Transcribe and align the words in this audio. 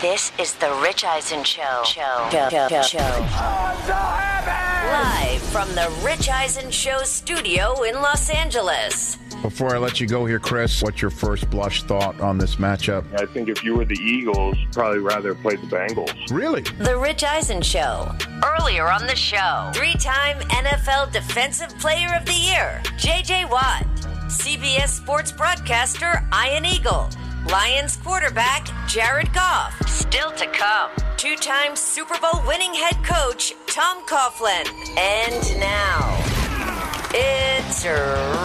This 0.00 0.30
is 0.38 0.54
the 0.54 0.72
Rich 0.80 1.02
Eisen 1.04 1.42
Show. 1.42 1.82
Show. 1.84 2.28
Show. 2.30 2.68
Show. 2.68 2.82
Show. 2.82 2.98
Live 4.92 5.42
from 5.50 5.68
the 5.74 5.92
Rich 6.04 6.28
Eisen 6.28 6.70
Show 6.70 7.02
studio 7.02 7.82
in 7.82 7.96
Los 7.96 8.30
Angeles. 8.30 9.16
Before 9.42 9.74
I 9.74 9.78
let 9.78 9.98
you 10.00 10.06
go 10.06 10.24
here, 10.24 10.38
Chris, 10.38 10.80
what's 10.84 11.02
your 11.02 11.10
first 11.10 11.50
blush 11.50 11.82
thought 11.82 12.20
on 12.20 12.38
this 12.38 12.56
matchup? 12.56 13.04
I 13.20 13.26
think 13.26 13.48
if 13.48 13.64
you 13.64 13.74
were 13.74 13.84
the 13.84 13.98
Eagles, 14.00 14.56
probably 14.70 15.00
rather 15.00 15.34
play 15.34 15.56
the 15.56 15.66
Bengals. 15.66 16.30
Really? 16.30 16.62
The 16.62 16.96
Rich 16.96 17.24
Eisen 17.24 17.60
Show. 17.60 18.14
Earlier 18.44 18.88
on 18.88 19.08
the 19.08 19.16
show, 19.16 19.72
three 19.74 19.94
time 19.94 20.38
NFL 20.50 21.10
Defensive 21.10 21.76
Player 21.80 22.14
of 22.16 22.24
the 22.24 22.34
Year, 22.34 22.80
JJ 22.98 23.50
Watt. 23.50 23.84
CBS 24.28 24.90
Sports 24.90 25.32
broadcaster, 25.32 26.22
Ian 26.32 26.66
Eagle. 26.66 27.08
Lions 27.46 27.96
quarterback, 27.96 28.68
Jared 28.86 29.32
Goff. 29.32 29.74
Still 29.88 30.32
to 30.32 30.46
come, 30.48 30.90
two 31.16 31.36
time 31.36 31.76
Super 31.76 32.18
Bowl 32.20 32.42
winning 32.46 32.74
head 32.74 32.96
coach, 33.04 33.54
Tom 33.66 34.04
Coughlin. 34.06 34.66
And 34.98 35.60
now, 35.60 36.22
it's 37.14 37.84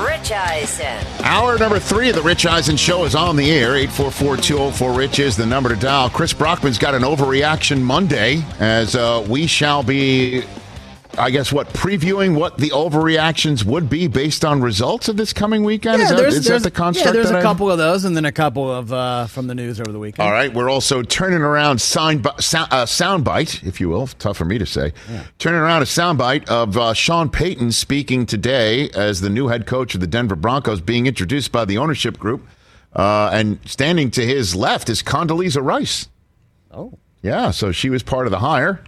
Rich 0.08 0.32
Eisen. 0.32 1.26
Hour 1.26 1.58
number 1.58 1.80
three 1.80 2.10
of 2.10 2.16
the 2.16 2.22
Rich 2.22 2.46
Eisen 2.46 2.78
Show 2.78 3.04
is 3.04 3.16
on 3.16 3.36
the 3.36 3.52
air. 3.52 3.72
844-204-RICH 3.88 5.20
is 5.20 5.36
the 5.36 5.46
number 5.46 5.70
to 5.70 5.76
dial. 5.76 6.10
Chris 6.10 6.34
Brockman's 6.34 6.78
got 6.78 6.96
an 6.96 7.02
overreaction 7.02 7.82
Monday 7.82 8.42
as 8.60 8.96
uh, 8.96 9.26
we 9.28 9.48
shall 9.48 9.84
be, 9.84 10.44
I 11.18 11.30
guess, 11.30 11.54
what, 11.54 11.70
previewing 11.70 12.36
what 12.36 12.58
the 12.58 12.72
overreactions 12.72 13.64
would 13.64 13.88
be 13.90 14.08
based 14.08 14.44
on 14.44 14.62
results 14.62 15.08
of 15.08 15.16
this 15.16 15.32
coming 15.32 15.64
weekend? 15.64 16.02
is 16.02 16.10
that, 16.10 16.20
is 16.26 16.46
that 16.46 16.64
the 16.64 16.72
construct? 16.72 17.06
Yeah, 17.06 17.12
there's 17.12 17.30
a 17.32 17.38
I- 17.38 17.42
couple 17.42 17.70
of 17.70 17.78
those, 17.78 18.04
and 18.06 18.16
then 18.18 18.26
a 18.26 18.32
couple 18.32 18.70
of 18.72 18.92
uh, 18.92 19.28
from 19.28 19.46
the 19.48 19.54
news 19.54 19.80
over 19.80 19.92
the 19.92 20.00
weekend. 20.00 20.26
All 20.28 20.34
right, 20.34 20.52
we're 20.52 20.70
also 20.70 21.04
turning 21.04 21.42
around 21.42 21.80
sound, 21.80 22.28
sound, 22.40 22.68
uh, 22.72 22.86
soundbite, 22.86 23.64
if 23.64 23.80
you 23.80 23.90
will. 23.90 24.08
Tough 24.08 24.38
for 24.38 24.46
me 24.46 24.58
to 24.58 24.66
say. 24.66 24.92
Turning 25.38 25.60
around 25.60 25.84
a 25.84 25.86
soundbite 25.86 26.48
of 26.50 26.78
uh, 26.78 26.94
Sean 26.94 27.30
Payton 27.30 27.72
speaking 27.74 28.26
today 28.26 28.90
as 28.92 29.22
the 29.22 29.30
new 29.30 29.50
head 29.50 29.68
coach 29.68 29.94
of 29.94 30.02
the 30.02 30.08
Denver 30.08 30.36
Broncos, 30.36 30.82
being 30.82 31.06
introduced 31.06 31.52
by 31.52 31.64
the 31.64 31.78
ownership 31.78 32.18
group, 32.18 32.48
uh, 32.96 33.30
and 33.32 33.60
standing 33.66 34.10
to 34.12 34.26
his 34.26 34.56
left 34.56 34.90
is 34.90 35.04
Condoleezza 35.04 35.64
Rice. 35.64 36.08
Oh, 36.72 36.98
Yeah, 37.22 37.52
so 37.52 37.72
she 37.72 37.92
was 37.92 38.02
part 38.02 38.26
of 38.26 38.32
the 38.32 38.40
hire 38.40 38.84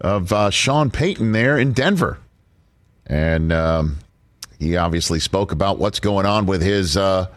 of 0.00 0.32
uh, 0.32 0.50
Sean 0.50 0.90
Payton 0.90 1.32
there 1.32 1.58
in 1.58 1.72
Denver, 1.72 2.18
and 3.06 3.52
um, 3.52 3.98
he 4.58 4.76
obviously 4.76 5.20
spoke 5.20 5.52
about 5.52 5.78
what's 5.78 6.00
going 6.00 6.26
on 6.26 6.46
with 6.46 6.62
his 6.62 6.96
uh, 6.96 7.28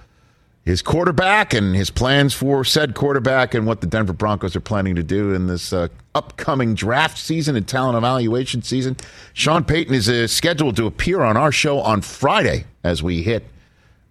his 0.66 0.82
quarterback 0.82 1.54
and 1.54 1.76
his 1.76 1.90
plans 1.90 2.34
for 2.34 2.64
said 2.64 2.94
quarterback 2.94 3.54
and 3.54 3.66
what 3.66 3.82
the 3.82 3.88
Denver 3.88 4.14
Broncos 4.14 4.56
are 4.56 4.62
planning 4.62 4.96
to 4.96 5.04
do 5.04 5.34
in 5.34 5.48
this 5.48 5.74
uh, 5.74 5.88
upcoming 6.14 6.76
draft 6.76 7.18
season 7.18 7.56
and 7.56 7.68
talent 7.68 7.98
evaluation 7.98 8.62
season. 8.62 8.96
Sean 9.34 9.64
Payton 9.64 9.96
is 9.96 10.10
uh, 10.10 10.28
scheduled 10.28 10.76
to 10.76 10.86
appear 10.86 11.22
on 11.22 11.38
our 11.38 11.52
show 11.52 11.80
on 11.80 12.02
Friday 12.02 12.66
as 12.84 13.02
we 13.02 13.24
hit 13.24 13.46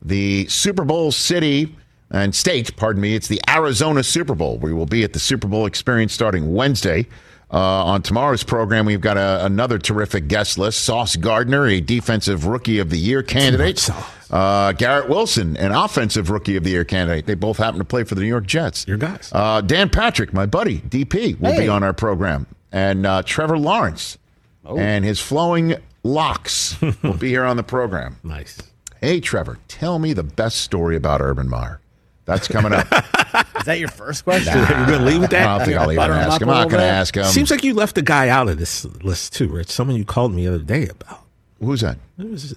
the 0.02 0.46
Super 0.48 0.84
Bowl 0.84 1.12
city 1.12 1.74
and 2.10 2.34
state, 2.34 2.74
pardon 2.76 3.02
me, 3.02 3.14
it's 3.14 3.28
the 3.28 3.40
Arizona 3.48 4.02
Super 4.02 4.34
Bowl. 4.34 4.58
We 4.58 4.72
will 4.72 4.86
be 4.86 5.04
at 5.04 5.12
the 5.12 5.18
Super 5.18 5.46
Bowl 5.46 5.66
experience 5.66 6.12
starting 6.12 6.54
Wednesday. 6.54 7.06
Uh, 7.50 7.84
on 7.86 8.02
tomorrow's 8.02 8.42
program, 8.42 8.84
we've 8.84 9.00
got 9.00 9.16
a, 9.16 9.44
another 9.46 9.78
terrific 9.78 10.28
guest 10.28 10.58
list. 10.58 10.82
Sauce 10.82 11.16
Gardner, 11.16 11.66
a 11.66 11.80
defensive 11.80 12.46
rookie 12.46 12.78
of 12.78 12.90
the 12.90 12.98
year 12.98 13.22
candidate. 13.22 13.88
Uh, 14.30 14.72
Garrett 14.72 15.08
Wilson, 15.08 15.56
an 15.56 15.72
offensive 15.72 16.28
rookie 16.28 16.56
of 16.56 16.64
the 16.64 16.70
year 16.70 16.84
candidate. 16.84 17.24
They 17.24 17.34
both 17.34 17.56
happen 17.56 17.78
to 17.78 17.84
play 17.86 18.04
for 18.04 18.14
the 18.14 18.20
New 18.20 18.26
York 18.28 18.46
Jets. 18.46 18.86
Your 18.86 18.98
guys. 18.98 19.30
Uh, 19.32 19.62
Dan 19.62 19.88
Patrick, 19.88 20.34
my 20.34 20.44
buddy, 20.44 20.80
DP, 20.80 21.40
will 21.40 21.56
be 21.56 21.68
on 21.68 21.82
our 21.82 21.94
program. 21.94 22.46
And 22.70 23.06
uh, 23.06 23.22
Trevor 23.22 23.58
Lawrence 23.58 24.18
and 24.66 25.02
his 25.04 25.18
flowing 25.18 25.76
locks 26.02 26.76
will 27.02 27.14
be 27.14 27.30
here 27.30 27.44
on 27.44 27.56
the 27.56 27.62
program. 27.62 28.16
Nice. 28.22 28.58
Hey, 29.00 29.20
Trevor, 29.20 29.58
tell 29.68 29.98
me 29.98 30.12
the 30.12 30.22
best 30.24 30.60
story 30.60 30.96
about 30.96 31.22
Urban 31.22 31.48
Meyer. 31.48 31.80
That's 32.28 32.46
coming 32.46 32.74
up. 32.74 32.86
is 33.56 33.64
that 33.64 33.78
your 33.78 33.88
first 33.88 34.22
question? 34.22 34.54
You're 34.54 34.66
going 34.66 34.98
to 34.98 35.04
leave 35.04 35.22
with 35.22 35.30
that? 35.30 35.48
I 35.48 35.56
don't 35.56 35.66
think 35.66 35.78
I'll 35.78 35.90
even 35.90 36.10
ask 36.10 36.42
him. 36.42 36.50
I'm 36.50 36.56
not 36.56 36.68
going 36.68 36.82
to 36.82 36.86
ask 36.86 37.16
him. 37.16 37.24
Seems 37.24 37.50
like 37.50 37.64
you 37.64 37.72
left 37.72 37.96
a 37.96 38.02
guy 38.02 38.28
out 38.28 38.48
of 38.48 38.58
this 38.58 38.84
list 39.02 39.34
too, 39.34 39.48
Rich. 39.48 39.68
Someone 39.68 39.96
you 39.96 40.04
called 40.04 40.34
me 40.34 40.44
the 40.44 40.54
other 40.54 40.62
day 40.62 40.88
about. 40.88 41.22
Who's 41.58 41.80
that? 41.80 41.96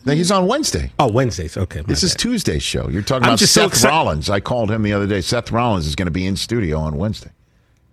He's 0.05 0.29
on 0.29 0.47
Wednesday. 0.47 0.91
Oh, 0.99 1.09
Wednesdays. 1.09 1.55
Okay. 1.55 1.81
This 1.87 2.03
is 2.03 2.11
bad. 2.11 2.19
Tuesday's 2.19 2.63
show. 2.63 2.89
You're 2.89 3.01
talking 3.01 3.23
I'm 3.23 3.29
about 3.29 3.39
so 3.39 3.45
Seth 3.45 3.71
exci- 3.71 3.89
Rollins. 3.89 4.29
I 4.29 4.41
called 4.41 4.69
him 4.69 4.83
the 4.83 4.91
other 4.91 5.07
day. 5.07 5.21
Seth 5.21 5.51
Rollins 5.51 5.87
is 5.87 5.95
going 5.95 6.05
to 6.07 6.11
be 6.11 6.25
in 6.25 6.35
studio 6.35 6.77
on 6.77 6.97
Wednesday 6.97 7.31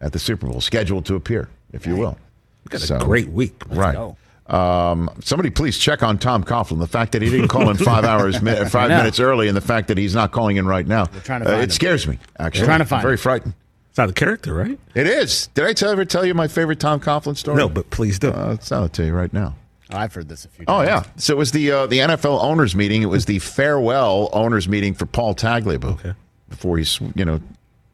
at 0.01 0.13
the 0.13 0.19
Super 0.19 0.49
Bowl, 0.49 0.61
scheduled 0.61 1.07
to 1.07 1.15
appear, 1.15 1.49
if 1.73 1.87
you 1.87 1.95
will. 1.95 2.19
We 2.65 2.77
got 2.77 2.91
a 2.91 2.99
great 2.99 3.29
week. 3.29 3.63
Let's 3.69 3.79
right. 3.79 3.95
go. 3.95 4.17
Um, 4.49 5.11
somebody 5.21 5.51
please 5.51 5.77
check 5.79 6.03
on 6.03 6.19
Tom 6.19 6.43
Coughlin. 6.43 6.79
The 6.79 6.87
fact 6.87 7.13
that 7.13 7.23
he 7.23 7.29
didn't 7.31 7.49
call 7.49 7.69
in 7.69 7.77
five 7.77 8.05
hours, 8.13 8.39
five 8.71 8.89
minutes 8.91 9.21
early, 9.21 9.49
and 9.49 9.57
the 9.57 9.61
fact 9.61 9.89
that 9.89 9.99
he's 9.99 10.15
not 10.15 10.33
calling 10.33 10.57
in 10.57 10.67
right 10.67 10.87
now. 10.87 11.03
Uh, 11.29 11.35
it 11.45 11.65
him. 11.65 11.71
scares 11.71 12.07
me. 12.09 12.19
Actually, 12.39 12.65
trying 12.67 12.79
to 12.79 12.85
find 12.87 13.03
very 13.03 13.15
him. 13.15 13.19
frightened. 13.19 13.55
It's 13.91 13.99
not 13.99 14.09
a 14.11 14.13
character, 14.15 14.55
right? 14.55 14.79
It 14.95 15.07
is. 15.07 15.49
Did 15.55 15.65
I 15.65 15.73
tell, 15.73 15.91
ever 15.91 16.05
tell 16.05 16.25
you 16.25 16.33
my 16.33 16.49
favorite 16.49 16.81
Tom 16.81 17.01
Coughlin 17.01 17.37
story? 17.37 17.57
No, 17.59 17.69
but 17.69 17.91
please 17.91 18.19
do. 18.19 18.31
Uh, 18.31 18.51
I'll 18.51 18.57
tell 18.57 18.85
it 18.85 18.93
to 18.95 19.05
you 19.05 19.13
right 19.13 19.33
now. 19.33 19.55
Oh, 19.91 19.97
I've 19.97 20.15
heard 20.15 20.29
this 20.29 20.45
a 20.45 20.49
few 20.49 20.65
times. 20.67 20.79
Oh 20.79 20.83
yeah. 20.83 21.03
So 21.17 21.35
it 21.35 21.37
was 21.39 21.53
the 21.53 21.71
uh, 21.73 21.87
the 21.87 21.99
NFL 21.99 22.43
owners 22.43 22.75
meeting. 22.75 23.03
It 23.03 23.07
was 23.07 23.25
the 23.27 23.39
farewell 23.39 24.29
owners 24.33 24.69
meeting 24.69 24.95
for 24.95 25.07
Paul 25.07 25.35
Tagliabue 25.35 25.93
Okay. 25.95 26.13
before 26.49 26.79
he's 26.79 27.01
you 27.15 27.25
know 27.25 27.41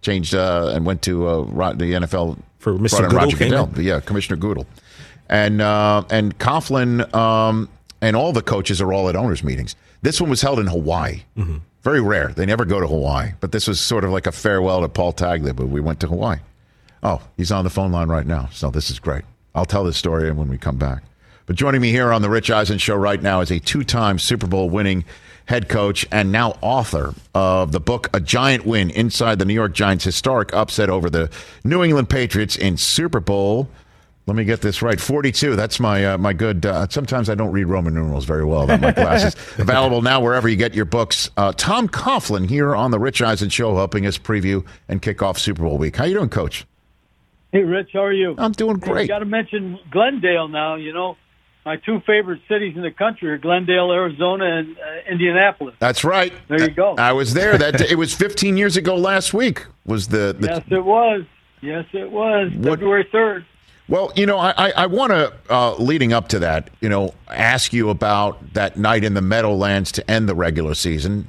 changed 0.02 0.34
uh, 0.34 0.72
and 0.74 0.84
went 0.84 1.02
to 1.02 1.26
uh, 1.26 1.42
the 1.72 1.92
NFL 1.94 2.38
For 2.58 2.74
Mr. 2.74 3.02
Goodell 3.02 3.18
Roger 3.18 3.36
Goodell. 3.36 3.70
yeah, 3.80 4.00
Commissioner 4.00 4.36
Goodell, 4.36 4.66
and 5.28 5.60
uh, 5.60 6.04
and 6.10 6.38
Coughlin 6.38 7.12
um, 7.14 7.68
and 8.00 8.16
all 8.16 8.32
the 8.32 8.42
coaches 8.42 8.80
are 8.80 8.92
all 8.92 9.08
at 9.08 9.16
owners 9.16 9.42
meetings. 9.42 9.76
This 10.02 10.20
one 10.20 10.30
was 10.30 10.42
held 10.42 10.58
in 10.58 10.66
Hawaii. 10.66 11.22
Mm-hmm. 11.36 11.58
Very 11.82 12.00
rare. 12.00 12.28
They 12.28 12.46
never 12.46 12.64
go 12.64 12.80
to 12.80 12.86
Hawaii, 12.86 13.32
but 13.40 13.52
this 13.52 13.66
was 13.68 13.80
sort 13.80 14.04
of 14.04 14.10
like 14.10 14.26
a 14.26 14.32
farewell 14.32 14.80
to 14.80 14.88
Paul 14.88 15.12
Tagliabue. 15.12 15.68
We 15.68 15.80
went 15.80 16.00
to 16.00 16.06
Hawaii. 16.06 16.38
Oh, 17.02 17.20
he's 17.36 17.52
on 17.52 17.64
the 17.64 17.70
phone 17.70 17.92
line 17.92 18.08
right 18.08 18.26
now. 18.26 18.48
So 18.52 18.70
this 18.70 18.90
is 18.90 18.98
great. 18.98 19.24
I'll 19.54 19.66
tell 19.66 19.84
this 19.84 19.96
story 19.96 20.30
when 20.32 20.48
we 20.48 20.58
come 20.58 20.78
back. 20.78 21.02
But 21.46 21.56
joining 21.56 21.82
me 21.82 21.90
here 21.90 22.10
on 22.10 22.22
the 22.22 22.30
Rich 22.30 22.50
Eisen 22.50 22.78
Show 22.78 22.96
right 22.96 23.20
now 23.20 23.40
is 23.40 23.50
a 23.50 23.60
two 23.60 23.84
time 23.84 24.18
Super 24.18 24.46
Bowl 24.46 24.70
winning 24.70 25.04
head 25.46 25.68
coach 25.68 26.06
and 26.10 26.32
now 26.32 26.56
author 26.62 27.14
of 27.34 27.72
the 27.72 27.80
book 27.80 28.08
A 28.14 28.20
Giant 28.20 28.64
Win 28.64 28.88
Inside 28.88 29.38
the 29.38 29.44
New 29.44 29.52
York 29.54 29.74
Giants 29.74 30.04
Historic 30.04 30.54
Upset 30.54 30.88
Over 30.88 31.10
the 31.10 31.30
New 31.62 31.84
England 31.84 32.08
Patriots 32.08 32.56
in 32.56 32.78
Super 32.78 33.20
Bowl. 33.20 33.68
Let 34.26 34.36
me 34.36 34.44
get 34.44 34.62
this 34.62 34.80
right. 34.80 34.98
42. 34.98 35.54
That's 35.54 35.78
my 35.78 36.06
uh, 36.06 36.18
my 36.18 36.32
good. 36.32 36.64
Uh, 36.64 36.86
sometimes 36.88 37.28
I 37.28 37.34
don't 37.34 37.52
read 37.52 37.64
Roman 37.64 37.92
numerals 37.94 38.24
very 38.24 38.44
well. 38.44 38.66
That 38.66 38.80
my 38.80 38.92
glasses. 39.02 39.34
Available 39.58 40.00
now 40.00 40.20
wherever 40.20 40.48
you 40.48 40.56
get 40.56 40.72
your 40.74 40.86
books. 40.86 41.30
Uh, 41.36 41.52
Tom 41.52 41.88
Coughlin 41.88 42.48
here 42.48 42.74
on 42.74 42.90
the 42.90 42.98
Rich 42.98 43.20
Eisen 43.20 43.50
Show, 43.50 43.76
helping 43.76 44.06
us 44.06 44.16
preview 44.16 44.64
and 44.88 45.02
kick 45.02 45.22
off 45.22 45.38
Super 45.38 45.62
Bowl 45.62 45.76
week. 45.76 45.96
How 45.96 46.04
you 46.04 46.14
doing, 46.14 46.30
Coach? 46.30 46.64
Hey, 47.52 47.62
Rich, 47.64 47.90
how 47.92 48.02
are 48.04 48.12
you? 48.12 48.34
I'm 48.38 48.52
doing 48.52 48.78
great. 48.78 49.08
Got 49.08 49.18
to 49.18 49.26
mention 49.26 49.78
Glendale 49.90 50.48
now. 50.48 50.76
You 50.76 50.94
know, 50.94 51.18
my 51.66 51.76
two 51.76 52.00
favorite 52.06 52.40
cities 52.48 52.76
in 52.76 52.82
the 52.82 52.90
country 52.90 53.30
are 53.30 53.38
Glendale, 53.38 53.92
Arizona, 53.92 54.46
and 54.46 54.76
uh, 54.78 55.10
Indianapolis. 55.12 55.74
That's 55.78 56.02
right. 56.02 56.32
There 56.48 56.62
you 56.62 56.70
go. 56.70 56.94
I 56.96 57.12
was 57.12 57.34
there. 57.34 57.58
That 57.58 57.76
day. 57.76 57.86
it 57.90 57.98
was 57.98 58.14
15 58.14 58.56
years 58.56 58.78
ago 58.78 58.96
last 58.96 59.34
week. 59.34 59.66
Was 59.84 60.08
the, 60.08 60.34
the 60.38 60.46
Yes, 60.48 60.62
it 60.70 60.84
was. 60.84 61.24
Yes, 61.60 61.84
it 61.92 62.10
was. 62.10 62.50
What- 62.54 62.78
February 62.78 63.06
third. 63.12 63.44
Well? 63.88 64.12
You 64.16 64.26
know, 64.26 64.38
I 64.38 64.52
I, 64.56 64.70
I 64.70 64.86
want 64.86 65.12
to 65.12 65.32
uh, 65.50 65.74
leading 65.76 66.12
up 66.12 66.28
to 66.28 66.38
that. 66.40 66.70
You 66.80 66.88
know, 66.88 67.14
ask 67.28 67.72
you 67.72 67.90
about 67.90 68.54
that 68.54 68.76
night 68.76 69.04
in 69.04 69.14
the 69.14 69.22
Meadowlands 69.22 69.92
to 69.92 70.10
end 70.10 70.28
the 70.28 70.34
regular 70.34 70.74
season 70.74 71.28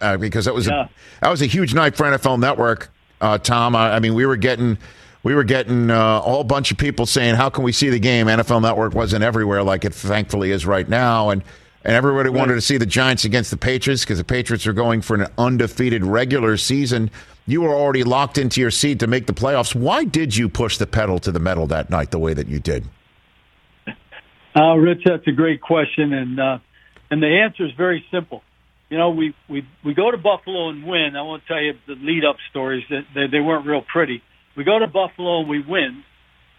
uh, 0.00 0.16
because 0.16 0.44
that 0.46 0.54
was 0.54 0.66
Yeah. 0.66 0.84
a 0.84 0.88
that 1.22 1.30
was 1.30 1.42
a 1.42 1.46
huge 1.46 1.74
night 1.74 1.96
for 1.96 2.04
NFL 2.04 2.38
Network. 2.40 2.90
Uh, 3.20 3.38
Tom, 3.38 3.74
I, 3.74 3.94
I 3.94 3.98
mean, 4.00 4.14
we 4.14 4.26
were 4.26 4.36
getting. 4.36 4.78
We 5.22 5.34
were 5.34 5.44
getting 5.44 5.90
uh, 5.90 6.18
a 6.18 6.20
whole 6.20 6.44
bunch 6.44 6.70
of 6.70 6.76
people 6.76 7.06
saying, 7.06 7.36
"How 7.36 7.48
can 7.48 7.64
we 7.64 7.72
see 7.72 7.88
the 7.88 7.98
game?" 7.98 8.26
NFL 8.26 8.60
Network 8.60 8.92
wasn't 8.92 9.24
everywhere 9.24 9.62
like 9.62 9.86
it 9.86 9.94
thankfully 9.94 10.50
is 10.50 10.66
right 10.66 10.86
now, 10.86 11.30
and 11.30 11.42
and 11.82 11.94
everybody 11.94 12.28
wanted 12.28 12.56
to 12.56 12.60
see 12.60 12.76
the 12.76 12.84
Giants 12.84 13.24
against 13.24 13.50
the 13.50 13.56
Patriots 13.56 14.04
because 14.04 14.18
the 14.18 14.24
Patriots 14.24 14.66
are 14.66 14.74
going 14.74 15.00
for 15.00 15.14
an 15.14 15.26
undefeated 15.38 16.04
regular 16.04 16.58
season. 16.58 17.10
You 17.46 17.60
were 17.60 17.74
already 17.74 18.04
locked 18.04 18.38
into 18.38 18.60
your 18.60 18.70
seat 18.70 19.00
to 19.00 19.06
make 19.06 19.26
the 19.26 19.34
playoffs. 19.34 19.74
Why 19.74 20.04
did 20.04 20.34
you 20.34 20.48
push 20.48 20.78
the 20.78 20.86
pedal 20.86 21.18
to 21.20 21.30
the 21.30 21.38
metal 21.38 21.66
that 21.66 21.90
night 21.90 22.10
the 22.10 22.18
way 22.18 22.32
that 22.32 22.48
you 22.48 22.58
did? 22.58 22.84
Uh, 24.56 24.74
Rich, 24.76 25.02
that's 25.04 25.26
a 25.26 25.32
great 25.32 25.60
question, 25.60 26.12
and 26.12 26.40
uh, 26.40 26.58
and 27.10 27.22
the 27.22 27.26
answer 27.26 27.66
is 27.66 27.72
very 27.76 28.04
simple. 28.10 28.42
You 28.88 28.98
know, 28.98 29.10
we 29.10 29.34
we 29.48 29.66
we 29.84 29.94
go 29.94 30.10
to 30.10 30.16
Buffalo 30.16 30.70
and 30.70 30.86
win. 30.86 31.16
I 31.16 31.22
won't 31.22 31.42
tell 31.46 31.60
you 31.60 31.74
the 31.86 31.94
lead 31.94 32.24
up 32.24 32.36
stories 32.50 32.84
that 32.88 33.02
they, 33.14 33.26
they 33.26 33.40
weren't 33.40 33.66
real 33.66 33.82
pretty. 33.82 34.22
We 34.56 34.64
go 34.64 34.78
to 34.78 34.86
Buffalo 34.86 35.40
and 35.40 35.48
we 35.48 35.60
win, 35.60 36.04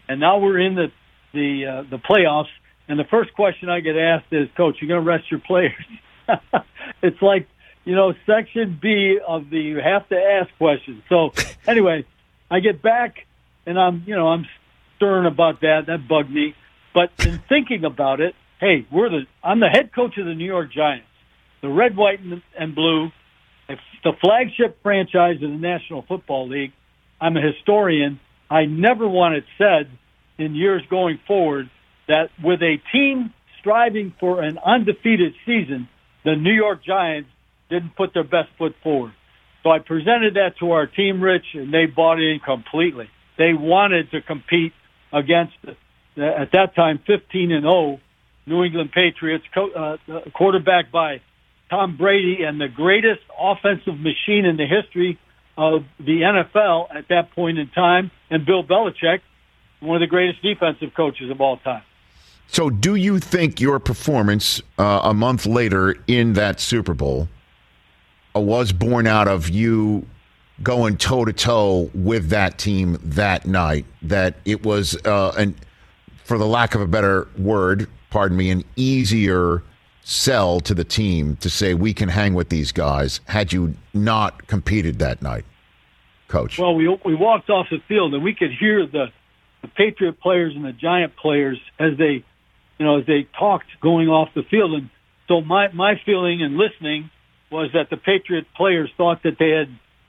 and 0.08 0.20
now 0.20 0.38
we're 0.38 0.60
in 0.60 0.74
the 0.74 0.92
the 1.32 1.66
uh, 1.66 1.90
the 1.90 1.98
playoffs. 1.98 2.52
And 2.88 2.98
the 3.00 3.04
first 3.10 3.32
question 3.34 3.68
I 3.68 3.80
get 3.80 3.96
asked 3.96 4.26
is, 4.30 4.48
"Coach, 4.56 4.76
you 4.80 4.88
going 4.88 5.02
to 5.02 5.10
rest 5.10 5.30
your 5.30 5.40
players?" 5.40 5.72
it's 7.02 7.20
like 7.22 7.48
you 7.86 7.94
know, 7.94 8.12
Section 8.26 8.78
B 8.82 9.18
of 9.26 9.48
the 9.48 9.58
you 9.58 9.78
have 9.78 10.06
to 10.10 10.16
ask 10.16 10.50
questions. 10.58 11.02
So 11.08 11.32
anyway, 11.66 12.04
I 12.50 12.60
get 12.60 12.82
back 12.82 13.24
and 13.64 13.78
I'm 13.78 14.02
you 14.06 14.14
know 14.14 14.28
I'm 14.28 14.46
stern 14.96 15.24
about 15.24 15.62
that. 15.62 15.86
That 15.86 16.06
bugged 16.06 16.30
me. 16.30 16.54
But 16.92 17.12
in 17.24 17.38
thinking 17.48 17.84
about 17.84 18.20
it, 18.20 18.34
hey, 18.60 18.86
we're 18.90 19.08
the 19.08 19.26
I'm 19.42 19.60
the 19.60 19.68
head 19.68 19.94
coach 19.94 20.18
of 20.18 20.26
the 20.26 20.34
New 20.34 20.44
York 20.44 20.72
Giants, 20.72 21.06
the 21.62 21.68
red, 21.68 21.96
white, 21.96 22.20
and, 22.20 22.42
and 22.58 22.74
blue, 22.74 23.12
the 23.68 24.12
flagship 24.20 24.82
franchise 24.82 25.36
of 25.36 25.50
the 25.50 25.56
National 25.56 26.02
Football 26.02 26.48
League. 26.48 26.72
I'm 27.20 27.36
a 27.36 27.40
historian. 27.40 28.20
I 28.50 28.66
never 28.66 29.08
want 29.08 29.36
it 29.36 29.44
said 29.58 29.88
in 30.38 30.54
years 30.54 30.82
going 30.90 31.18
forward 31.26 31.70
that 32.08 32.30
with 32.42 32.62
a 32.62 32.76
team 32.92 33.32
striving 33.60 34.12
for 34.20 34.42
an 34.42 34.58
undefeated 34.58 35.34
season, 35.44 35.88
the 36.24 36.36
New 36.36 36.52
York 36.52 36.84
Giants 36.84 37.30
didn't 37.68 37.96
put 37.96 38.14
their 38.14 38.24
best 38.24 38.48
foot 38.58 38.74
forward. 38.82 39.12
So 39.62 39.70
I 39.70 39.80
presented 39.80 40.34
that 40.34 40.58
to 40.60 40.72
our 40.72 40.86
team, 40.86 41.20
Rich, 41.20 41.46
and 41.54 41.74
they 41.74 41.86
bought 41.86 42.20
in 42.20 42.38
completely. 42.38 43.08
They 43.36 43.52
wanted 43.52 44.10
to 44.12 44.20
compete 44.22 44.72
against, 45.12 45.54
uh, 45.66 46.22
at 46.22 46.52
that 46.52 46.74
time, 46.74 47.00
15 47.06 47.52
and 47.52 47.62
0 47.62 48.00
New 48.46 48.62
England 48.62 48.92
Patriots, 48.92 49.44
uh, 49.56 49.96
quarterback 50.32 50.92
by 50.92 51.20
Tom 51.68 51.96
Brady 51.96 52.44
and 52.44 52.60
the 52.60 52.68
greatest 52.68 53.22
offensive 53.38 53.98
machine 53.98 54.44
in 54.44 54.56
the 54.56 54.66
history 54.66 55.18
of 55.58 55.84
the 55.98 56.20
NFL 56.20 56.94
at 56.94 57.08
that 57.08 57.32
point 57.32 57.58
in 57.58 57.68
time, 57.68 58.10
and 58.30 58.46
Bill 58.46 58.62
Belichick, 58.62 59.20
one 59.80 59.96
of 59.96 60.00
the 60.00 60.06
greatest 60.06 60.42
defensive 60.42 60.94
coaches 60.94 61.30
of 61.30 61.40
all 61.40 61.56
time. 61.56 61.82
So, 62.48 62.70
do 62.70 62.94
you 62.94 63.18
think 63.18 63.60
your 63.60 63.80
performance 63.80 64.62
uh, 64.78 65.00
a 65.02 65.12
month 65.12 65.46
later 65.46 65.96
in 66.06 66.34
that 66.34 66.60
Super 66.60 66.94
Bowl 66.94 67.28
was 68.38 68.72
born 68.72 69.06
out 69.06 69.28
of 69.28 69.48
you 69.48 70.06
going 70.62 70.96
toe 70.96 71.24
to 71.24 71.32
toe 71.32 71.90
with 71.94 72.28
that 72.30 72.58
team 72.58 72.98
that 73.02 73.46
night? 73.46 73.86
That 74.02 74.36
it 74.44 74.64
was, 74.64 74.96
uh, 75.04 75.32
an, 75.36 75.56
for 76.24 76.38
the 76.38 76.46
lack 76.46 76.74
of 76.74 76.80
a 76.80 76.86
better 76.86 77.28
word, 77.38 77.88
pardon 78.10 78.36
me, 78.36 78.50
an 78.50 78.64
easier 78.76 79.62
sell 80.02 80.60
to 80.60 80.74
the 80.74 80.84
team 80.84 81.36
to 81.36 81.50
say 81.50 81.74
we 81.74 81.92
can 81.92 82.08
hang 82.08 82.34
with 82.34 82.48
these 82.48 82.70
guys 82.70 83.20
had 83.24 83.52
you 83.52 83.74
not 83.92 84.46
competed 84.46 85.00
that 85.00 85.20
night, 85.20 85.44
Coach? 86.28 86.58
Well, 86.58 86.76
we 86.76 86.88
we 87.04 87.14
walked 87.14 87.50
off 87.50 87.66
the 87.70 87.80
field 87.88 88.14
and 88.14 88.22
we 88.22 88.34
could 88.34 88.52
hear 88.52 88.86
the 88.86 89.06
the 89.62 89.68
Patriot 89.68 90.20
players 90.20 90.54
and 90.54 90.64
the 90.64 90.72
Giant 90.72 91.16
players 91.16 91.58
as 91.78 91.98
they 91.98 92.24
you 92.78 92.84
know, 92.84 92.98
as 92.98 93.06
they 93.06 93.26
talked 93.38 93.66
going 93.80 94.08
off 94.08 94.28
the 94.34 94.42
field. 94.42 94.74
And 94.74 94.90
so 95.28 95.40
my, 95.40 95.72
my 95.72 96.00
feeling 96.04 96.42
and 96.42 96.56
listening 96.56 97.10
was 97.50 97.70
that 97.74 97.90
the 97.90 97.96
Patriot 97.96 98.46
players 98.56 98.90
thought 98.96 99.22
that 99.22 99.36
they 99.38 99.50
had 99.50 99.68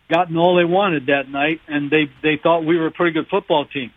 gotten 0.10 0.38
all 0.38 0.56
they 0.56 0.66
wanted 0.66 1.08
that 1.08 1.30
night 1.30 1.62
and 1.68 1.92
they, 1.92 2.10
they 2.24 2.40
thought 2.42 2.66
we 2.66 2.78
were 2.78 2.88
a 2.88 2.92
pretty 2.92 3.12
good 3.12 3.28
football 3.30 3.66
team. 3.66 3.92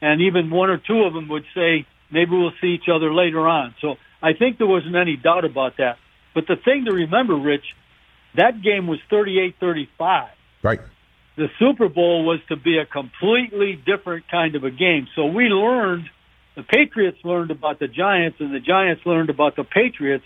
And 0.00 0.20
even 0.22 0.50
one 0.50 0.70
or 0.70 0.78
two 0.78 1.02
of 1.02 1.12
them 1.12 1.28
would 1.28 1.44
say, 1.54 1.86
maybe 2.10 2.30
we'll 2.30 2.52
see 2.60 2.68
each 2.68 2.88
other 2.92 3.12
later 3.12 3.46
on. 3.46 3.74
So 3.80 3.96
I 4.22 4.32
think 4.32 4.58
there 4.58 4.66
wasn't 4.66 4.96
any 4.96 5.16
doubt 5.16 5.44
about 5.44 5.76
that. 5.78 5.98
But 6.34 6.46
the 6.46 6.56
thing 6.56 6.84
to 6.84 6.92
remember, 6.92 7.36
Rich, 7.36 7.64
that 8.36 8.62
game 8.62 8.86
was 8.86 9.00
38-35. 9.10 10.28
Right. 10.62 10.80
The 11.36 11.48
Super 11.58 11.88
Bowl 11.88 12.24
was 12.24 12.40
to 12.48 12.56
be 12.56 12.78
a 12.78 12.86
completely 12.86 13.74
different 13.74 14.28
kind 14.28 14.54
of 14.54 14.64
a 14.64 14.70
game. 14.70 15.08
So 15.14 15.26
we 15.26 15.44
learned 15.44 16.08
the 16.56 16.62
Patriots 16.64 17.18
learned 17.22 17.50
about 17.52 17.78
the 17.78 17.86
Giants 17.86 18.38
and 18.40 18.52
the 18.52 18.60
Giants 18.60 19.02
learned 19.06 19.30
about 19.30 19.54
the 19.54 19.62
Patriots 19.62 20.24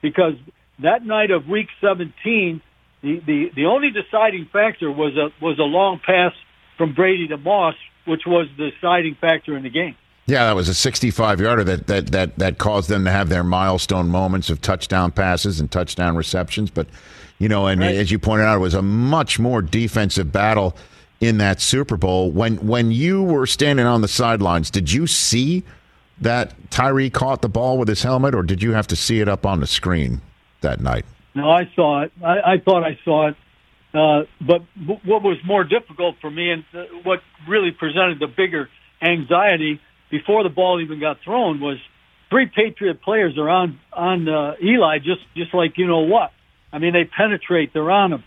because 0.00 0.34
that 0.82 1.04
night 1.04 1.30
of 1.30 1.48
week 1.48 1.68
17, 1.80 2.60
the, 3.02 3.20
the, 3.26 3.50
the 3.54 3.66
only 3.66 3.90
deciding 3.90 4.46
factor 4.52 4.90
was 4.90 5.16
a, 5.16 5.32
was 5.44 5.58
a 5.58 5.64
long 5.64 6.00
pass 6.04 6.32
from 6.76 6.94
Brady 6.94 7.28
to 7.28 7.36
Moss, 7.36 7.74
which 8.06 8.22
was 8.26 8.48
the 8.56 8.70
deciding 8.70 9.16
factor 9.16 9.56
in 9.56 9.62
the 9.62 9.70
game. 9.70 9.96
Yeah, 10.26 10.44
that 10.44 10.54
was 10.54 10.68
a 10.68 10.74
65 10.74 11.40
yarder 11.40 11.64
that, 11.64 11.86
that, 11.88 12.06
that, 12.12 12.38
that 12.38 12.58
caused 12.58 12.88
them 12.88 13.04
to 13.04 13.10
have 13.10 13.28
their 13.28 13.42
milestone 13.42 14.08
moments 14.08 14.50
of 14.50 14.60
touchdown 14.60 15.10
passes 15.10 15.58
and 15.58 15.70
touchdown 15.70 16.16
receptions. 16.16 16.70
But, 16.70 16.86
you 17.38 17.48
know, 17.48 17.66
and 17.66 17.80
right. 17.80 17.96
as 17.96 18.12
you 18.12 18.20
pointed 18.20 18.44
out, 18.44 18.56
it 18.56 18.60
was 18.60 18.74
a 18.74 18.82
much 18.82 19.40
more 19.40 19.62
defensive 19.62 20.30
battle 20.30 20.76
in 21.20 21.38
that 21.38 21.60
Super 21.60 21.96
Bowl. 21.96 22.30
When 22.30 22.56
when 22.66 22.92
you 22.92 23.22
were 23.22 23.46
standing 23.46 23.86
on 23.86 24.00
the 24.00 24.08
sidelines, 24.08 24.70
did 24.70 24.92
you 24.92 25.06
see 25.08 25.64
that 26.20 26.54
Tyree 26.70 27.10
caught 27.10 27.42
the 27.42 27.48
ball 27.48 27.78
with 27.78 27.88
his 27.88 28.02
helmet, 28.02 28.34
or 28.34 28.42
did 28.42 28.62
you 28.62 28.72
have 28.72 28.86
to 28.88 28.96
see 28.96 29.20
it 29.20 29.28
up 29.28 29.44
on 29.44 29.60
the 29.60 29.66
screen 29.66 30.20
that 30.62 30.80
night? 30.80 31.04
No, 31.34 31.50
I 31.50 31.70
saw 31.74 32.02
it. 32.02 32.12
I, 32.22 32.54
I 32.54 32.58
thought 32.64 32.84
I 32.84 32.98
saw 33.04 33.28
it. 33.28 33.36
Uh, 33.94 34.24
but 34.40 34.62
what 35.04 35.22
was 35.22 35.36
more 35.44 35.64
difficult 35.64 36.16
for 36.20 36.30
me, 36.30 36.50
and 36.50 36.64
uh, 36.72 36.84
what 37.02 37.20
really 37.46 37.70
presented 37.70 38.18
the 38.20 38.26
bigger 38.26 38.68
anxiety 39.02 39.80
before 40.10 40.42
the 40.42 40.48
ball 40.48 40.80
even 40.80 40.98
got 40.98 41.18
thrown, 41.22 41.60
was 41.60 41.76
three 42.30 42.46
Patriot 42.46 43.02
players 43.02 43.36
are 43.36 43.50
on 43.50 43.78
on 43.92 44.28
uh, 44.28 44.54
Eli, 44.62 44.98
just 44.98 45.20
just 45.36 45.52
like 45.54 45.76
you 45.76 45.86
know 45.86 46.00
what. 46.00 46.32
I 46.72 46.78
mean, 46.78 46.94
they 46.94 47.04
penetrate. 47.04 47.72
They're 47.74 47.90
on 47.90 48.12
him. 48.12 48.24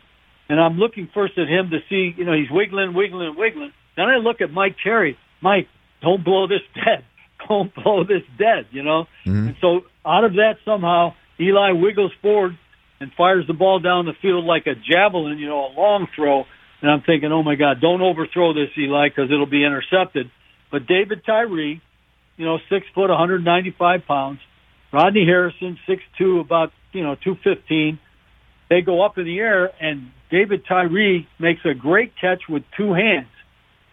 And 0.48 0.60
I'm 0.62 0.78
looking 0.78 1.10
first 1.14 1.38
at 1.38 1.48
him 1.48 1.72
to 1.72 1.80
see, 1.90 2.14
you 2.16 2.26
know, 2.26 2.34
he's 2.34 2.52
wiggling, 2.52 2.94
wiggling, 2.94 3.36
wiggling. 3.36 3.74
Then 3.98 4.06
I 4.06 4.18
look 4.18 4.42
at 4.42 4.52
Mike 4.52 4.76
Carey. 4.84 5.18
Mike, 5.42 5.68
don't 6.02 6.24
blow 6.24 6.48
this 6.48 6.62
dead. 6.76 7.04
Don't 7.48 7.74
blow 7.76 8.04
this 8.04 8.22
dead, 8.38 8.68
you 8.72 8.84
know? 8.84 9.06
Mm-hmm. 9.26 9.48
And 9.48 9.56
so 9.62 9.82
out 10.06 10.24
of 10.24 10.34
that, 10.34 10.58
somehow, 10.64 11.16
Eli 11.40 11.72
wiggles 11.72 12.12
forward 12.22 12.58
and 13.00 13.12
fires 13.18 13.46
the 13.48 13.54
ball 13.54 13.80
down 13.80 14.06
the 14.06 14.14
field 14.22 14.46
like 14.46 14.68
a 14.68 14.76
javelin, 14.76 15.38
you 15.38 15.48
know, 15.48 15.68
a 15.68 15.72
long 15.76 16.08
throw. 16.16 16.44
And 16.82 16.92
I'm 16.92 17.02
thinking, 17.02 17.32
oh 17.32 17.44
my 17.44 17.56
God, 17.56 17.82
don't 17.82 18.02
overthrow 18.02 18.54
this, 18.54 18.70
Eli, 18.78 19.10
because 19.10 19.32
it'll 19.32 19.46
be 19.46 19.66
intercepted. 19.66 20.30
But 20.72 20.88
David 20.88 21.24
Tyree, 21.26 21.82
you 22.38 22.46
know, 22.46 22.58
six 22.70 22.86
foot, 22.94 23.10
195 23.10 24.02
pounds. 24.08 24.40
Rodney 24.92 25.26
Harrison, 25.26 25.78
six 25.88 26.02
two, 26.18 26.40
about 26.40 26.72
you 26.94 27.04
know 27.04 27.16
215. 27.16 28.00
They 28.70 28.82
go 28.82 29.06
up 29.06 29.18
in 29.18 29.26
the 29.26 29.40
air, 29.40 29.70
and 29.82 30.12
David 30.32 30.64
Tyree 30.68 31.28
makes 31.40 31.62
a 31.66 31.74
great 31.74 32.14
catch 32.20 32.44
with 32.48 32.64
two 32.78 32.94
hands. 32.94 33.28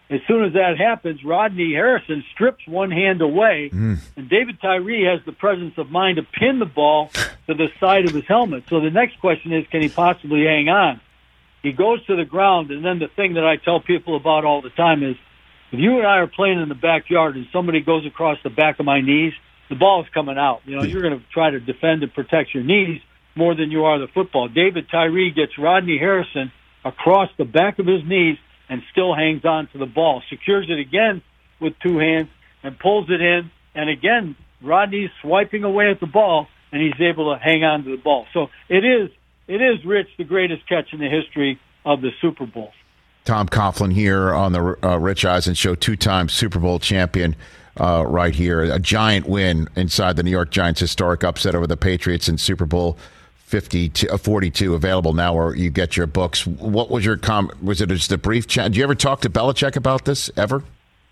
As 0.09 0.19
soon 0.27 0.43
as 0.43 0.53
that 0.53 0.77
happens, 0.77 1.23
Rodney 1.23 1.73
Harrison 1.73 2.23
strips 2.33 2.67
one 2.67 2.91
hand 2.91 3.21
away, 3.21 3.71
mm. 3.73 3.99
and 4.15 4.29
David 4.29 4.59
Tyree 4.61 5.05
has 5.05 5.25
the 5.25 5.31
presence 5.31 5.73
of 5.77 5.89
mind 5.89 6.17
to 6.17 6.23
pin 6.23 6.59
the 6.59 6.65
ball 6.65 7.09
to 7.47 7.53
the 7.53 7.69
side 7.79 8.05
of 8.05 8.13
his 8.13 8.25
helmet. 8.27 8.65
So 8.69 8.79
the 8.79 8.91
next 8.91 9.19
question 9.19 9.53
is, 9.53 9.65
can 9.71 9.81
he 9.81 9.89
possibly 9.89 10.43
hang 10.43 10.69
on? 10.69 11.01
He 11.63 11.71
goes 11.71 12.05
to 12.07 12.17
the 12.17 12.25
ground, 12.25 12.69
and 12.71 12.83
then 12.83 12.99
the 12.99 13.07
thing 13.07 13.35
that 13.35 13.45
I 13.45 13.55
tell 13.55 13.79
people 13.79 14.17
about 14.17 14.43
all 14.43 14.61
the 14.61 14.69
time 14.69 15.01
is, 15.01 15.15
if 15.71 15.79
you 15.79 15.97
and 15.97 16.05
I 16.05 16.17
are 16.17 16.27
playing 16.27 16.61
in 16.61 16.69
the 16.69 16.75
backyard 16.75 17.35
and 17.35 17.47
somebody 17.51 17.79
goes 17.79 18.05
across 18.05 18.37
the 18.43 18.49
back 18.49 18.79
of 18.79 18.85
my 18.85 19.01
knees, 19.01 19.33
the 19.69 19.75
ball 19.75 20.03
is 20.03 20.09
coming 20.13 20.37
out. 20.37 20.61
You 20.65 20.75
know, 20.75 20.83
you're 20.83 21.01
going 21.01 21.17
to 21.17 21.25
try 21.31 21.49
to 21.49 21.59
defend 21.59 22.03
and 22.03 22.13
protect 22.13 22.53
your 22.53 22.63
knees 22.63 23.01
more 23.35 23.55
than 23.55 23.71
you 23.71 23.85
are 23.85 23.97
the 23.97 24.07
football. 24.07 24.47
David 24.47 24.87
Tyree 24.91 25.31
gets 25.31 25.57
Rodney 25.57 25.97
Harrison 25.97 26.51
across 26.85 27.29
the 27.37 27.45
back 27.45 27.79
of 27.79 27.87
his 27.87 28.03
knees 28.05 28.37
and 28.69 28.81
still 28.91 29.13
hangs 29.13 29.45
on 29.45 29.67
to 29.67 29.77
the 29.77 29.85
ball, 29.85 30.21
secures 30.29 30.69
it 30.69 30.79
again 30.79 31.21
with 31.59 31.73
two 31.79 31.97
hands 31.97 32.29
and 32.63 32.77
pulls 32.79 33.09
it 33.09 33.21
in. 33.21 33.51
And 33.75 33.89
again, 33.89 34.35
Rodney's 34.61 35.11
swiping 35.21 35.63
away 35.63 35.89
at 35.89 35.99
the 35.99 36.07
ball 36.07 36.47
and 36.71 36.81
he's 36.81 36.99
able 36.99 37.33
to 37.33 37.39
hang 37.39 37.63
on 37.63 37.83
to 37.83 37.91
the 37.91 38.01
ball. 38.01 38.25
So 38.33 38.49
it 38.69 38.83
is, 38.83 39.09
it 39.47 39.61
is 39.61 39.85
Rich, 39.85 40.07
the 40.17 40.23
greatest 40.23 40.67
catch 40.67 40.93
in 40.93 40.99
the 40.99 41.09
history 41.09 41.59
of 41.85 42.01
the 42.01 42.11
Super 42.21 42.45
Bowl. 42.45 42.71
Tom 43.25 43.47
Coughlin 43.47 43.93
here 43.93 44.33
on 44.33 44.51
the 44.51 44.77
uh, 44.83 44.97
Rich 44.97 45.23
Eisen 45.23 45.53
Show, 45.53 45.75
two-time 45.75 46.29
Super 46.29 46.59
Bowl 46.59 46.79
champion. 46.79 47.35
Uh, 47.79 48.03
right 48.05 48.35
here, 48.35 48.61
a 48.61 48.79
giant 48.79 49.27
win 49.27 49.67
inside 49.75 50.15
the 50.15 50.23
New 50.23 50.31
York 50.31 50.51
Giants' 50.51 50.79
historic 50.79 51.23
upset 51.23 51.55
over 51.55 51.65
the 51.65 51.77
Patriots 51.77 52.29
in 52.29 52.37
Super 52.37 52.65
Bowl 52.65 52.97
50 53.53 54.09
uh, 54.09 54.17
42 54.17 54.73
available 54.73 55.13
now 55.13 55.35
where 55.35 55.53
you 55.53 55.69
get 55.69 55.95
your 55.95 56.07
books. 56.07 56.47
What 56.47 56.89
was 56.89 57.05
your 57.05 57.17
com? 57.17 57.51
Was 57.61 57.81
it 57.81 57.89
just 57.89 58.11
a 58.11 58.17
brief 58.17 58.47
chat? 58.47 58.71
Did 58.71 58.77
you 58.77 58.83
ever 58.83 58.95
talk 58.95 59.21
to 59.21 59.29
Belichick 59.29 59.75
about 59.75 60.05
this 60.05 60.31
ever? 60.35 60.63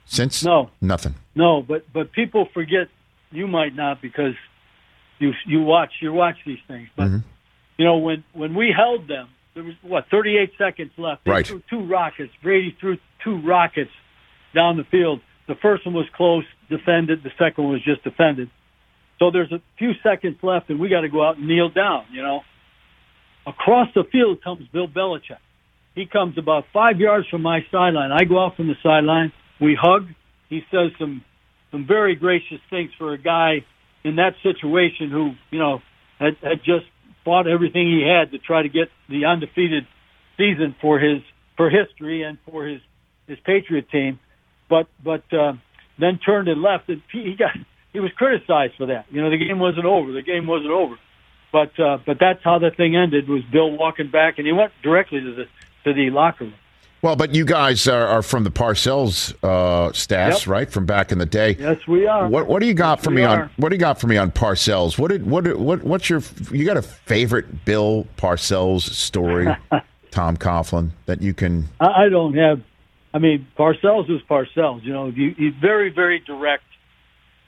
Since 0.07 0.43
no, 0.43 0.71
nothing. 0.81 1.13
No, 1.35 1.61
but 1.61 1.85
but 1.93 2.11
people 2.11 2.47
forget. 2.51 2.87
You 3.29 3.45
might 3.45 3.75
not 3.75 4.01
because 4.01 4.33
you 5.19 5.33
you 5.45 5.61
watch 5.61 5.91
you 6.01 6.11
watch 6.13 6.37
these 6.43 6.57
things. 6.67 6.89
But 6.95 7.09
mm-hmm. 7.09 7.17
you 7.77 7.85
know 7.85 7.97
when 7.97 8.23
when 8.33 8.55
we 8.55 8.73
held 8.75 9.07
them, 9.07 9.29
there 9.53 9.63
was 9.63 9.75
what 9.83 10.07
38 10.09 10.53
seconds 10.57 10.93
left. 10.97 11.23
They 11.25 11.31
right. 11.31 11.45
threw 11.45 11.61
two 11.69 11.85
rockets. 11.85 12.33
Brady 12.41 12.75
threw 12.79 12.97
two 13.23 13.39
rockets 13.39 13.91
down 14.55 14.77
the 14.77 14.83
field. 14.83 15.21
The 15.47 15.53
first 15.53 15.85
one 15.85 15.93
was 15.93 16.07
close, 16.15 16.45
defended. 16.71 17.21
The 17.21 17.33
second 17.37 17.65
one 17.65 17.73
was 17.73 17.83
just 17.83 18.03
defended. 18.03 18.49
So 19.21 19.29
there's 19.29 19.51
a 19.51 19.61
few 19.77 19.91
seconds 20.01 20.37
left, 20.41 20.71
and 20.71 20.79
we 20.79 20.89
got 20.89 21.01
to 21.01 21.09
go 21.09 21.23
out 21.23 21.37
and 21.37 21.47
kneel 21.47 21.69
down. 21.69 22.05
You 22.11 22.23
know, 22.23 22.41
across 23.45 23.87
the 23.93 24.03
field 24.11 24.43
comes 24.43 24.67
Bill 24.73 24.87
Belichick. 24.87 25.37
He 25.93 26.07
comes 26.07 26.39
about 26.39 26.63
five 26.73 26.99
yards 26.99 27.27
from 27.29 27.43
my 27.43 27.59
sideline. 27.71 28.11
I 28.11 28.23
go 28.23 28.43
out 28.43 28.55
from 28.55 28.67
the 28.67 28.73
sideline. 28.81 29.31
We 29.59 29.77
hug. 29.79 30.07
He 30.49 30.61
says 30.71 30.89
some 30.97 31.23
some 31.69 31.85
very 31.87 32.15
gracious 32.15 32.57
things 32.71 32.89
for 32.97 33.13
a 33.13 33.17
guy 33.19 33.63
in 34.03 34.15
that 34.15 34.33
situation 34.41 35.11
who 35.11 35.33
you 35.51 35.59
know 35.59 35.83
had, 36.17 36.37
had 36.41 36.57
just 36.65 36.85
fought 37.23 37.47
everything 37.47 37.87
he 37.91 38.01
had 38.01 38.31
to 38.31 38.39
try 38.39 38.63
to 38.63 38.69
get 38.69 38.87
the 39.07 39.25
undefeated 39.25 39.85
season 40.35 40.75
for 40.81 40.97
his 40.97 41.21
for 41.57 41.69
history 41.69 42.23
and 42.23 42.39
for 42.49 42.65
his 42.65 42.81
his 43.27 43.37
Patriot 43.45 43.87
team. 43.91 44.19
but 44.67 44.87
but 45.03 45.23
uh, 45.31 45.53
then 45.99 46.17
turned 46.17 46.47
and 46.47 46.63
left, 46.63 46.89
and 46.89 47.03
he 47.11 47.23
he 47.23 47.35
got 47.35 47.51
he 47.93 47.99
was 47.99 48.11
criticized 48.13 48.73
for 48.77 48.85
that. 48.87 49.05
You 49.11 49.21
know, 49.21 49.29
the 49.29 49.37
game 49.37 49.59
wasn't 49.59 49.85
over. 49.85 50.11
The 50.11 50.21
game 50.21 50.47
wasn't 50.47 50.71
over. 50.71 50.97
But 51.51 51.77
uh, 51.79 51.97
but 52.05 52.17
that's 52.19 52.41
how 52.43 52.59
the 52.59 52.71
thing 52.71 52.95
ended. 52.95 53.27
Was 53.27 53.43
Bill 53.51 53.71
walking 53.71 54.09
back, 54.09 54.37
and 54.37 54.47
he 54.47 54.53
went 54.53 54.71
directly 54.83 55.19
to 55.19 55.33
the 55.33 55.45
to 55.83 55.93
the 55.93 56.09
locker 56.09 56.45
room. 56.45 56.53
Well, 57.01 57.15
but 57.15 57.33
you 57.33 57.45
guys 57.45 57.87
are, 57.87 58.05
are 58.05 58.21
from 58.21 58.43
the 58.43 58.51
Parcells 58.51 59.33
uh, 59.43 59.91
staffs, 59.91 60.41
Yep. 60.45 60.47
right? 60.51 60.71
From 60.71 60.85
back 60.85 61.11
in 61.11 61.17
the 61.17 61.25
day. 61.25 61.57
Yes, 61.59 61.79
we 61.87 62.05
are. 62.05 62.27
What 62.29 62.45
What 62.47 62.59
do 62.61 62.67
you 62.67 62.75
got 62.75 62.99
Yes, 62.99 63.05
for 63.05 63.11
me 63.11 63.23
on 63.23 63.39
are. 63.39 63.51
What 63.57 63.69
do 63.69 63.75
you 63.75 63.79
got 63.79 63.99
for 63.99 64.05
me 64.07 64.17
on 64.17 64.31
Parcells? 64.31 64.97
What 64.99 65.09
did 65.11 65.25
what 65.29 65.57
what 65.57 65.83
what's 65.83 66.09
your 66.09 66.21
you 66.51 66.63
got 66.63 66.77
a 66.77 66.81
favorite 66.83 67.65
Bill 67.65 68.07
Parcells 68.17 68.81
story, 68.83 69.47
Tom 70.11 70.37
Coughlin, 70.37 70.91
that 71.07 71.21
you 71.21 71.33
can? 71.33 71.67
I, 71.79 72.03
I 72.05 72.09
don't 72.09 72.35
have. 72.37 72.61
I 73.13 73.19
mean, 73.19 73.45
Parcells 73.57 74.07
was 74.07 74.21
Parcells. 74.29 74.83
You 74.83 74.93
know, 74.93 75.07
you, 75.07 75.33
he's 75.37 75.53
very, 75.59 75.89
very 75.89 76.19
direct. 76.19 76.63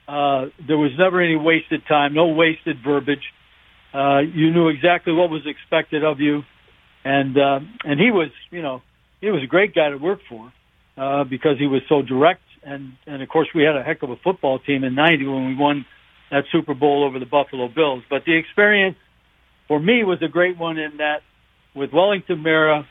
Uh, 0.07 0.47
there 0.65 0.77
was 0.77 0.91
never 0.97 1.21
any 1.21 1.35
wasted 1.35 1.85
time, 1.87 2.13
no 2.13 2.27
wasted 2.27 2.77
verbiage. 2.83 3.23
Uh, 3.93 4.19
you 4.19 4.51
knew 4.51 4.67
exactly 4.67 5.13
what 5.13 5.29
was 5.29 5.45
expected 5.45 6.03
of 6.03 6.19
you, 6.19 6.43
and 7.05 7.37
uh, 7.37 7.59
and 7.85 7.99
he 7.99 8.11
was, 8.11 8.29
you 8.49 8.61
know, 8.61 8.81
he 9.21 9.29
was 9.29 9.43
a 9.43 9.47
great 9.47 9.73
guy 9.73 9.89
to 9.89 9.97
work 9.97 10.19
for 10.27 10.51
uh, 10.97 11.23
because 11.23 11.57
he 11.57 11.67
was 11.67 11.81
so 11.87 12.01
direct, 12.01 12.41
and 12.63 12.93
and 13.05 13.21
of 13.21 13.29
course 13.29 13.47
we 13.53 13.63
had 13.63 13.75
a 13.75 13.83
heck 13.83 14.03
of 14.03 14.09
a 14.09 14.17
football 14.17 14.59
team 14.59 14.83
in 14.83 14.95
'90 14.95 15.27
when 15.27 15.47
we 15.47 15.55
won 15.55 15.85
that 16.31 16.45
Super 16.51 16.73
Bowl 16.73 17.03
over 17.03 17.19
the 17.19 17.25
Buffalo 17.25 17.67
Bills. 17.67 18.03
But 18.09 18.25
the 18.25 18.35
experience 18.35 18.97
for 19.67 19.79
me 19.79 20.03
was 20.03 20.21
a 20.21 20.27
great 20.27 20.57
one 20.57 20.77
in 20.77 20.97
that 20.97 21.21
with 21.75 21.93
Wellington 21.93 22.39
Mara, 22.39 22.87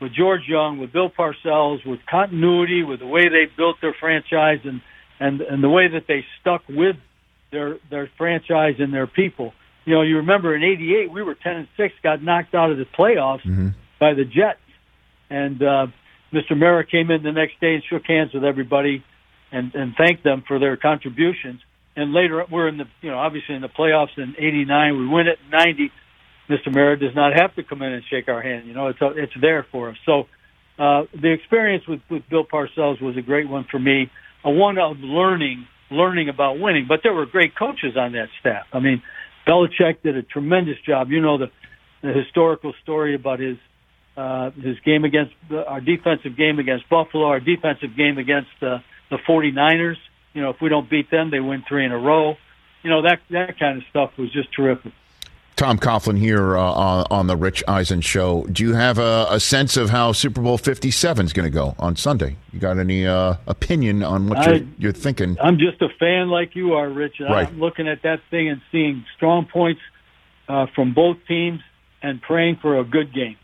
with 0.00 0.12
George 0.12 0.46
Young, 0.46 0.78
with 0.78 0.92
Bill 0.92 1.10
Parcells, 1.10 1.84
with 1.86 2.00
continuity, 2.06 2.82
with 2.82 3.00
the 3.00 3.06
way 3.06 3.28
they 3.28 3.46
built 3.56 3.76
their 3.80 3.94
franchise 3.98 4.60
and 4.64 4.80
and 5.20 5.40
and 5.40 5.62
the 5.62 5.68
way 5.68 5.88
that 5.88 6.06
they 6.06 6.24
stuck 6.40 6.62
with 6.68 6.96
their 7.50 7.78
their 7.90 8.10
franchise 8.18 8.76
and 8.78 8.92
their 8.92 9.06
people. 9.06 9.52
You 9.84 9.94
know, 9.94 10.02
you 10.02 10.16
remember 10.16 10.54
in 10.54 10.62
'88 10.62 11.10
we 11.10 11.22
were 11.22 11.34
10 11.34 11.56
and 11.56 11.68
six, 11.76 11.94
got 12.02 12.22
knocked 12.22 12.54
out 12.54 12.70
of 12.70 12.78
the 12.78 12.84
playoffs 12.84 13.44
by 14.00 14.14
the 14.14 14.24
Jets, 14.24 14.60
and 15.30 15.62
uh, 15.62 15.86
Mr. 16.32 16.56
Mara 16.56 16.84
came 16.84 17.10
in 17.10 17.22
the 17.22 17.32
next 17.32 17.60
day 17.60 17.74
and 17.74 17.82
shook 17.88 18.04
hands 18.06 18.32
with 18.34 18.44
everybody 18.44 19.04
and 19.52 19.74
and 19.74 19.94
thanked 19.96 20.24
them 20.24 20.42
for 20.46 20.58
their 20.58 20.76
contributions. 20.76 21.60
And 21.94 22.12
later 22.12 22.44
we're 22.50 22.68
in 22.68 22.78
the 22.78 22.86
you 23.00 23.10
know 23.10 23.18
obviously 23.18 23.54
in 23.54 23.62
the 23.62 23.68
playoffs 23.68 24.16
in 24.16 24.34
'89 24.38 24.98
we 24.98 25.08
win 25.08 25.28
it 25.28 25.38
in 25.44 25.50
'90. 25.50 25.92
Mr. 26.48 26.72
Mara 26.72 26.96
does 26.96 27.14
not 27.14 27.32
have 27.34 27.54
to 27.56 27.64
come 27.64 27.82
in 27.82 27.92
and 27.92 28.04
shake 28.08 28.28
our 28.28 28.40
hand. 28.40 28.66
You 28.66 28.74
know, 28.74 28.88
it's 28.88 28.98
it's 29.00 29.32
there 29.40 29.66
for 29.70 29.90
us. 29.90 29.96
So 30.04 30.28
uh, 30.78 31.04
the 31.14 31.32
experience 31.32 31.86
with 31.86 32.00
with 32.10 32.28
Bill 32.28 32.44
Parcells 32.44 33.00
was 33.00 33.16
a 33.16 33.22
great 33.22 33.48
one 33.48 33.66
for 33.70 33.78
me. 33.78 34.10
A 34.46 34.50
one 34.50 34.78
of 34.78 34.96
learning 35.00 35.66
learning 35.90 36.28
about 36.28 36.58
winning. 36.58 36.86
But 36.88 37.00
there 37.02 37.12
were 37.12 37.26
great 37.26 37.56
coaches 37.56 37.96
on 37.96 38.12
that 38.12 38.28
staff. 38.40 38.66
I 38.72 38.80
mean, 38.80 39.02
Belichick 39.46 40.02
did 40.02 40.16
a 40.16 40.22
tremendous 40.22 40.76
job. 40.86 41.10
You 41.10 41.20
know 41.20 41.38
the 41.38 41.50
the 42.02 42.12
historical 42.12 42.72
story 42.82 43.14
about 43.14 43.40
his 43.40 43.56
uh, 44.16 44.50
his 44.52 44.78
game 44.84 45.04
against 45.04 45.32
the, 45.50 45.64
our 45.66 45.80
defensive 45.80 46.36
game 46.36 46.58
against 46.58 46.88
Buffalo, 46.88 47.26
our 47.26 47.40
defensive 47.40 47.96
game 47.96 48.18
against 48.18 48.50
uh, 48.62 48.78
the 49.10 49.18
49ers. 49.28 49.96
You 50.32 50.42
know, 50.42 50.50
if 50.50 50.56
we 50.60 50.68
don't 50.68 50.88
beat 50.88 51.10
them, 51.10 51.30
they 51.30 51.40
win 51.40 51.64
three 51.68 51.84
in 51.84 51.92
a 51.92 51.98
row. 51.98 52.34
You 52.82 52.90
know 52.90 53.02
that 53.02 53.18
that 53.30 53.58
kind 53.58 53.78
of 53.78 53.84
stuff 53.90 54.12
was 54.18 54.32
just 54.32 54.48
terrific. 54.54 54.92
Tom 55.56 55.78
Coughlin 55.78 56.18
here 56.18 56.56
uh, 56.58 56.60
on, 56.62 57.06
on 57.10 57.26
the 57.28 57.36
Rich 57.36 57.64
Eisen 57.66 58.02
show. 58.02 58.44
Do 58.52 58.62
you 58.62 58.74
have 58.74 58.98
a, 58.98 59.26
a 59.30 59.40
sense 59.40 59.78
of 59.78 59.88
how 59.88 60.12
Super 60.12 60.42
Bowl 60.42 60.58
Fifty 60.58 60.90
Seven 60.90 61.24
is 61.24 61.32
going 61.32 61.46
to 61.46 61.50
go 61.50 61.74
on 61.78 61.96
Sunday? 61.96 62.36
You 62.52 62.60
got 62.60 62.78
any 62.78 63.06
uh, 63.06 63.36
opinion 63.46 64.02
on 64.02 64.28
what 64.28 64.38
I- 64.38 64.52
you're, 64.52 64.66
you're 64.78 64.92
thinking? 64.92 65.38
I'm 65.40 65.58
just 65.58 65.80
a 65.80 65.88
fan 65.98 66.28
like 66.28 66.54
you 66.54 66.74
are, 66.74 66.88
Rich. 66.90 67.20
Right. 67.20 67.48
I'm 67.48 67.58
looking 67.58 67.88
at 67.88 68.02
that 68.02 68.20
thing 68.30 68.48
and 68.50 68.60
seeing 68.70 69.04
strong 69.16 69.46
points 69.46 69.80
uh, 70.48 70.66
from 70.74 70.92
both 70.92 71.16
teams 71.26 71.60
and 72.02 72.20
praying 72.20 72.56
for 72.60 72.78
a 72.78 72.84
good 72.84 73.14
game. 73.14 73.36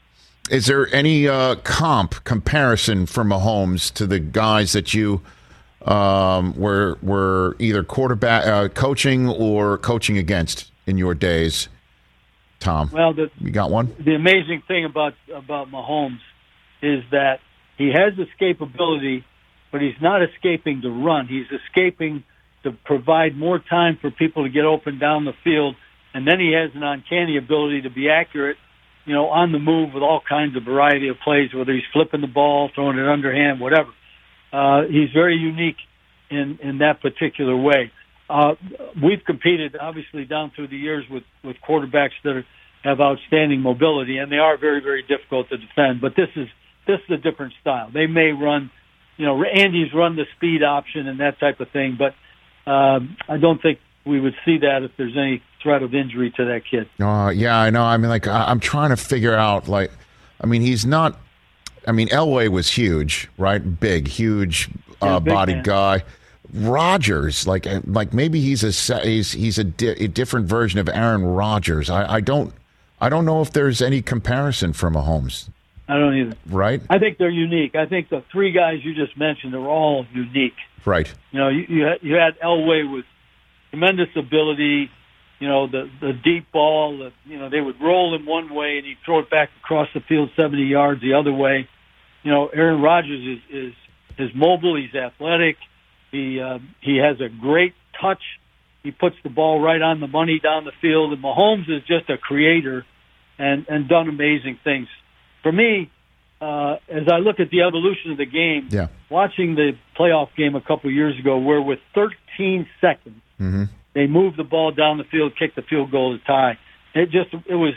Is 0.50 0.66
there 0.66 0.94
any 0.94 1.26
uh, 1.26 1.54
comp 1.64 2.24
comparison 2.24 3.06
for 3.06 3.24
Mahomes 3.24 3.90
to 3.94 4.06
the 4.06 4.18
guys 4.18 4.72
that 4.72 4.92
you 4.92 5.22
um, 5.86 6.54
were 6.58 6.98
were 7.00 7.56
either 7.58 7.82
quarterback 7.82 8.46
uh, 8.46 8.68
coaching 8.68 9.28
or 9.28 9.78
coaching 9.78 10.18
against 10.18 10.70
in 10.86 10.98
your 10.98 11.14
days, 11.14 11.68
Tom? 12.62 12.90
Well, 12.92 13.12
the 13.12 13.30
You 13.40 13.50
got 13.50 13.70
one? 13.70 13.94
the 13.98 14.14
amazing 14.14 14.62
thing 14.68 14.84
about 14.84 15.14
about 15.34 15.68
Mahomes 15.70 16.20
is 16.82 17.02
that 17.10 17.40
he 17.78 17.88
has 17.88 18.14
escapability, 18.14 19.24
but 19.70 19.80
he's 19.80 20.00
not 20.00 20.22
escaping 20.22 20.82
to 20.82 20.90
run. 20.90 21.26
He's 21.26 21.46
escaping 21.50 22.24
to 22.64 22.72
provide 22.84 23.36
more 23.36 23.58
time 23.58 23.98
for 24.00 24.10
people 24.10 24.44
to 24.44 24.48
get 24.50 24.64
open 24.64 24.98
down 24.98 25.24
the 25.24 25.32
field, 25.44 25.74
and 26.14 26.26
then 26.26 26.38
he 26.38 26.52
has 26.52 26.70
an 26.74 26.82
uncanny 26.82 27.36
ability 27.36 27.82
to 27.82 27.90
be 27.90 28.08
accurate, 28.08 28.56
you 29.04 29.14
know, 29.14 29.26
on 29.28 29.50
the 29.52 29.58
move 29.58 29.92
with 29.94 30.02
all 30.02 30.20
kinds 30.26 30.56
of 30.56 30.62
variety 30.64 31.08
of 31.08 31.16
plays, 31.24 31.52
whether 31.54 31.72
he's 31.72 31.82
flipping 31.92 32.20
the 32.20 32.26
ball, 32.28 32.70
throwing 32.74 32.98
it 32.98 33.08
underhand, 33.08 33.58
whatever. 33.60 33.90
Uh, 34.52 34.82
he's 34.82 35.10
very 35.12 35.36
unique 35.36 35.78
in 36.30 36.58
in 36.62 36.78
that 36.78 37.00
particular 37.00 37.56
way. 37.56 37.90
Uh, 38.32 38.54
we've 39.02 39.22
competed 39.24 39.76
obviously 39.78 40.24
down 40.24 40.50
through 40.56 40.68
the 40.68 40.76
years 40.76 41.04
with 41.10 41.24
with 41.44 41.56
quarterbacks 41.68 42.16
that 42.24 42.36
are, 42.36 42.46
have 42.82 43.00
outstanding 43.00 43.60
mobility, 43.60 44.16
and 44.18 44.32
they 44.32 44.38
are 44.38 44.56
very 44.56 44.80
very 44.80 45.02
difficult 45.02 45.48
to 45.50 45.58
defend. 45.58 46.00
But 46.00 46.16
this 46.16 46.30
is 46.34 46.48
this 46.86 47.00
is 47.06 47.10
a 47.10 47.16
different 47.18 47.52
style. 47.60 47.90
They 47.92 48.06
may 48.06 48.32
run, 48.32 48.70
you 49.18 49.26
know, 49.26 49.44
Andy's 49.44 49.92
run 49.92 50.16
the 50.16 50.26
speed 50.36 50.62
option 50.62 51.06
and 51.08 51.20
that 51.20 51.38
type 51.38 51.60
of 51.60 51.70
thing, 51.70 51.98
but 51.98 52.14
um, 52.70 53.16
I 53.28 53.36
don't 53.36 53.60
think 53.60 53.78
we 54.04 54.18
would 54.18 54.34
see 54.44 54.58
that 54.58 54.82
if 54.82 54.90
there's 54.96 55.16
any 55.16 55.42
threat 55.62 55.82
of 55.82 55.94
injury 55.94 56.32
to 56.36 56.44
that 56.46 56.62
kid. 56.68 56.88
Uh, 57.00 57.30
yeah, 57.34 57.56
I 57.56 57.70
know. 57.70 57.84
I 57.84 57.96
mean, 57.98 58.08
like, 58.08 58.26
I, 58.26 58.44
I'm 58.44 58.58
trying 58.60 58.90
to 58.90 58.96
figure 58.96 59.34
out, 59.34 59.68
like, 59.68 59.92
I 60.40 60.46
mean, 60.46 60.62
he's 60.62 60.84
not. 60.84 61.20
I 61.86 61.92
mean, 61.92 62.08
Elway 62.08 62.48
was 62.48 62.70
huge, 62.70 63.28
right? 63.38 63.58
Big, 63.80 64.08
huge, 64.08 64.68
Yeah, 65.02 65.16
uh, 65.16 65.20
big 65.20 65.34
bodied 65.34 65.56
man. 65.56 65.64
guy. 65.64 66.04
Rodgers, 66.54 67.46
like, 67.46 67.66
uh, 67.66 67.80
like 67.86 68.12
maybe 68.12 68.40
he's 68.40 68.62
a 68.62 69.00
he's 69.02 69.32
he's 69.32 69.58
a, 69.58 69.64
di- 69.64 70.04
a 70.04 70.08
different 70.08 70.46
version 70.46 70.78
of 70.78 70.88
Aaron 70.88 71.24
Rodgers. 71.24 71.88
I, 71.90 72.14
I 72.14 72.20
don't, 72.20 72.52
I 73.00 73.08
don't 73.08 73.24
know 73.24 73.40
if 73.40 73.52
there's 73.52 73.80
any 73.80 74.02
comparison 74.02 74.72
for 74.72 74.90
Mahomes, 74.90 75.48
I 75.88 75.98
don't 75.98 76.14
either. 76.14 76.36
right? 76.48 76.82
I 76.90 76.98
think 76.98 77.18
they're 77.18 77.30
unique. 77.30 77.74
I 77.74 77.86
think 77.86 78.08
the 78.10 78.22
three 78.30 78.52
guys 78.52 78.84
you 78.84 78.94
just 78.94 79.16
mentioned 79.16 79.54
are 79.54 79.66
all 79.66 80.06
unique. 80.12 80.56
Right. 80.84 81.12
You 81.30 81.38
know, 81.38 81.48
you 81.48 81.64
you 81.68 81.82
had, 81.84 81.98
you 82.02 82.14
had 82.16 82.38
Elway 82.40 82.90
with 82.92 83.04
tremendous 83.70 84.08
ability. 84.16 84.90
You 85.40 85.48
know, 85.48 85.66
the 85.66 85.90
the 86.00 86.12
deep 86.12 86.52
ball. 86.52 86.98
The, 86.98 87.12
you 87.24 87.38
know, 87.38 87.48
they 87.48 87.60
would 87.60 87.80
roll 87.80 88.14
him 88.14 88.26
one 88.26 88.54
way 88.54 88.76
and 88.76 88.86
he'd 88.86 88.98
throw 89.04 89.18
it 89.20 89.30
back 89.30 89.50
across 89.62 89.88
the 89.94 90.00
field 90.00 90.30
seventy 90.36 90.64
yards 90.64 91.00
the 91.00 91.14
other 91.14 91.32
way. 91.32 91.68
You 92.22 92.30
know, 92.30 92.46
Aaron 92.48 92.80
Rodgers 92.82 93.38
is 93.38 93.40
is 93.50 93.74
is 94.18 94.34
mobile. 94.34 94.76
He's 94.76 94.94
athletic. 94.94 95.56
He 96.12 96.40
uh, 96.40 96.58
he 96.80 96.98
has 96.98 97.20
a 97.20 97.28
great 97.28 97.74
touch. 98.00 98.22
He 98.84 98.90
puts 98.90 99.16
the 99.22 99.30
ball 99.30 99.60
right 99.60 99.80
on 99.80 100.00
the 100.00 100.06
money 100.06 100.38
down 100.38 100.64
the 100.64 100.72
field. 100.80 101.12
And 101.12 101.22
Mahomes 101.22 101.68
is 101.68 101.82
just 101.86 102.08
a 102.10 102.18
creator, 102.18 102.84
and 103.38 103.66
and 103.68 103.88
done 103.88 104.08
amazing 104.08 104.58
things. 104.62 104.86
For 105.42 105.50
me, 105.50 105.90
uh, 106.40 106.76
as 106.88 107.08
I 107.10 107.16
look 107.18 107.40
at 107.40 107.50
the 107.50 107.62
evolution 107.62 108.10
of 108.12 108.18
the 108.18 108.26
game, 108.26 108.68
Yeah. 108.70 108.88
watching 109.10 109.54
the 109.54 109.72
playoff 109.98 110.28
game 110.36 110.54
a 110.54 110.60
couple 110.60 110.90
of 110.90 110.94
years 110.94 111.18
ago, 111.18 111.38
where 111.38 111.60
with 111.62 111.80
13 111.94 112.66
seconds 112.80 113.16
Mm-hmm. 113.40 113.64
they 113.94 114.06
moved 114.06 114.36
the 114.36 114.44
ball 114.44 114.70
down 114.70 114.98
the 114.98 115.04
field, 115.04 115.32
kicked 115.36 115.56
the 115.56 115.62
field 115.62 115.90
goal 115.90 116.16
to 116.16 116.24
tie. 116.24 116.58
It 116.94 117.10
just 117.10 117.32
it 117.46 117.54
was 117.54 117.74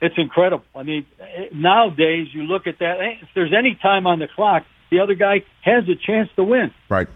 it's 0.00 0.14
incredible. 0.16 0.64
I 0.74 0.82
mean, 0.84 1.04
nowadays 1.52 2.28
you 2.32 2.44
look 2.44 2.66
at 2.66 2.78
that. 2.78 3.00
eh, 3.00 3.14
If 3.22 3.28
there's 3.34 3.52
any 3.52 3.74
time 3.80 4.06
on 4.06 4.18
the 4.20 4.28
clock, 4.28 4.64
the 4.90 5.00
other 5.00 5.14
guy 5.14 5.42
has 5.62 5.84
a 5.88 5.94
chance 5.94 6.28
to 6.36 6.44
win. 6.44 6.70
Right. 6.88 7.08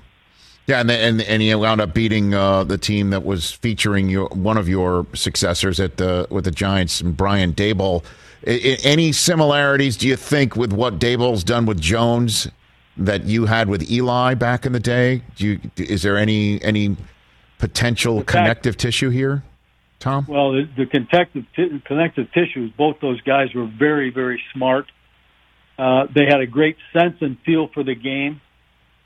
Yeah, 0.67 0.81
and 0.81 0.91
and 0.91 1.23
and 1.23 1.43
he 1.43 1.55
wound 1.55 1.81
up 1.81 1.95
beating 1.95 2.35
uh, 2.35 2.65
the 2.65 2.77
team 2.79 3.11
that 3.11 3.25
was 3.25 3.53
featuring 3.53 4.09
your 4.09 4.29
one 4.31 4.57
of 4.59 4.69
your 4.69 5.07
successors 5.15 5.79
at 5.79 5.97
the 5.97 6.27
with 6.31 6.45
the 6.45 6.51
Giants, 6.51 7.01
and 7.01 7.17
Brian 7.17 7.53
Daboll. 7.53 8.05
I, 8.47 8.51
I- 8.53 8.77
any 8.83 9.13
similarities 9.13 9.97
do 9.97 10.09
you 10.09 10.17
think 10.17 10.57
with 10.57 10.73
what 10.73 10.99
Daboll's 10.99 11.45
done 11.45 11.67
with 11.67 11.81
Jones 11.81 12.49
that 12.97 13.25
you 13.25 13.47
had 13.47 13.69
with 13.69 13.89
Eli 13.91 14.35
back 14.35 14.67
in 14.67 14.73
the 14.73 14.81
day? 14.81 15.23
Do 15.37 15.47
you 15.47 15.61
is 15.77 16.03
there 16.03 16.17
any 16.17 16.61
any 16.63 16.97
potential 17.59 18.17
fact- 18.19 18.29
connective 18.31 18.77
tissue 18.77 19.11
here, 19.11 19.45
Tom? 20.01 20.27
Well, 20.29 20.51
the, 20.53 20.69
the 20.77 20.87
connective 20.87 21.45
t- 21.55 21.81
connective 21.85 22.33
tissues. 22.33 22.73
Both 22.77 22.99
those 23.01 23.21
guys 23.21 23.55
were 23.55 23.67
very 23.67 24.11
very 24.11 24.43
smart. 24.53 24.87
Uh, 25.79 26.07
they 26.13 26.25
had 26.25 26.41
a 26.41 26.47
great 26.47 26.77
sense 26.93 27.19
and 27.21 27.39
feel 27.47 27.69
for 27.69 27.85
the 27.85 27.95
game. 27.95 28.41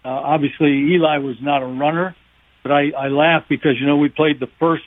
Uh, 0.04 0.09
obviously, 0.09 0.95
Eli 0.95 1.19
was 1.19 1.37
not 1.40 1.62
a 1.62 1.66
runner, 1.66 2.16
but 2.62 2.73
I, 2.73 2.90
I 2.90 3.09
laugh 3.09 3.45
because 3.49 3.78
you 3.78 3.87
know 3.87 3.97
we 3.97 4.09
played 4.09 4.40
the 4.40 4.49
first 4.59 4.85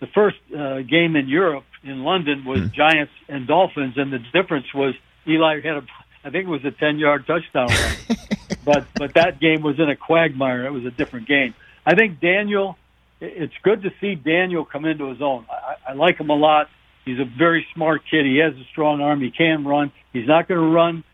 the 0.00 0.06
first 0.08 0.36
uh, 0.56 0.80
game 0.80 1.16
in 1.16 1.28
Europe 1.28 1.64
in 1.82 2.02
London 2.02 2.44
was 2.44 2.68
Giants 2.70 3.12
and 3.28 3.46
Dolphins, 3.46 3.94
and 3.96 4.12
the 4.12 4.18
difference 4.32 4.66
was 4.74 4.94
Eli 5.26 5.60
had 5.60 5.76
a 5.76 5.86
I 6.24 6.30
think 6.30 6.46
it 6.46 6.50
was 6.50 6.64
a 6.64 6.70
ten 6.70 6.98
yard 6.98 7.26
touchdown 7.26 7.68
run. 7.68 8.18
but 8.64 8.86
but 8.94 9.14
that 9.14 9.40
game 9.40 9.62
was 9.62 9.78
in 9.78 9.88
a 9.88 9.96
quagmire. 9.96 10.66
It 10.66 10.72
was 10.72 10.84
a 10.84 10.90
different 10.90 11.28
game. 11.28 11.54
I 11.86 11.94
think 11.94 12.20
Daniel. 12.20 12.76
It's 13.22 13.52
good 13.62 13.82
to 13.82 13.90
see 14.00 14.14
Daniel 14.14 14.64
come 14.64 14.86
into 14.86 15.10
his 15.10 15.20
own. 15.20 15.44
I, 15.50 15.90
I 15.90 15.92
like 15.92 16.18
him 16.18 16.30
a 16.30 16.34
lot. 16.34 16.70
He's 17.04 17.18
a 17.18 17.26
very 17.26 17.66
smart 17.74 18.00
kid. 18.10 18.24
He 18.24 18.38
has 18.38 18.54
a 18.54 18.64
strong 18.72 19.02
arm. 19.02 19.20
He 19.20 19.30
can 19.30 19.66
run. 19.66 19.92
He's 20.14 20.26
not 20.26 20.48
going 20.48 20.58
to 20.58 20.66
run. 20.66 21.04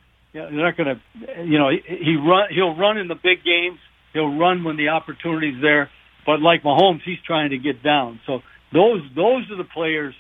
They're 0.45 0.65
not 0.65 0.77
going 0.77 0.97
to. 0.97 1.45
You 1.45 1.59
know, 1.59 1.71
he, 1.71 1.81
he 1.87 2.17
run. 2.17 2.49
He'll 2.55 2.77
run 2.77 2.99
in 2.99 3.09
the 3.09 3.15
big 3.15 3.45
games. 3.45 3.79
He'll 4.13 4.37
run 4.37 4.65
when 4.65 4.77
the 4.77 4.89
opportunity's 4.89 5.61
there. 5.61 5.91
But 6.25 6.41
like 6.41 6.63
Mahomes, 6.63 7.01
he's 7.05 7.19
trying 7.27 7.51
to 7.51 7.59
get 7.59 7.83
down. 7.83 8.21
So 8.27 8.41
those 8.73 9.01
those 9.15 9.51
are 9.51 9.57
the 9.57 9.69
players 9.73 10.15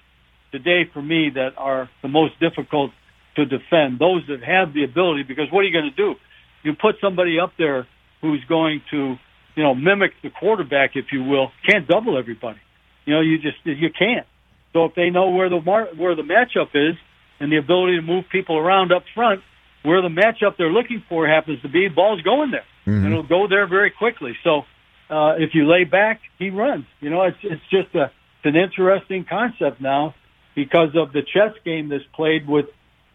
today 0.52 0.88
for 0.92 1.02
me 1.02 1.30
that 1.34 1.50
are 1.56 1.90
the 2.02 2.08
most 2.08 2.38
difficult 2.40 2.92
to 3.36 3.44
defend. 3.44 3.98
Those 3.98 4.22
that 4.28 4.42
have 4.42 4.72
the 4.72 4.84
ability, 4.84 5.24
because 5.24 5.46
what 5.50 5.60
are 5.60 5.64
you 5.64 5.72
going 5.72 5.90
to 5.90 5.96
do? 5.96 6.14
You 6.62 6.72
put 6.74 6.96
somebody 7.00 7.38
up 7.38 7.52
there 7.58 7.86
who's 8.22 8.42
going 8.48 8.82
to, 8.90 9.16
you 9.54 9.62
know, 9.62 9.74
mimic 9.74 10.12
the 10.22 10.30
quarterback, 10.30 10.92
if 10.94 11.06
you 11.12 11.22
will. 11.22 11.50
Can't 11.68 11.86
double 11.86 12.18
everybody. 12.18 12.58
You 13.04 13.14
know, 13.14 13.20
you 13.20 13.38
just 13.38 13.58
you 13.64 13.90
can't. 13.96 14.26
So 14.72 14.84
if 14.86 14.94
they 14.94 15.10
know 15.10 15.30
where 15.30 15.48
the 15.48 15.58
where 15.58 16.14
the 16.14 16.22
matchup 16.22 16.70
is 16.74 16.96
and 17.40 17.52
the 17.52 17.56
ability 17.56 17.96
to 17.96 18.02
move 18.02 18.24
people 18.30 18.56
around 18.56 18.92
up 18.92 19.04
front, 19.14 19.42
where 19.86 20.02
the 20.02 20.08
matchup 20.08 20.56
they're 20.58 20.72
looking 20.72 21.02
for 21.08 21.28
happens 21.28 21.62
to 21.62 21.68
be, 21.68 21.88
ball's 21.88 22.20
going 22.22 22.50
there, 22.50 22.64
and 22.96 23.06
it'll 23.06 23.22
go 23.22 23.46
there 23.48 23.68
very 23.68 23.92
quickly. 23.92 24.36
So 24.42 24.62
uh, 25.08 25.34
if 25.38 25.50
you 25.54 25.70
lay 25.70 25.84
back, 25.84 26.20
he 26.38 26.50
runs. 26.50 26.86
You 27.00 27.10
know, 27.10 27.22
it's 27.22 27.38
it's 27.42 27.62
just 27.70 27.94
a 27.94 28.04
it's 28.04 28.44
an 28.44 28.56
interesting 28.56 29.24
concept 29.24 29.80
now 29.80 30.14
because 30.56 30.90
of 30.96 31.12
the 31.12 31.22
chess 31.22 31.54
game 31.64 31.88
that's 31.88 32.04
played 32.14 32.48
with 32.48 32.66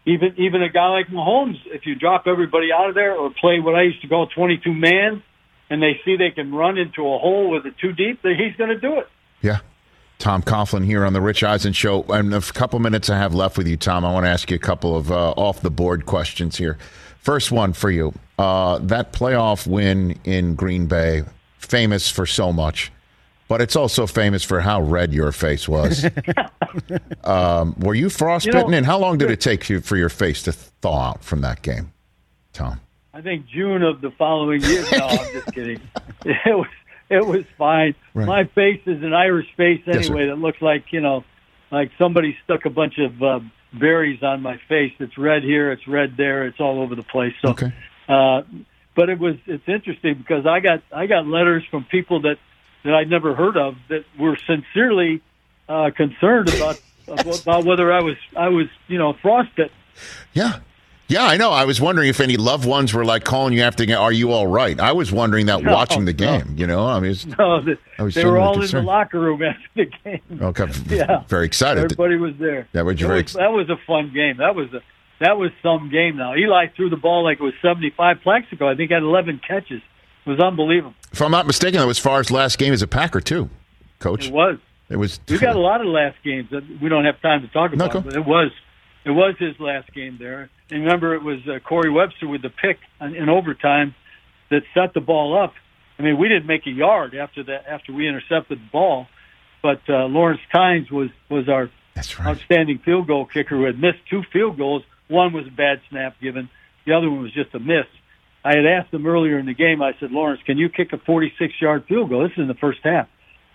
even 0.06 0.34
even 0.38 0.62
a 0.62 0.70
guy 0.70 0.88
like 0.88 1.08
Mahomes. 1.08 1.60
If 1.66 1.84
you 1.84 1.94
drop 1.94 2.24
everybody 2.26 2.72
out 2.72 2.88
of 2.88 2.94
there 2.94 3.14
or 3.14 3.30
play 3.38 3.60
what 3.60 3.74
I 3.74 3.82
used 3.82 4.00
to 4.02 4.08
call 4.08 4.26
22 4.28 4.72
man, 4.72 5.22
and 5.68 5.82
they 5.82 6.00
see 6.04 6.16
they 6.16 6.30
can 6.30 6.54
run 6.54 6.78
into 6.78 7.02
a 7.02 7.18
hole 7.18 7.50
with 7.50 7.66
it 7.66 7.74
too 7.78 7.92
deep, 7.92 8.22
then 8.22 8.32
he's 8.36 8.56
going 8.56 8.70
to 8.70 8.80
do 8.80 8.98
it. 8.98 9.08
Yeah. 9.42 9.58
Tom 10.22 10.40
Coughlin 10.40 10.84
here 10.84 11.04
on 11.04 11.14
the 11.14 11.20
Rich 11.20 11.42
Eisen 11.42 11.72
Show. 11.72 12.04
And 12.04 12.32
a 12.32 12.40
couple 12.40 12.78
minutes 12.78 13.10
I 13.10 13.18
have 13.18 13.34
left 13.34 13.58
with 13.58 13.66
you, 13.66 13.76
Tom. 13.76 14.04
I 14.04 14.12
want 14.12 14.24
to 14.24 14.30
ask 14.30 14.48
you 14.52 14.54
a 14.54 14.60
couple 14.60 14.94
of 14.94 15.10
uh, 15.10 15.32
off 15.32 15.62
the 15.62 15.70
board 15.70 16.06
questions 16.06 16.56
here. 16.56 16.78
First 17.18 17.50
one 17.50 17.72
for 17.72 17.90
you. 17.90 18.14
Uh, 18.38 18.78
that 18.78 19.12
playoff 19.12 19.66
win 19.66 20.16
in 20.22 20.54
Green 20.54 20.86
Bay, 20.86 21.24
famous 21.58 22.08
for 22.08 22.24
so 22.24 22.52
much, 22.52 22.92
but 23.48 23.60
it's 23.60 23.74
also 23.74 24.06
famous 24.06 24.44
for 24.44 24.60
how 24.60 24.80
red 24.80 25.12
your 25.12 25.32
face 25.32 25.68
was. 25.68 26.06
um, 27.24 27.74
were 27.80 27.94
you 27.96 28.08
frostbitten? 28.08 28.66
You 28.66 28.70
know- 28.70 28.76
and 28.76 28.86
how 28.86 28.98
long 29.00 29.18
did 29.18 29.28
it 29.28 29.40
take 29.40 29.68
you 29.68 29.80
for 29.80 29.96
your 29.96 30.08
face 30.08 30.44
to 30.44 30.52
thaw 30.52 31.10
out 31.10 31.24
from 31.24 31.40
that 31.40 31.62
game, 31.62 31.92
Tom? 32.52 32.80
I 33.12 33.22
think 33.22 33.46
June 33.46 33.82
of 33.82 34.00
the 34.00 34.12
following 34.12 34.62
year. 34.62 34.84
No, 34.92 35.06
I'm 35.06 35.32
just 35.32 35.52
kidding. 35.52 35.80
It 36.24 36.56
was 36.56 36.68
it 37.12 37.26
was 37.26 37.44
fine. 37.58 37.94
Right. 38.14 38.26
My 38.26 38.44
face 38.44 38.80
is 38.86 39.02
an 39.02 39.12
Irish 39.12 39.48
face 39.56 39.80
Yes, 39.86 40.06
anyway. 40.06 40.26
that 40.26 40.36
looks 40.38 40.60
like 40.62 40.92
you 40.92 41.00
know, 41.00 41.24
like 41.70 41.90
somebody 41.98 42.36
stuck 42.44 42.64
a 42.66 42.70
bunch 42.70 42.98
of 42.98 43.22
uh, 43.22 43.40
berries 43.72 44.22
on 44.22 44.42
my 44.42 44.58
face. 44.68 44.92
It's 44.98 45.16
red 45.18 45.42
here. 45.42 45.72
It's 45.72 45.86
red 45.88 46.16
there. 46.16 46.46
It's 46.46 46.60
all 46.60 46.80
over 46.82 46.94
the 46.94 47.02
place. 47.02 47.34
So, 47.42 47.50
Okay. 47.50 47.72
uh, 48.08 48.42
but 48.94 49.08
it 49.08 49.18
was 49.18 49.36
it's 49.46 49.66
interesting 49.68 50.14
because 50.18 50.46
I 50.46 50.60
got 50.60 50.82
I 50.92 51.06
got 51.06 51.26
letters 51.26 51.64
from 51.70 51.84
people 51.84 52.22
that 52.22 52.38
that 52.84 52.94
I'd 52.94 53.08
never 53.08 53.34
heard 53.34 53.56
of 53.56 53.76
that 53.88 54.04
were 54.18 54.36
sincerely 54.46 55.20
uh, 55.68 55.90
concerned 55.96 56.52
about 56.54 56.80
about 57.08 57.64
whether 57.64 57.92
I 57.92 58.00
was 58.02 58.16
I 58.36 58.48
was 58.48 58.66
you 58.88 58.98
know 58.98 59.14
frostbitten. 59.14 59.74
Yeah. 60.34 60.58
Yeah, 61.12 61.24
I 61.26 61.36
know. 61.36 61.50
I 61.50 61.64
was 61.64 61.80
wondering 61.80 62.08
if 62.08 62.20
any 62.20 62.36
loved 62.36 62.64
ones 62.64 62.94
were 62.94 63.04
like 63.04 63.24
calling 63.24 63.52
you 63.54 63.62
after, 63.62 63.82
the 63.82 63.86
game, 63.86 63.98
are 63.98 64.10
you 64.12 64.32
all 64.32 64.46
right? 64.46 64.78
I 64.80 64.92
was 64.92 65.12
wondering 65.12 65.46
that 65.46 65.62
No, 65.64 65.72
watching 65.72 66.04
the 66.06 66.12
no. 66.12 66.16
game, 66.38 66.54
you 66.56 66.66
know? 66.66 66.86
I 66.86 67.00
mean, 67.00 67.14
No, 67.38 67.60
they, 67.60 67.76
I 67.98 68.02
was 68.02 68.14
they 68.14 68.24
were 68.24 68.38
all 68.38 68.60
in 68.62 68.70
the 68.70 68.82
locker 68.82 69.20
room 69.20 69.42
after 69.42 69.60
the 69.76 69.84
game. 70.04 70.40
okay, 70.42 70.66
Yeah. 70.96 71.24
very 71.28 71.46
excited. 71.46 71.84
Everybody 71.84 72.16
was 72.16 72.34
there. 72.38 72.66
Yeah, 72.72 72.82
but 72.84 72.98
you're 72.98 73.08
very 73.08 73.22
was- 73.22 73.34
that 73.34 73.52
was 73.52 73.68
a 73.68 73.76
fun 73.86 74.12
game. 74.14 74.38
That 74.38 74.54
was 74.54 74.72
a 74.72 74.80
that 75.20 75.36
was 75.38 75.50
some 75.62 75.88
game. 75.90 76.16
Now 76.16 76.34
Eli 76.34 76.66
threw 76.74 76.90
the 76.90 76.96
ball 76.96 77.22
like 77.24 77.38
it 77.40 77.42
was 77.44 77.54
seventy 77.62 77.90
five 77.90 78.20
Plaxico. 78.22 78.68
I 78.68 78.74
think 78.74 78.90
had 78.90 79.02
eleven 79.02 79.40
catches. 79.46 79.80
It 80.24 80.30
was 80.30 80.40
unbelievable. 80.40 80.94
If 81.12 81.20
I'm 81.20 81.30
not 81.30 81.46
mistaken, 81.46 81.78
that 81.80 81.86
was 81.86 81.98
Favre's 81.98 82.30
last 82.30 82.58
game 82.58 82.72
as 82.72 82.80
a 82.82 82.86
Packer, 82.86 83.20
too, 83.20 83.50
coach. 83.98 84.28
It 84.28 84.32
was. 84.32 84.58
It 84.88 84.96
was. 84.96 85.20
We 85.28 85.38
got 85.38 85.56
a 85.56 85.60
lot 85.70 85.80
of 85.80 85.88
last 85.88 86.16
games 86.24 86.48
that 86.50 86.62
we 86.80 86.88
don't 86.88 87.04
have 87.04 87.20
time 87.20 87.42
to 87.42 87.48
talk 87.48 87.72
No, 87.74 87.84
about. 87.86 88.04
but 88.04 88.14
it 88.16 88.24
was 88.24 88.50
it 89.04 89.10
was 89.10 89.34
his 89.38 89.58
last 89.60 89.92
game 89.92 90.16
there. 90.18 90.48
Remember, 90.80 91.14
it 91.14 91.22
was 91.22 91.38
uh, 91.46 91.58
Corey 91.60 91.90
Webster 91.90 92.28
with 92.28 92.42
the 92.42 92.50
pick 92.50 92.78
in, 93.00 93.14
in 93.14 93.28
overtime 93.28 93.94
that 94.50 94.62
set 94.74 94.94
the 94.94 95.00
ball 95.00 95.40
up. 95.40 95.54
I 95.98 96.02
mean, 96.02 96.18
we 96.18 96.28
didn't 96.28 96.46
make 96.46 96.66
a 96.66 96.70
yard 96.70 97.14
after 97.14 97.44
that 97.44 97.66
after 97.68 97.92
we 97.92 98.08
intercepted 98.08 98.58
the 98.58 98.70
ball, 98.72 99.06
but 99.62 99.80
uh, 99.88 100.06
Lawrence 100.06 100.40
Tynes 100.52 100.90
was 100.90 101.10
was 101.30 101.48
our 101.48 101.70
right. 101.96 102.20
outstanding 102.20 102.78
field 102.84 103.06
goal 103.06 103.26
kicker 103.26 103.56
who 103.56 103.64
had 103.64 103.78
missed 103.78 103.98
two 104.10 104.22
field 104.32 104.56
goals. 104.56 104.82
One 105.08 105.32
was 105.32 105.46
a 105.46 105.50
bad 105.50 105.80
snap 105.90 106.20
given. 106.20 106.48
The 106.86 106.94
other 106.94 107.10
one 107.10 107.22
was 107.22 107.32
just 107.32 107.54
a 107.54 107.60
miss. 107.60 107.86
I 108.44 108.56
had 108.56 108.66
asked 108.66 108.92
him 108.92 109.06
earlier 109.06 109.38
in 109.38 109.46
the 109.46 109.54
game. 109.54 109.82
I 109.82 109.92
said, 110.00 110.10
Lawrence, 110.10 110.40
can 110.44 110.58
you 110.58 110.68
kick 110.68 110.92
a 110.92 110.98
46 110.98 111.52
yard 111.60 111.84
field 111.88 112.10
goal? 112.10 112.22
This 112.22 112.32
is 112.32 112.38
in 112.38 112.48
the 112.48 112.54
first 112.54 112.80
half. 112.82 113.08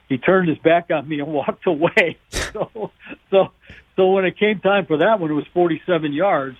He 0.07 0.17
turned 0.17 0.47
his 0.47 0.57
back 0.59 0.89
on 0.91 1.07
me 1.07 1.19
and 1.19 1.27
walked 1.33 1.65
away. 1.67 2.17
So, 2.53 2.91
so, 3.29 3.51
so 3.97 4.11
when 4.11 4.25
it 4.25 4.39
came 4.39 4.59
time 4.61 4.85
for 4.85 4.97
that 4.97 5.19
one, 5.19 5.29
it 5.29 5.33
was 5.33 5.45
47 5.53 6.13
yards, 6.13 6.57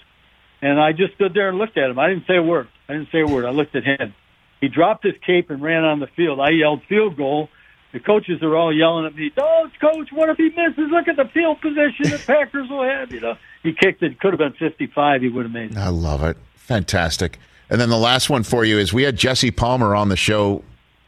and 0.61 0.79
I 0.79 0.91
just 0.91 1.13
stood 1.15 1.33
there 1.33 1.49
and 1.49 1.57
looked 1.57 1.77
at 1.77 1.89
him. 1.89 1.99
I 1.99 2.07
didn't 2.09 2.25
say 2.27 2.35
a 2.37 2.43
word. 2.43 2.67
I 2.89 2.93
didn't 2.93 3.09
say 3.11 3.21
a 3.21 3.27
word. 3.27 3.45
I 3.45 3.51
looked 3.51 3.75
at 3.75 3.83
him. 3.83 4.13
He 4.61 4.67
dropped 4.69 5.03
his 5.03 5.13
cape 5.25 5.49
and 5.49 5.61
ran 5.61 5.83
on 5.83 5.99
the 5.99 6.07
field. 6.07 6.39
I 6.39 6.49
yelled 6.49 6.81
field 6.89 7.15
goal. 7.17 7.49
The 7.93 7.99
coaches 7.99 8.41
are 8.43 8.55
all 8.55 8.73
yelling 8.75 9.05
at 9.05 9.15
me, 9.15 9.31
"Oh, 9.37 9.69
coach, 9.79 10.11
what 10.11 10.29
if 10.29 10.37
he 10.37 10.49
misses? 10.49 10.89
Look 10.91 11.07
at 11.07 11.15
the 11.15 11.25
field 11.33 11.61
position 11.61 12.09
the 12.11 12.21
Packers 12.25 12.69
will 12.69 12.83
have." 12.83 13.11
You 13.13 13.21
know, 13.21 13.37
he 13.63 13.73
kicked 13.73 14.03
it. 14.03 14.19
Could 14.19 14.33
have 14.33 14.39
been 14.39 14.53
55. 14.53 15.21
He 15.21 15.29
would 15.29 15.45
have 15.45 15.53
made 15.53 15.71
it. 15.71 15.77
I 15.77 15.87
love 15.89 16.21
it. 16.23 16.37
Fantastic. 16.55 17.39
And 17.69 17.79
then 17.79 17.89
the 17.89 17.97
last 17.97 18.29
one 18.29 18.43
for 18.43 18.65
you 18.65 18.77
is 18.77 18.91
we 18.93 19.03
had 19.03 19.15
Jesse 19.15 19.51
Palmer 19.51 19.95
on 19.95 20.09
the 20.09 20.15
show 20.17 20.63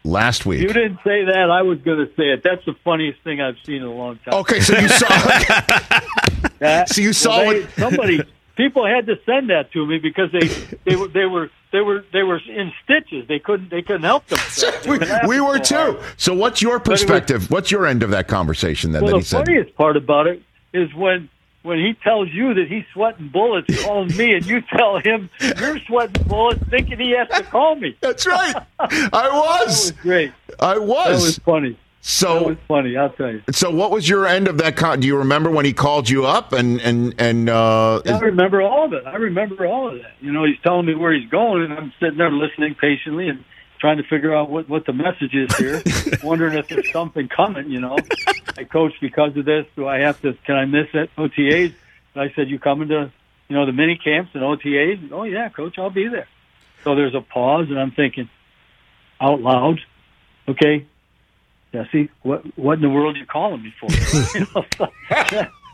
last 0.06 0.46
week. 0.46 0.62
You 0.62 0.68
didn't 0.70 1.00
say 1.04 1.26
that. 1.26 1.50
I 1.52 1.62
was 1.64 1.80
going 1.80 2.00
to 2.00 2.08
say 2.16 2.30
it. 2.32 2.44
That's 2.44 2.64
the 2.66 2.76
funniest 2.86 3.22
thing 3.24 3.42
I've 3.42 3.58
seen 3.66 3.78
in 3.78 3.84
a 3.84 3.94
long 3.94 4.18
time. 4.24 4.36
Okay, 4.42 4.60
so 4.62 4.78
you 4.78 4.88
saw. 4.88 5.08
That- 6.60 6.90
So 6.90 7.02
you 7.02 7.14
saw 7.14 7.38
well, 7.40 7.50
they- 7.54 7.60
what- 7.62 7.72
somebody 7.78 8.22
people 8.60 8.86
had 8.86 9.06
to 9.08 9.16
send 9.26 9.50
that 9.50 9.72
to 9.72 9.86
me 9.86 9.98
because 10.00 10.32
they 10.32 10.48
they 10.86 10.96
were 10.96 11.08
they 11.08 11.26
were 11.26 11.50
they 11.72 11.82
were 11.82 12.04
they 12.14 12.24
were 12.24 12.40
in 12.48 12.72
stitches. 12.84 13.28
They 13.28 13.40
couldn't 13.40 13.70
they 13.72 13.82
couldn't 13.82 14.04
help 14.04 14.28
themselves. 14.28 14.86
We, 14.88 14.98
we 15.28 15.42
were 15.42 15.64
so 15.64 15.76
hard. 15.76 16.00
too. 16.00 16.04
So 16.18 16.34
what's 16.34 16.62
your 16.62 16.78
was- 16.80 16.88
perspective? 16.88 17.50
What's 17.50 17.72
your 17.72 17.88
end 17.88 18.04
of 18.04 18.12
that 18.12 18.28
conversation 18.28 18.92
then? 18.92 19.04
Well, 19.04 19.14
that 19.14 19.18
he 19.20 19.24
the 19.24 19.30
funniest 19.46 19.76
part 19.76 19.96
about 19.98 20.28
it 20.28 20.42
is 20.74 20.94
when 20.94 21.30
when 21.64 21.78
he 21.78 21.94
tells 22.04 22.30
you 22.32 22.54
that 22.54 22.68
he's 22.70 22.86
sweating 22.94 23.28
bullets 23.30 23.84
calling 23.84 24.16
me, 24.16 24.34
and 24.34 24.46
you 24.46 24.62
tell 24.62 24.98
him 25.00 25.30
you're 25.60 25.78
sweating 25.88 26.24
bullets, 26.24 26.62
thinking 26.70 26.98
he 27.00 27.12
has 27.12 27.28
to 27.38 27.44
call 27.44 27.76
me. 27.76 27.98
That's 28.02 28.26
right. 28.26 28.56
I 28.80 28.88
That 28.88 29.32
was. 29.34 29.68
was 29.68 29.92
great. 29.92 30.32
I 30.60 30.76
That 30.76 30.84
was. 30.84 31.22
was 31.24 31.38
funny. 31.40 31.78
That 32.10 32.16
so 32.16 32.48
was 32.48 32.58
funny. 32.68 32.98
I'll 32.98 33.12
tell 33.12 33.32
you. 33.32 33.44
so 33.52 33.70
what 33.70 33.92
was 33.92 34.10
your 34.10 34.26
end 34.26 34.48
of 34.48 34.58
that? 34.58 34.76
Con- 34.76 35.00
do 35.00 35.06
you 35.06 35.16
remember 35.16 35.52
when 35.52 35.64
he 35.64 35.74
called 35.74 36.10
you 36.10 36.26
up 36.26 36.54
and 36.54 36.82
and 36.82 37.14
and 37.20 37.50
uh, 37.50 38.02
I 38.04 38.18
remember 38.18 38.64
all 38.64 38.86
of 38.86 38.94
it. 38.94 39.06
I 39.06 39.18
remember 39.18 39.68
all 39.68 39.90
of 39.90 40.02
that. 40.02 40.14
You 40.20 40.32
know, 40.32 40.44
he's 40.44 40.60
telling 40.64 40.88
me 40.88 40.96
where 40.96 41.14
he's 41.14 41.30
going, 41.30 41.62
and 41.62 41.74
I'm 41.74 41.94
sitting 42.00 42.18
there 42.18 42.32
listening 42.32 42.74
patiently 42.74 43.30
and 43.30 43.46
trying 43.80 43.98
to 43.98 44.04
figure 44.04 44.36
out 44.36 44.50
what 44.50 44.68
what 44.68 44.88
the 44.88 44.94
message 44.94 45.36
is 45.36 45.56
here, 45.56 45.84
wondering 46.24 46.58
if 46.58 46.68
there's 46.68 46.92
something 46.92 47.28
coming. 47.28 47.70
You 47.70 47.80
know, 47.80 47.96
I 48.58 48.64
coach 48.64 48.94
because 49.00 49.38
of 49.38 49.46
this. 49.46 49.68
Do 49.76 49.88
I 49.88 50.00
have 50.00 50.20
to? 50.24 50.34
Can 50.48 50.56
I 50.56 50.66
miss 50.66 50.88
it? 50.94 51.12
OTAs? 51.16 51.76
And 52.16 52.24
I 52.24 52.34
said, 52.34 52.50
you 52.50 52.58
coming 52.58 52.88
to, 52.88 53.12
you 53.50 53.56
know, 53.56 53.68
the 53.68 53.72
mini 53.72 54.00
camps 54.04 54.32
and 54.34 54.42
OTAs? 54.42 55.12
Oh 55.12 55.26
yeah, 55.26 55.50
coach, 55.50 55.78
I'll 55.78 55.92
be 55.92 56.08
there. 56.08 56.28
So 56.84 56.96
there's 56.96 57.14
a 57.14 57.22
pause, 57.22 57.68
and 57.70 57.80
I'm 57.80 57.92
thinking 57.92 58.32
out 59.22 59.42
loud, 59.42 59.80
okay. 60.48 60.88
Jesse, 61.72 62.10
what 62.24 62.42
what 62.58 62.74
in 62.76 62.82
the 62.82 62.90
world 62.90 63.16
are 63.16 63.20
you 63.20 63.26
calling 63.26 63.62
me 63.64 63.74
for? 63.80 63.88
You 64.40 64.48
know, 64.56 64.66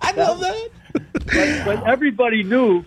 I 0.02 0.12
love 0.12 0.40
that. 0.42 0.70
but, 0.94 1.66
but 1.66 1.88
everybody 1.88 2.44
knew, 2.44 2.84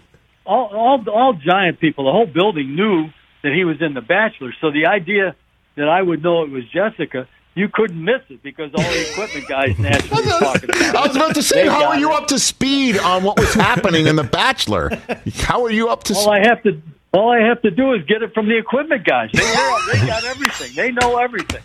all, 0.47 0.67
all 0.67 1.11
all 1.11 1.33
giant 1.35 1.81
people, 1.81 2.05
the 2.05 2.13
whole 2.13 2.27
building 2.27 2.75
knew 2.77 3.09
that 3.43 3.53
he 3.53 3.65
was 3.65 3.81
in 3.81 3.95
The 3.95 4.01
Bachelor. 4.01 4.53
So 4.61 4.71
the 4.71 4.87
idea 4.87 5.35
that 5.77 5.89
I 5.89 6.03
would 6.03 6.23
know 6.23 6.43
it 6.43 6.51
was 6.51 6.65
Jessica, 6.69 7.27
you 7.55 7.69
couldn't 7.69 8.03
miss 8.03 8.21
it 8.29 8.43
because 8.43 8.73
all 8.75 8.83
the 8.83 9.11
equipment 9.11 9.49
guys 9.49 9.79
naturally 9.79 10.25
were 10.25 10.31
talking 10.39 10.71
about. 10.71 10.97
I 10.97 11.07
was 11.07 11.17
about 11.17 11.35
to 11.37 11.43
say, 11.43 11.65
They 11.65 11.69
how 11.69 11.87
are 11.87 11.99
you 11.99 12.11
it. 12.11 12.17
up 12.23 12.29
to 12.29 12.39
speed 12.39 12.99
on 12.99 13.23
what 13.25 13.39
was 13.39 13.55
happening 13.55 14.07
in 14.07 14.17
The 14.17 14.25
Bachelor? 14.25 14.91
How 15.37 15.65
are 15.65 15.71
you 15.71 15.89
up 15.89 16.05
to? 16.05 16.15
All 16.15 16.31
I 16.31 16.41
have 16.47 16.63
to 16.65 16.81
all 17.13 17.33
I 17.33 17.41
have 17.41 17.63
to 17.63 17.71
do 17.71 17.95
is 17.95 18.05
get 18.05 18.23
it 18.23 18.35
from 18.35 18.49
the 18.49 18.59
equipment 18.59 19.05
guys. 19.05 19.31
They 19.33 19.41
know, 19.43 19.79
they 19.91 20.07
got 20.07 20.25
everything. 20.25 20.75
They 20.77 20.93
know 20.93 21.17
everything. 21.17 21.63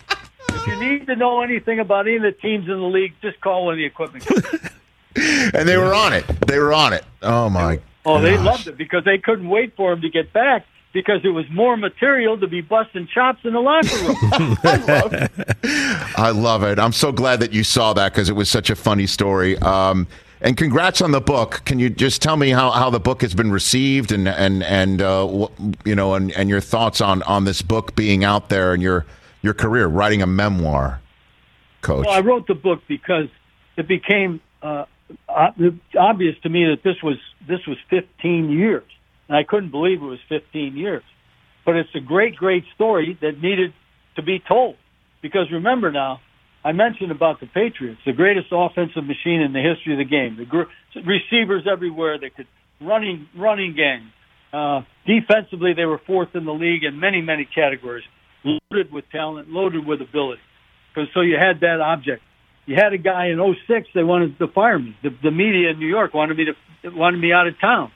If 0.54 0.66
you 0.66 0.76
need 0.76 1.06
to 1.06 1.16
know 1.16 1.42
anything 1.42 1.80
about 1.80 2.06
any 2.06 2.16
of 2.16 2.22
the 2.22 2.32
teams 2.32 2.66
in 2.66 2.78
the 2.78 2.86
league, 2.86 3.12
just 3.22 3.40
call 3.40 3.66
one 3.66 3.74
of 3.74 3.78
the 3.78 3.84
equipment 3.84 4.24
guys. 4.26 4.70
and 5.54 5.68
they 5.68 5.76
were 5.76 5.94
on 5.94 6.12
it. 6.12 6.24
They 6.46 6.58
were 6.58 6.72
on 6.72 6.92
it. 6.92 7.04
Oh 7.22 7.48
my 7.48 7.80
Oh, 8.06 8.20
they 8.20 8.36
loved 8.36 8.66
it 8.66 8.76
because 8.76 9.04
they 9.04 9.16
couldn't 9.16 9.48
wait 9.48 9.74
for 9.76 9.92
him 9.92 10.02
to 10.02 10.10
get 10.10 10.32
back 10.32 10.66
because 10.92 11.20
it 11.24 11.30
was 11.30 11.46
more 11.50 11.76
material 11.76 12.38
to 12.38 12.46
be 12.46 12.60
busting 12.60 13.08
chops 13.08 13.40
in 13.44 13.54
the 13.54 13.60
locker 13.60 13.96
room. 13.96 14.58
I 14.62 14.76
love 14.86 15.12
it. 15.12 15.30
I 16.16 16.30
love 16.30 16.62
it. 16.62 16.78
I'm 16.78 16.92
so 16.92 17.12
glad 17.12 17.40
that 17.40 17.52
you 17.52 17.64
saw 17.64 17.94
that 17.94 18.12
because 18.12 18.28
it 18.28 18.34
was 18.34 18.50
such 18.50 18.68
a 18.68 18.76
funny 18.76 19.06
story. 19.06 19.58
Um, 19.58 20.06
and 20.40 20.56
congrats 20.56 21.00
on 21.00 21.12
the 21.12 21.20
book. 21.20 21.62
Can 21.64 21.78
you 21.78 21.88
just 21.88 22.20
tell 22.20 22.36
me 22.36 22.50
how, 22.50 22.70
how 22.70 22.90
the 22.90 23.00
book 23.00 23.22
has 23.22 23.34
been 23.34 23.50
received 23.50 24.12
and 24.12 24.28
and 24.28 24.62
and 24.62 25.00
uh, 25.00 25.48
you 25.86 25.94
know 25.94 26.14
and, 26.14 26.30
and 26.32 26.50
your 26.50 26.60
thoughts 26.60 27.00
on, 27.00 27.22
on 27.22 27.44
this 27.44 27.62
book 27.62 27.96
being 27.96 28.22
out 28.22 28.50
there 28.50 28.74
and 28.74 28.82
your 28.82 29.06
your 29.44 29.52
career 29.52 29.86
writing 29.86 30.22
a 30.22 30.26
memoir, 30.26 31.02
Coach? 31.82 32.06
Well, 32.06 32.14
I 32.14 32.20
wrote 32.20 32.46
the 32.46 32.54
book 32.54 32.80
because 32.88 33.28
it 33.76 33.86
became 33.86 34.40
uh, 34.62 34.86
obvious 35.28 36.34
to 36.42 36.48
me 36.48 36.64
that 36.64 36.82
this 36.82 36.96
was 37.02 37.18
this 37.46 37.60
was 37.68 37.76
15 37.90 38.50
years, 38.50 38.88
and 39.28 39.36
I 39.36 39.44
couldn't 39.44 39.70
believe 39.70 40.00
it 40.00 40.06
was 40.06 40.18
15 40.30 40.78
years. 40.78 41.02
But 41.66 41.76
it's 41.76 41.94
a 41.94 42.00
great, 42.00 42.36
great 42.36 42.64
story 42.74 43.18
that 43.20 43.42
needed 43.42 43.74
to 44.16 44.22
be 44.22 44.38
told. 44.38 44.76
Because 45.20 45.50
remember 45.52 45.92
now, 45.92 46.20
I 46.64 46.72
mentioned 46.72 47.10
about 47.10 47.40
the 47.40 47.46
Patriots, 47.46 48.00
the 48.06 48.12
greatest 48.12 48.48
offensive 48.50 49.04
machine 49.04 49.42
in 49.42 49.52
the 49.52 49.60
history 49.60 49.92
of 49.92 49.98
the 49.98 50.04
game. 50.04 50.36
The 50.38 50.46
gr- 50.46 50.72
receivers 51.04 51.66
everywhere, 51.70 52.18
they 52.18 52.30
could 52.30 52.46
running 52.80 53.28
running 53.36 53.76
game. 53.76 54.10
Uh, 54.54 54.82
defensively, 55.06 55.74
they 55.74 55.84
were 55.84 56.00
fourth 56.06 56.34
in 56.34 56.46
the 56.46 56.52
league 56.54 56.84
in 56.84 56.98
many, 56.98 57.20
many 57.20 57.44
categories. 57.44 58.04
Loaded 58.44 58.92
with 58.92 59.08
talent, 59.10 59.50
loaded 59.50 59.86
with 59.86 60.00
ability. 60.00 60.42
Because 60.94 61.08
so 61.14 61.20
you 61.20 61.36
had 61.36 61.60
that 61.60 61.80
object. 61.80 62.22
You 62.66 62.76
had 62.76 62.92
a 62.92 62.98
guy 62.98 63.26
in 63.26 63.56
'06. 63.66 63.88
They 63.94 64.04
wanted 64.04 64.38
to 64.38 64.48
fire 64.48 64.78
me. 64.78 64.96
The, 65.02 65.10
the 65.22 65.30
media 65.30 65.70
in 65.70 65.78
New 65.78 65.86
York 65.86 66.14
wanted 66.14 66.36
me 66.36 66.46
to 66.46 66.90
wanted 66.90 67.18
me 67.18 67.32
out 67.32 67.46
of 67.46 67.58
town. 67.58 67.90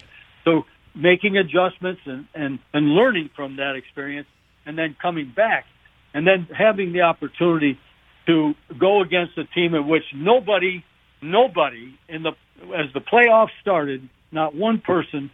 So 0.45 0.65
making 0.95 1.37
adjustments 1.37 2.01
and, 2.07 2.27
and 2.35 2.59
and 2.73 2.89
learning 2.89 3.31
from 3.37 3.57
that 3.57 3.77
experience, 3.77 4.29
and 4.67 4.77
then 4.77 4.97
coming 5.01 5.33
back, 5.35 5.67
and 6.13 6.27
then 6.27 6.49
having 6.53 6.93
the 6.93 7.03
opportunity 7.03 7.79
to 8.27 8.55
go 8.79 9.03
against 9.03 9.37
a 9.39 9.45
team 9.45 9.75
in 9.75 9.89
which 9.89 10.05
nobody, 10.15 10.85
nobody 11.23 11.99
in 12.09 12.23
the 12.23 12.33
as 12.75 12.93
the 12.93 13.01
playoffs 13.01 13.51
started, 13.61 14.09
not 14.31 14.55
one 14.55 14.81
person. 14.81 15.31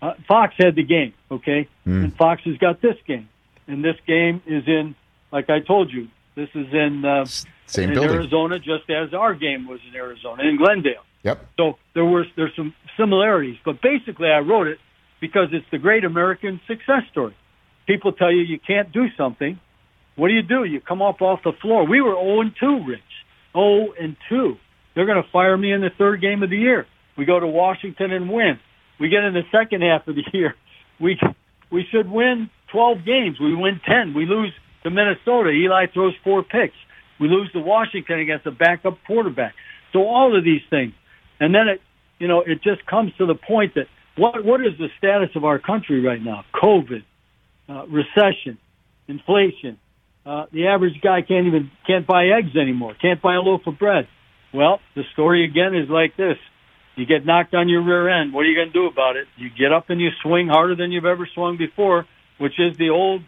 Uh, 0.00 0.12
Fox 0.28 0.54
had 0.58 0.76
the 0.76 0.82
game, 0.84 1.14
okay, 1.30 1.68
and 2.04 2.14
Fox 2.16 2.42
has 2.44 2.56
got 2.58 2.82
this 2.82 2.96
game, 3.06 3.28
and 3.66 3.84
this 3.84 3.96
game 4.06 4.42
is 4.46 4.64
in, 4.66 4.94
like 5.32 5.50
I 5.50 5.60
told 5.60 5.92
you, 5.92 6.08
this 6.34 6.48
is 6.54 6.66
in 6.72 7.04
uh, 7.04 7.26
Same 7.66 7.88
in 7.90 7.94
building. 7.94 8.10
Arizona, 8.10 8.58
just 8.58 8.88
as 8.90 9.14
our 9.14 9.34
game 9.34 9.66
was 9.66 9.80
in 9.88 9.94
Arizona 9.96 10.44
in 10.44 10.56
Glendale. 10.56 11.04
Yep. 11.22 11.46
So 11.56 11.78
there 11.94 12.04
were 12.04 12.24
there's 12.36 12.54
some 12.54 12.74
similarities, 12.96 13.56
but 13.64 13.80
basically 13.82 14.28
I 14.28 14.38
wrote 14.38 14.68
it 14.68 14.78
because 15.20 15.48
it's 15.52 15.66
the 15.70 15.78
great 15.78 16.04
American 16.04 16.60
success 16.66 17.02
story. 17.10 17.34
People 17.86 18.12
tell 18.12 18.30
you 18.30 18.42
you 18.42 18.58
can't 18.58 18.92
do 18.92 19.06
something. 19.16 19.58
What 20.16 20.28
do 20.28 20.34
you 20.34 20.42
do? 20.42 20.64
You 20.64 20.80
come 20.80 21.02
up 21.02 21.20
off 21.22 21.40
the 21.42 21.52
floor. 21.60 21.86
We 21.86 22.00
were 22.00 22.14
0 22.14 22.40
and 22.40 22.52
2, 22.58 22.84
Rich. 22.86 23.00
0 23.52 23.92
and 24.00 24.16
2. 24.28 24.56
They're 24.94 25.06
going 25.06 25.22
to 25.22 25.30
fire 25.30 25.56
me 25.56 25.72
in 25.72 25.82
the 25.82 25.90
third 25.90 26.20
game 26.20 26.42
of 26.42 26.50
the 26.50 26.56
year. 26.56 26.86
We 27.16 27.26
go 27.26 27.38
to 27.38 27.46
Washington 27.46 28.12
and 28.12 28.30
win. 28.30 28.58
We 28.98 29.08
get 29.08 29.24
in 29.24 29.34
the 29.34 29.42
second 29.52 29.82
half 29.82 30.08
of 30.08 30.16
the 30.16 30.24
year. 30.32 30.54
We 30.98 31.18
we 31.70 31.84
should 31.90 32.08
win 32.08 32.50
12 32.72 33.04
games. 33.04 33.40
We 33.40 33.54
win 33.54 33.80
10. 33.86 34.14
We 34.14 34.26
lose 34.26 34.52
to 34.82 34.90
Minnesota. 34.90 35.50
Eli 35.50 35.86
throws 35.92 36.14
four 36.24 36.42
picks. 36.42 36.74
We 37.18 37.28
lose 37.28 37.50
to 37.52 37.60
Washington 37.60 38.20
against 38.20 38.46
a 38.46 38.50
backup 38.50 38.98
quarterback. 39.06 39.54
So 39.92 40.00
all 40.04 40.36
of 40.36 40.44
these 40.44 40.60
things, 40.68 40.92
and 41.40 41.54
then 41.54 41.68
it, 41.68 41.80
you 42.18 42.28
know, 42.28 42.40
it 42.40 42.62
just 42.62 42.84
comes 42.86 43.12
to 43.18 43.26
the 43.26 43.34
point 43.34 43.74
that 43.74 43.86
what 44.16 44.44
what 44.44 44.60
is 44.60 44.72
the 44.78 44.88
status 44.98 45.30
of 45.34 45.44
our 45.44 45.58
country 45.58 46.00
right 46.00 46.22
now? 46.22 46.44
COVID, 46.54 47.04
uh, 47.68 47.86
recession, 47.86 48.58
inflation. 49.08 49.78
Uh, 50.24 50.46
the 50.52 50.66
average 50.66 51.00
guy 51.02 51.22
can't 51.22 51.46
even 51.46 51.70
can't 51.86 52.06
buy 52.06 52.26
eggs 52.26 52.56
anymore. 52.56 52.94
Can't 53.00 53.22
buy 53.22 53.36
a 53.36 53.40
loaf 53.40 53.62
of 53.66 53.78
bread. 53.78 54.08
Well, 54.52 54.80
the 54.94 55.02
story 55.12 55.44
again 55.44 55.74
is 55.74 55.88
like 55.88 56.16
this: 56.16 56.36
you 56.96 57.04
get 57.06 57.24
knocked 57.24 57.54
on 57.54 57.68
your 57.68 57.82
rear 57.82 58.08
end. 58.08 58.32
What 58.32 58.40
are 58.40 58.48
you 58.48 58.56
going 58.56 58.68
to 58.68 58.72
do 58.72 58.86
about 58.86 59.16
it? 59.16 59.26
You 59.36 59.50
get 59.50 59.72
up 59.72 59.90
and 59.90 60.00
you 60.00 60.08
swing 60.22 60.48
harder 60.48 60.74
than 60.74 60.92
you've 60.92 61.04
ever 61.04 61.28
swung 61.34 61.58
before, 61.58 62.06
which 62.38 62.58
is 62.58 62.76
the 62.76 62.90
old 62.90 63.22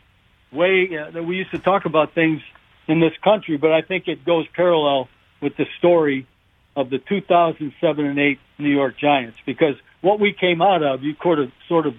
way 0.52 0.88
uh, 0.96 1.10
that 1.10 1.22
we 1.22 1.36
used 1.36 1.50
to 1.50 1.58
talk 1.58 1.84
about 1.84 2.14
things 2.14 2.40
in 2.86 3.00
this 3.00 3.12
country. 3.22 3.56
But 3.56 3.72
I 3.72 3.82
think 3.82 4.08
it 4.08 4.24
goes 4.24 4.46
parallel 4.54 5.08
with 5.40 5.56
the 5.56 5.66
story 5.78 6.26
of 6.76 6.90
the 6.90 6.98
2007 6.98 8.04
and 8.04 8.18
8 8.18 8.38
New 8.58 8.70
York 8.70 8.98
Giants 8.98 9.36
because 9.44 9.74
what 10.00 10.20
we 10.20 10.32
came 10.32 10.62
out 10.62 10.82
of, 10.82 11.02
you 11.02 11.14
could 11.18 11.38
have 11.38 11.52
sort 11.68 11.86
of 11.86 11.94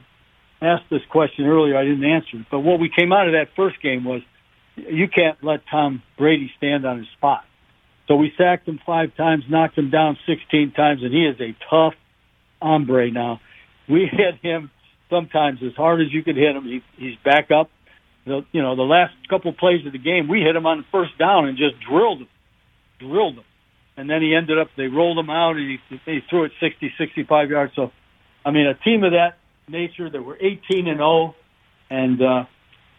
asked 0.61 0.89
this 0.89 1.01
question 1.09 1.45
earlier. 1.45 1.77
I 1.77 1.83
didn't 1.83 2.05
answer 2.05 2.37
it, 2.37 2.45
but 2.49 2.59
what 2.59 2.79
we 2.79 2.89
came 2.89 3.11
out 3.11 3.27
of 3.27 3.33
that 3.33 3.49
first 3.55 3.81
game 3.81 4.03
was 4.05 4.21
you 4.75 5.07
can't 5.07 5.43
let 5.43 5.61
Tom 5.69 6.01
Brady 6.17 6.51
stand 6.57 6.85
on 6.85 6.99
his 6.99 7.07
spot. 7.17 7.43
So 8.07 8.15
we 8.15 8.33
sacked 8.37 8.67
him 8.67 8.79
five 8.85 9.15
times, 9.15 9.43
knocked 9.49 9.77
him 9.77 9.89
down 9.89 10.17
16 10.25 10.71
times, 10.71 11.03
and 11.03 11.13
he 11.13 11.25
is 11.25 11.39
a 11.39 11.55
tough 11.69 11.93
hombre 12.61 13.11
now. 13.11 13.39
We 13.87 14.05
hit 14.11 14.35
him 14.41 14.71
sometimes 15.09 15.59
as 15.63 15.73
hard 15.75 16.01
as 16.01 16.07
you 16.13 16.23
could 16.23 16.35
hit 16.37 16.55
him. 16.55 16.63
He, 16.63 16.83
he's 16.97 17.15
back 17.23 17.51
up. 17.51 17.69
The, 18.25 18.45
you 18.51 18.61
know, 18.61 18.75
the 18.75 18.83
last 18.83 19.13
couple 19.29 19.51
plays 19.53 19.85
of 19.85 19.91
the 19.91 19.97
game, 19.97 20.27
we 20.27 20.41
hit 20.41 20.55
him 20.55 20.65
on 20.65 20.85
first 20.91 21.17
down 21.17 21.47
and 21.47 21.57
just 21.57 21.75
drilled 21.89 22.19
him, 22.21 22.27
drilled 22.99 23.35
him. 23.35 23.43
And 23.97 24.09
then 24.09 24.21
he 24.21 24.35
ended 24.35 24.57
up, 24.59 24.69
they 24.77 24.87
rolled 24.87 25.17
him 25.17 25.29
out 25.29 25.55
and 25.57 25.79
he, 25.89 25.99
he 26.05 26.19
threw 26.29 26.43
it 26.45 26.51
60, 26.59 26.93
65 26.97 27.49
yards. 27.49 27.73
So, 27.75 27.91
I 28.45 28.51
mean, 28.51 28.67
a 28.67 28.75
team 28.75 29.03
of 29.03 29.11
that 29.11 29.37
nature 29.67 30.09
that 30.09 30.21
were 30.21 30.37
18 30.39 30.87
and 30.87 30.97
0, 30.97 31.35
and 31.89 32.21
uh, 32.21 32.45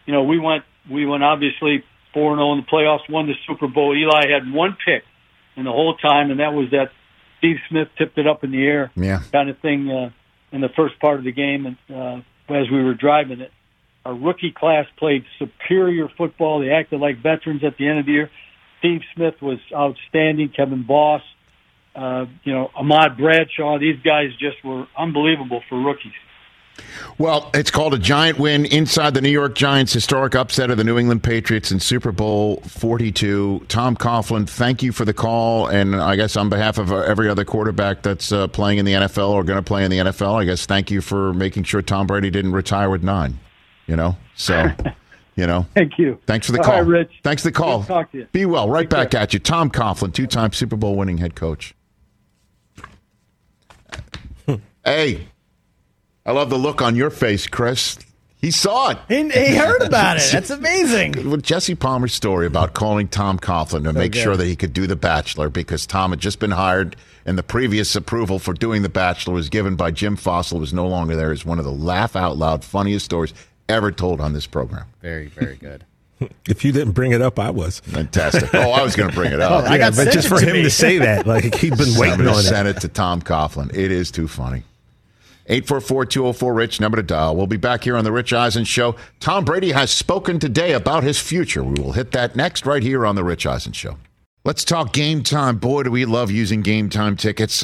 you 0.05 0.13
know, 0.13 0.23
we 0.23 0.39
went, 0.39 0.63
we 0.89 1.05
went 1.05 1.23
obviously 1.23 1.83
four 2.13 2.31
and 2.33 2.39
zero 2.39 2.51
in 2.53 2.59
the 2.59 2.65
playoffs, 2.65 3.09
won 3.09 3.27
the 3.27 3.33
Super 3.47 3.67
Bowl. 3.67 3.95
Eli 3.95 4.27
had 4.31 4.51
one 4.51 4.75
pick 4.85 5.03
in 5.55 5.63
the 5.65 5.71
whole 5.71 5.95
time, 5.95 6.29
and 6.31 6.39
that 6.39 6.53
was 6.53 6.69
that 6.71 6.91
Steve 7.37 7.57
Smith 7.69 7.87
tipped 7.97 8.17
it 8.17 8.27
up 8.27 8.43
in 8.43 8.51
the 8.51 8.63
air 8.65 8.91
Yeah. 8.95 9.21
kind 9.31 9.49
of 9.49 9.57
thing 9.59 9.89
uh, 9.89 10.09
in 10.51 10.61
the 10.61 10.69
first 10.75 10.99
part 10.99 11.17
of 11.17 11.25
the 11.25 11.31
game, 11.31 11.65
and 11.65 11.77
uh, 11.95 12.53
as 12.53 12.69
we 12.69 12.83
were 12.83 12.93
driving 12.93 13.41
it. 13.41 13.51
Our 14.03 14.15
rookie 14.15 14.51
class 14.51 14.85
played 14.97 15.25
superior 15.37 16.09
football. 16.17 16.59
They 16.59 16.71
acted 16.71 16.99
like 16.99 17.21
veterans 17.21 17.63
at 17.63 17.77
the 17.77 17.87
end 17.87 17.99
of 17.99 18.05
the 18.05 18.11
year. 18.13 18.31
Steve 18.79 19.01
Smith 19.15 19.35
was 19.41 19.59
outstanding. 19.73 20.49
Kevin 20.49 20.85
Boss, 20.87 21.21
uh, 21.95 22.25
you 22.43 22.51
know, 22.51 22.71
Ahmad 22.75 23.15
Bradshaw. 23.17 23.77
These 23.77 24.01
guys 24.03 24.29
just 24.39 24.63
were 24.63 24.87
unbelievable 24.97 25.61
for 25.69 25.79
rookies. 25.79 26.13
Well, 27.17 27.51
it's 27.53 27.69
called 27.69 27.93
a 27.93 27.99
giant 27.99 28.39
win 28.39 28.65
inside 28.65 29.13
the 29.13 29.21
New 29.21 29.29
York 29.29 29.53
Giants' 29.53 29.93
historic 29.93 30.33
upset 30.33 30.71
of 30.71 30.77
the 30.77 30.83
New 30.83 30.97
England 30.97 31.23
Patriots 31.23 31.71
in 31.71 31.79
Super 31.79 32.11
Bowl 32.11 32.57
42. 32.61 33.65
Tom 33.67 33.95
Coughlin, 33.95 34.49
thank 34.49 34.81
you 34.81 34.91
for 34.91 35.05
the 35.05 35.13
call. 35.13 35.67
And 35.67 35.95
I 35.95 36.15
guess 36.15 36.35
on 36.35 36.49
behalf 36.49 36.77
of 36.77 36.91
uh, 36.91 36.97
every 36.97 37.29
other 37.29 37.45
quarterback 37.45 38.01
that's 38.01 38.31
uh, 38.31 38.47
playing 38.47 38.79
in 38.79 38.85
the 38.85 38.93
NFL 38.93 39.29
or 39.29 39.43
going 39.43 39.59
to 39.59 39.63
play 39.63 39.85
in 39.85 39.91
the 39.91 39.99
NFL, 39.99 40.41
I 40.41 40.45
guess 40.45 40.65
thank 40.65 40.89
you 40.89 41.01
for 41.01 41.33
making 41.33 41.63
sure 41.63 41.81
Tom 41.81 42.07
Brady 42.07 42.31
didn't 42.31 42.53
retire 42.53 42.89
with 42.89 43.03
nine. 43.03 43.39
You 43.85 43.95
know? 43.97 44.17
So, 44.35 44.71
you 45.35 45.45
know. 45.45 45.67
Thank 45.75 45.99
you. 45.99 46.17
Thanks 46.25 46.47
for 46.47 46.53
the 46.53 46.59
call. 46.59 46.75
right, 46.75 46.87
Rich. 46.87 47.19
Thanks 47.23 47.43
for 47.43 47.49
the 47.49 47.53
call. 47.53 47.79
Good 47.79 47.87
to 47.87 47.93
talk 47.93 48.11
to 48.13 48.17
you. 48.19 48.27
Be 48.31 48.45
well. 48.45 48.69
Right 48.69 48.83
Take 48.83 48.89
back 48.89 49.11
care. 49.11 49.21
at 49.21 49.33
you. 49.33 49.39
Tom 49.39 49.69
Coughlin, 49.69 50.13
two 50.13 50.27
time 50.27 50.53
Super 50.53 50.75
Bowl 50.75 50.95
winning 50.95 51.19
head 51.19 51.35
coach. 51.35 51.75
hey, 54.85 55.27
I 56.25 56.31
love 56.31 56.49
the 56.49 56.57
look 56.57 56.81
on 56.81 56.95
your 56.95 57.09
face, 57.09 57.47
Chris. 57.47 57.97
He 58.37 58.49
saw 58.51 58.89
it. 58.91 58.97
He, 59.07 59.29
he 59.29 59.55
heard 59.55 59.81
about 59.83 60.17
it. 60.17 60.29
That's 60.31 60.49
amazing. 60.51 61.29
With 61.29 61.43
Jesse 61.43 61.75
Palmer's 61.75 62.13
story 62.13 62.47
about 62.47 62.73
calling 62.73 63.07
Tom 63.07 63.37
Coughlin 63.37 63.83
to 63.83 63.93
make 63.93 64.13
good. 64.13 64.21
sure 64.23 64.35
that 64.35 64.45
he 64.45 64.55
could 64.55 64.73
do 64.73 64.87
The 64.87 64.95
Bachelor 64.95 65.49
because 65.49 65.85
Tom 65.85 66.09
had 66.11 66.19
just 66.19 66.39
been 66.39 66.51
hired 66.51 66.95
and 67.23 67.37
the 67.37 67.43
previous 67.43 67.95
approval 67.95 68.39
for 68.39 68.53
doing 68.53 68.81
The 68.81 68.89
Bachelor 68.89 69.35
was 69.35 69.49
given 69.49 69.75
by 69.75 69.91
Jim 69.91 70.17
Fassel, 70.17 70.53
who 70.53 70.59
was 70.59 70.73
no 70.73 70.87
longer 70.87 71.15
there, 71.15 71.31
is 71.31 71.45
one 71.45 71.59
of 71.59 71.65
the 71.65 71.71
laugh 71.71 72.15
out 72.15 72.35
loud 72.35 72.63
funniest 72.63 73.05
stories 73.05 73.31
ever 73.69 73.91
told 73.91 74.19
on 74.19 74.33
this 74.33 74.47
program. 74.47 74.85
Very, 75.01 75.27
very 75.27 75.55
good. 75.55 75.85
If 76.47 76.63
you 76.63 76.71
didn't 76.71 76.91
bring 76.93 77.13
it 77.13 77.21
up, 77.23 77.39
I 77.39 77.49
was. 77.49 77.79
Fantastic. 77.79 78.53
Oh, 78.53 78.69
I 78.71 78.83
was 78.83 78.95
going 78.95 79.09
to 79.09 79.15
bring 79.15 79.31
it 79.33 79.39
up. 79.39 79.51
Oh, 79.65 79.67
I 79.67 79.79
got 79.79 79.95
but 79.95 80.11
just 80.11 80.27
for 80.27 80.37
to 80.39 80.45
him 80.45 80.53
me. 80.53 80.61
to 80.63 80.69
say 80.69 80.99
that, 80.99 81.25
like 81.25 81.55
he'd 81.55 81.75
been 81.75 81.95
waiting 81.97 82.17
Somebody 82.17 82.29
on 82.29 82.37
it. 82.37 82.43
sent 82.43 82.67
it 82.67 82.81
to 82.81 82.87
Tom 82.87 83.23
Coughlin. 83.23 83.73
It 83.75 83.91
is 83.91 84.11
too 84.11 84.27
funny. 84.27 84.61
844-204-RICH, 85.51 86.79
number 86.79 86.95
to 86.95 87.03
dial. 87.03 87.35
We'll 87.35 87.45
be 87.45 87.57
back 87.57 87.83
here 87.83 87.97
on 87.97 88.05
the 88.05 88.11
Rich 88.11 88.31
Eisen 88.31 88.63
Show. 88.63 88.95
Tom 89.19 89.43
Brady 89.43 89.71
has 89.71 89.91
spoken 89.91 90.39
today 90.39 90.71
about 90.71 91.03
his 91.03 91.19
future. 91.19 91.61
We 91.61 91.81
will 91.81 91.91
hit 91.91 92.11
that 92.11 92.37
next 92.37 92.65
right 92.65 92.81
here 92.81 93.05
on 93.05 93.15
the 93.15 93.23
Rich 93.23 93.45
Eisen 93.45 93.73
Show. 93.73 93.97
Let's 94.45 94.63
talk 94.63 94.93
game 94.93 95.21
time. 95.21 95.57
Boy, 95.57 95.83
do 95.83 95.91
we 95.91 96.05
love 96.05 96.31
using 96.31 96.61
game 96.61 96.89
time 96.89 97.15
tickets 97.15 97.63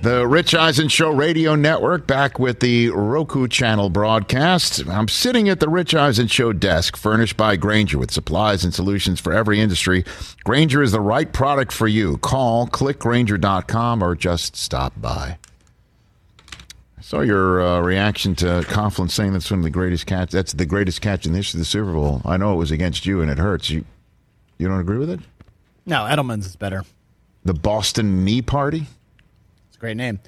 The 0.00 0.28
Rich 0.28 0.54
Eisen 0.54 0.86
Show 0.88 1.10
Radio 1.10 1.56
Network 1.56 2.06
back 2.06 2.38
with 2.38 2.60
the 2.60 2.90
Roku 2.90 3.48
channel 3.48 3.90
broadcast. 3.90 4.86
I'm 4.88 5.08
sitting 5.08 5.48
at 5.48 5.58
the 5.58 5.68
Rich 5.68 5.92
Eisen 5.92 6.28
Show 6.28 6.52
desk, 6.52 6.96
furnished 6.96 7.36
by 7.36 7.56
Grainger 7.56 7.98
with 7.98 8.12
supplies 8.12 8.62
and 8.62 8.72
solutions 8.72 9.18
for 9.18 9.32
every 9.32 9.60
industry. 9.60 10.04
Grainger 10.44 10.82
is 10.82 10.92
the 10.92 11.00
right 11.00 11.32
product 11.32 11.72
for 11.72 11.88
you. 11.88 12.16
Call 12.18 12.68
clickgrainger.com 12.68 14.00
or 14.00 14.14
just 14.14 14.54
stop 14.54 14.92
by. 15.00 15.36
I 16.96 17.00
saw 17.00 17.20
your 17.20 17.60
uh, 17.60 17.80
reaction 17.80 18.36
to 18.36 18.62
Coughlin 18.68 19.10
saying 19.10 19.32
that's 19.32 19.50
one 19.50 19.58
of 19.60 19.64
the 19.64 19.70
greatest 19.70 20.06
catch. 20.06 20.30
That's 20.30 20.52
the 20.52 20.66
greatest 20.66 21.00
catch 21.00 21.26
in 21.26 21.32
the 21.32 21.38
history 21.38 21.58
of 21.58 21.62
the 21.62 21.64
Super 21.64 21.92
Bowl. 21.92 22.22
I 22.24 22.36
know 22.36 22.52
it 22.52 22.56
was 22.56 22.70
against 22.70 23.04
you 23.04 23.20
and 23.20 23.28
it 23.28 23.38
hurts. 23.38 23.68
You, 23.68 23.84
you 24.58 24.68
don't 24.68 24.78
agree 24.80 24.98
with 24.98 25.10
it? 25.10 25.20
No, 25.86 26.04
Edelman's 26.04 26.46
is 26.46 26.54
better. 26.54 26.84
The 27.44 27.54
Boston 27.54 28.24
Knee 28.24 28.42
Party. 28.42 28.86
It's 29.78 29.82
a 29.82 29.86
great 29.86 29.96
name. 29.96 30.18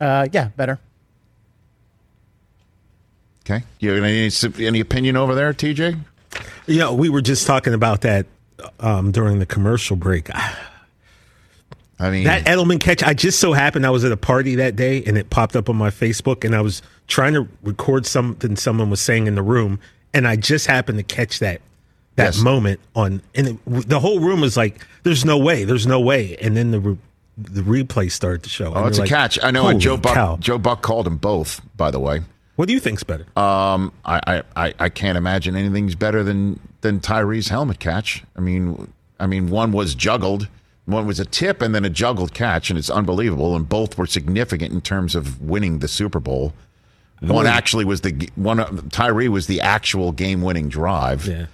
Uh, 0.00 0.26
yeah, 0.32 0.48
better. 0.56 0.78
Okay. 3.44 3.62
You 3.78 3.90
have 3.90 4.02
any, 4.04 4.30
any 4.66 4.80
opinion 4.80 5.16
over 5.18 5.34
there, 5.34 5.52
TJ? 5.52 6.00
Yeah, 6.66 6.90
we 6.90 7.10
were 7.10 7.20
just 7.20 7.46
talking 7.46 7.74
about 7.74 8.00
that 8.00 8.24
um, 8.80 9.12
during 9.12 9.40
the 9.40 9.46
commercial 9.46 9.96
break. 9.96 10.30
I 11.98 12.10
mean, 12.10 12.24
That 12.24 12.46
Edelman 12.46 12.80
catch, 12.80 13.02
I 13.02 13.12
just 13.12 13.38
so 13.38 13.52
happened 13.52 13.84
I 13.86 13.90
was 13.90 14.04
at 14.04 14.10
a 14.12 14.16
party 14.16 14.54
that 14.56 14.74
day 14.74 15.04
and 15.04 15.18
it 15.18 15.28
popped 15.28 15.54
up 15.54 15.68
on 15.68 15.76
my 15.76 15.90
Facebook 15.90 16.42
and 16.44 16.54
I 16.54 16.62
was 16.62 16.80
trying 17.06 17.34
to 17.34 17.46
record 17.62 18.06
something 18.06 18.56
someone 18.56 18.88
was 18.90 19.00
saying 19.02 19.26
in 19.26 19.34
the 19.34 19.42
room 19.42 19.78
and 20.14 20.26
I 20.26 20.36
just 20.36 20.66
happened 20.66 20.98
to 20.98 21.04
catch 21.04 21.38
that 21.40 21.60
that 22.16 22.34
Yes. 22.34 22.40
moment 22.40 22.80
on 22.96 23.20
and 23.34 23.46
it, 23.48 23.58
the 23.88 24.00
whole 24.00 24.18
room 24.20 24.40
was 24.40 24.56
like 24.56 24.84
there's 25.04 25.24
no 25.24 25.36
way, 25.38 25.64
there's 25.64 25.86
no 25.86 26.00
way 26.00 26.36
and 26.40 26.56
then 26.56 26.70
the 26.72 26.80
re, 26.80 26.96
the 27.36 27.62
replay 27.62 28.10
started 28.10 28.42
to 28.44 28.48
show. 28.48 28.72
Oh, 28.74 28.86
it's 28.86 28.98
a 28.98 29.02
like, 29.02 29.10
catch. 29.10 29.38
I 29.42 29.50
know. 29.50 29.66
And 29.68 29.80
Joe 29.80 29.96
Buck. 29.96 30.14
cow." 30.14 30.36
Joe 30.38 30.58
Buck 30.58 30.82
called 30.82 31.06
them 31.06 31.16
both. 31.16 31.60
By 31.76 31.90
the 31.90 31.98
way, 32.00 32.20
What 32.56 32.68
do 32.68 32.74
you 32.74 32.80
think's 32.80 33.02
better? 33.02 33.26
um, 33.36 33.92
I, 34.04 34.20
I, 34.26 34.42
I, 34.66 34.74
I 34.78 34.88
can't 34.88 35.18
imagine 35.18 35.56
anything's 35.56 35.94
better 35.94 36.22
than 36.22 36.60
than 36.82 37.00
Tyree's 37.00 37.48
helmet 37.48 37.78
catch. 37.80 38.22
I 38.36 38.40
mean, 38.40 38.92
I 39.18 39.26
mean, 39.26 39.50
one 39.50 39.72
was 39.72 39.94
juggled, 39.94 40.48
one 40.84 41.06
was 41.06 41.18
a 41.18 41.24
tip, 41.24 41.60
and 41.62 41.74
then 41.74 41.84
a 41.84 41.90
juggled 41.90 42.34
catch, 42.34 42.70
and 42.70 42.78
it's 42.78 42.90
unbelievable. 42.90 43.56
And 43.56 43.68
both 43.68 43.96
were 43.98 44.06
significant 44.06 44.72
in 44.72 44.80
terms 44.80 45.14
of 45.14 45.40
winning 45.40 45.80
the 45.80 45.88
Super 45.88 46.20
Bowl. 46.20 46.52
One 47.20 47.46
actually 47.46 47.84
was 47.86 48.02
the 48.02 48.28
one. 48.36 48.90
Tyree 48.90 49.28
was 49.28 49.46
the 49.46 49.60
actual 49.62 50.12
game-winning 50.12 50.68
drive. 50.68 51.26
yeah. 51.26 51.46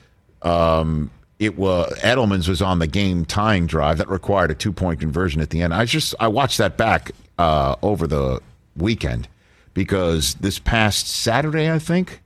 It 1.41 1.57
was 1.59 1.93
Edelman's 2.01 2.47
was 2.49 2.63
on 2.63 2.79
the 2.79 2.87
game 2.87 3.25
tying 3.25 3.67
drive 3.67 3.99
that 3.99 4.09
required 4.09 4.53
a 4.53 4.55
two 4.55 4.73
point 4.73 5.01
conversion 5.01 5.41
at 5.41 5.51
the 5.51 5.63
end. 5.63 5.75
I 5.75 5.87
just 5.87 6.15
I 6.21 6.29
watched 6.29 6.59
that 6.59 6.77
back 6.77 7.11
uh, 7.39 7.75
over 7.83 8.07
the 8.07 8.41
weekend 8.77 9.27
because 9.75 10.35
this 10.35 10.59
past 10.61 11.09
Saturday 11.09 11.69
I 11.71 11.79
think, 11.81 12.21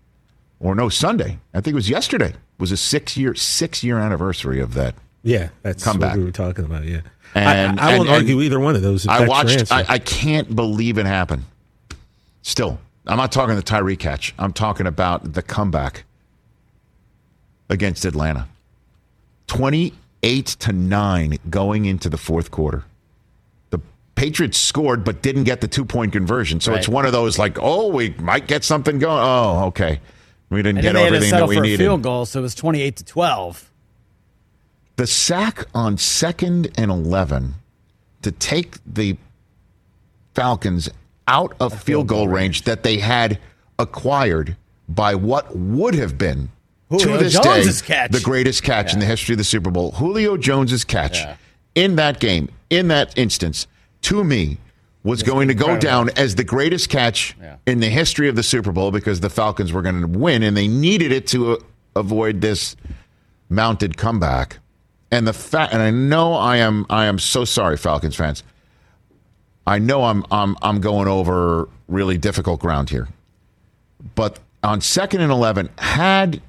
or 0.60 0.74
no 0.74 0.88
Sunday 0.90 1.38
I 1.54 1.60
think 1.62 1.72
it 1.72 1.76
was 1.76 1.88
yesterday 1.88 2.34
was 2.58 2.72
a 2.72 2.76
six 2.76 3.16
year 3.16 3.34
six 3.34 3.82
year 3.82 3.98
anniversary 3.98 4.60
of 4.60 4.74
that. 4.74 4.94
Yeah, 5.22 5.48
that's 5.62 5.82
Come 5.82 6.00
what 6.00 6.16
we 6.18 6.24
were 6.24 6.30
talking 6.32 6.64
about. 6.66 6.84
Yeah, 6.84 7.00
And- 7.34 7.80
I, 7.80 7.92
I, 7.92 7.94
I 7.94 7.96
won't 7.98 8.08
and- 8.10 8.16
argue 8.18 8.40
either 8.42 8.60
one 8.60 8.74
of 8.76 8.82
those. 8.82 9.06
I 9.06 9.26
watched. 9.26 9.72
I, 9.72 9.84
I 9.88 9.98
can't 9.98 10.54
believe 10.54 10.98
it 10.98 11.06
happened. 11.06 11.44
Still, 12.42 12.78
I'm 13.06 13.16
not 13.16 13.32
talking 13.32 13.54
the 13.56 13.62
Tyree 13.62 13.96
catch. 13.96 14.34
I'm 14.38 14.52
talking 14.52 14.86
about 14.86 15.32
the 15.32 15.40
comeback 15.40 16.04
against 17.70 18.04
Atlanta. 18.04 18.48
28 19.46 20.46
to 20.46 20.72
9 20.72 21.38
going 21.50 21.84
into 21.84 22.08
the 22.08 22.16
fourth 22.16 22.50
quarter. 22.50 22.84
The 23.70 23.80
Patriots 24.14 24.58
scored 24.58 25.04
but 25.04 25.22
didn't 25.22 25.44
get 25.44 25.60
the 25.60 25.68
two 25.68 25.84
point 25.84 26.12
conversion. 26.12 26.60
So 26.60 26.74
it's 26.74 26.88
one 26.88 27.04
of 27.06 27.12
those 27.12 27.38
like, 27.38 27.58
oh, 27.60 27.88
we 27.88 28.10
might 28.18 28.46
get 28.46 28.64
something 28.64 28.98
going. 28.98 29.20
Oh, 29.22 29.66
okay. 29.66 30.00
We 30.50 30.62
didn't 30.62 30.82
get 30.82 30.92
then 30.92 30.94
they 30.94 31.02
had 31.02 31.10
to 31.10 31.16
everything 31.16 31.38
that 31.38 31.48
we 31.48 31.60
needed. 31.60 31.78
field 31.78 32.02
goal, 32.02 32.26
so 32.26 32.38
it 32.38 32.42
was 32.42 32.54
twenty-eight 32.54 32.96
to 32.96 33.04
twelve. 33.04 33.70
the 34.96 35.06
sack 35.06 35.64
on 35.74 35.98
second 35.98 36.68
and 36.78 36.90
11 36.90 37.54
to 38.22 38.30
take 38.30 38.76
the 38.86 39.16
Falcons 40.34 40.88
out 41.26 41.54
of 41.58 41.82
field 41.82 42.06
goal 42.06 42.28
range 42.28 42.62
that 42.62 42.82
they 42.84 42.98
had 42.98 43.38
acquired 43.78 44.56
by 44.88 45.14
what 45.14 45.56
would 45.56 45.94
have 45.94 46.16
been 46.18 46.50
Julio 47.02 47.18
to 47.18 47.24
this 47.24 47.38
Jones's 47.38 47.80
day 47.82 47.86
catch. 47.86 48.10
the 48.12 48.20
greatest 48.20 48.62
catch 48.62 48.92
in 48.92 48.98
the 49.00 49.06
history 49.06 49.34
of 49.34 49.38
the 49.38 49.44
Super 49.44 49.70
Bowl. 49.70 49.92
Julio 49.92 50.36
Jones's 50.36 50.84
catch 50.84 51.18
in 51.74 51.96
that 51.96 52.20
game, 52.20 52.48
in 52.70 52.88
that 52.88 53.16
instance, 53.18 53.66
to 54.02 54.22
me 54.24 54.58
was 55.02 55.22
going 55.22 55.48
to 55.48 55.54
go 55.54 55.78
down 55.78 56.08
as 56.16 56.34
the 56.36 56.44
greatest 56.44 56.88
catch 56.88 57.36
Yeah. 57.40 57.56
in 57.66 57.80
the 57.80 57.90
history 57.90 58.28
of 58.28 58.36
the 58.36 58.42
Super 58.42 58.72
Bowl 58.72 58.90
because 58.90 59.20
the 59.20 59.28
Falcons 59.28 59.70
were 59.72 59.82
going 59.82 60.00
to 60.00 60.06
win 60.18 60.42
and 60.42 60.56
they 60.56 60.66
needed 60.66 61.12
it 61.12 61.26
to 61.28 61.52
uh, 61.52 61.56
avoid 61.94 62.40
this 62.40 62.74
mounted 63.50 63.96
comeback. 63.98 64.58
And 65.10 65.26
the 65.28 65.34
fact, 65.34 65.74
and 65.74 65.82
I 65.82 65.90
know 65.90 66.32
I 66.32 66.56
am, 66.56 66.86
I 66.88 67.04
am 67.04 67.18
so 67.18 67.44
sorry, 67.44 67.76
Falcons 67.76 68.16
fans. 68.16 68.42
I 69.66 69.78
know 69.78 70.04
I'm, 70.04 70.24
I'm, 70.30 70.56
I'm 70.62 70.80
going 70.80 71.06
over 71.08 71.68
really 71.86 72.16
difficult 72.18 72.60
ground 72.60 72.88
here, 72.90 73.08
but 74.14 74.38
on 74.62 74.80
second 74.80 75.20
and 75.20 75.30
eleven, 75.30 75.68
had, 75.78 76.40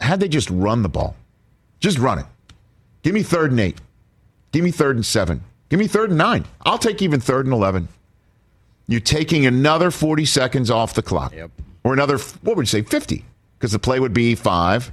had 0.00 0.20
they 0.20 0.28
just 0.28 0.50
run 0.50 0.82
the 0.82 0.88
ball, 0.88 1.14
just 1.80 1.98
run 1.98 2.18
it. 2.18 2.26
Give 3.02 3.14
me 3.14 3.22
third 3.22 3.50
and 3.50 3.60
eight. 3.60 3.78
Give 4.52 4.64
me 4.64 4.70
third 4.70 4.96
and 4.96 5.04
seven. 5.06 5.42
Give 5.68 5.78
me 5.80 5.86
third 5.86 6.10
and 6.10 6.18
nine. 6.18 6.44
I'll 6.64 6.78
take 6.78 7.02
even 7.02 7.20
third 7.20 7.46
and 7.46 7.52
eleven. 7.52 7.88
You're 8.88 9.00
taking 9.00 9.46
another 9.46 9.90
forty 9.90 10.24
seconds 10.24 10.70
off 10.70 10.94
the 10.94 11.02
clock, 11.02 11.32
Yep. 11.34 11.50
or 11.84 11.92
another, 11.92 12.18
what 12.42 12.56
would 12.56 12.62
you 12.62 12.66
say, 12.66 12.82
50? 12.82 13.24
Because 13.58 13.72
the 13.72 13.78
play 13.78 13.98
would 13.98 14.12
be 14.12 14.34
five, 14.34 14.92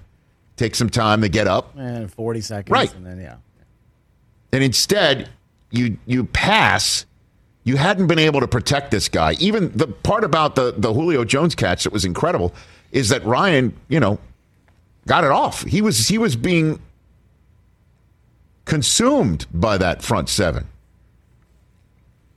take 0.55 0.73
some 0.75 0.89
time 0.89 1.21
to 1.21 1.29
get 1.29 1.47
up. 1.47 1.77
And 1.77 2.11
40 2.11 2.41
seconds. 2.41 2.71
Right. 2.71 2.93
And 2.95 3.05
then, 3.05 3.19
yeah. 3.19 3.35
And 4.51 4.63
instead, 4.63 5.29
you 5.71 5.97
you 6.05 6.25
pass. 6.25 7.05
You 7.65 7.77
hadn't 7.77 8.07
been 8.07 8.19
able 8.19 8.41
to 8.41 8.47
protect 8.47 8.91
this 8.91 9.07
guy. 9.07 9.33
Even 9.39 9.71
the 9.75 9.87
part 9.87 10.23
about 10.25 10.55
the, 10.55 10.73
the 10.77 10.91
Julio 10.93 11.23
Jones 11.23 11.55
catch 11.55 11.85
that 11.85 11.93
was 11.93 12.03
incredible 12.03 12.53
is 12.91 13.07
that 13.09 13.23
Ryan, 13.25 13.73
you 13.87 13.99
know, 14.01 14.19
got 15.07 15.23
it 15.23 15.31
off. 15.31 15.63
He 15.63 15.81
was 15.81 16.07
he 16.07 16.17
was 16.17 16.35
being 16.35 16.79
consumed 18.65 19.45
by 19.53 19.77
that 19.77 20.01
front 20.01 20.29
seven. 20.29 20.67